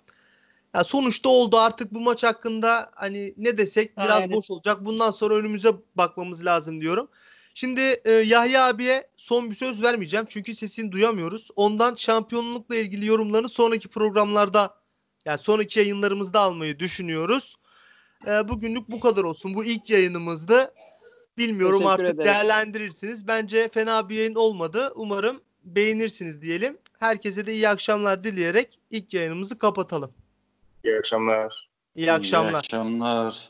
ya 0.74 0.84
sonuçta 0.84 1.28
oldu 1.28 1.58
artık 1.58 1.94
bu 1.94 2.00
maç 2.00 2.22
hakkında 2.22 2.90
hani 2.94 3.34
ne 3.36 3.58
desek 3.58 3.96
biraz 3.96 4.20
Aynen. 4.22 4.32
boş 4.36 4.50
olacak. 4.50 4.84
Bundan 4.84 5.10
sonra 5.10 5.34
önümüze 5.34 5.72
bakmamız 5.94 6.46
lazım 6.46 6.80
diyorum. 6.80 7.08
Şimdi 7.54 7.80
e, 8.04 8.10
Yahya 8.10 8.66
abiye 8.66 9.08
son 9.16 9.50
bir 9.50 9.56
söz 9.56 9.82
vermeyeceğim. 9.82 10.26
Çünkü 10.28 10.54
sesini 10.54 10.92
duyamıyoruz. 10.92 11.48
Ondan 11.56 11.94
şampiyonlukla 11.94 12.76
ilgili 12.76 13.06
yorumlarını 13.06 13.48
sonraki 13.48 13.88
programlarda 13.88 14.74
yani 15.24 15.38
sonraki 15.38 15.78
yayınlarımızda 15.80 16.40
almayı 16.40 16.78
düşünüyoruz. 16.78 17.56
E, 18.26 18.48
bugünlük 18.48 18.90
bu 18.90 19.00
kadar 19.00 19.24
olsun. 19.24 19.54
Bu 19.54 19.64
ilk 19.64 19.90
yayınımızdı. 19.90 20.74
Bilmiyorum 21.38 21.78
Teşekkür 21.78 21.92
artık 21.92 22.06
ederim. 22.06 22.24
değerlendirirsiniz. 22.24 23.26
Bence 23.26 23.68
fena 23.68 24.08
bir 24.08 24.14
yayın 24.16 24.34
olmadı. 24.34 24.92
Umarım 24.96 25.40
beğenirsiniz 25.64 26.42
diyelim. 26.42 26.78
Herkese 27.00 27.46
de 27.46 27.54
iyi 27.54 27.68
akşamlar 27.68 28.24
dileyerek 28.24 28.78
ilk 28.90 29.14
yayınımızı 29.14 29.58
kapatalım. 29.58 30.12
iyi 30.84 30.98
akşamlar. 30.98 31.68
İyi 31.96 32.12
akşamlar. 32.12 32.52
İyi 32.52 32.56
akşamlar. 32.56 33.48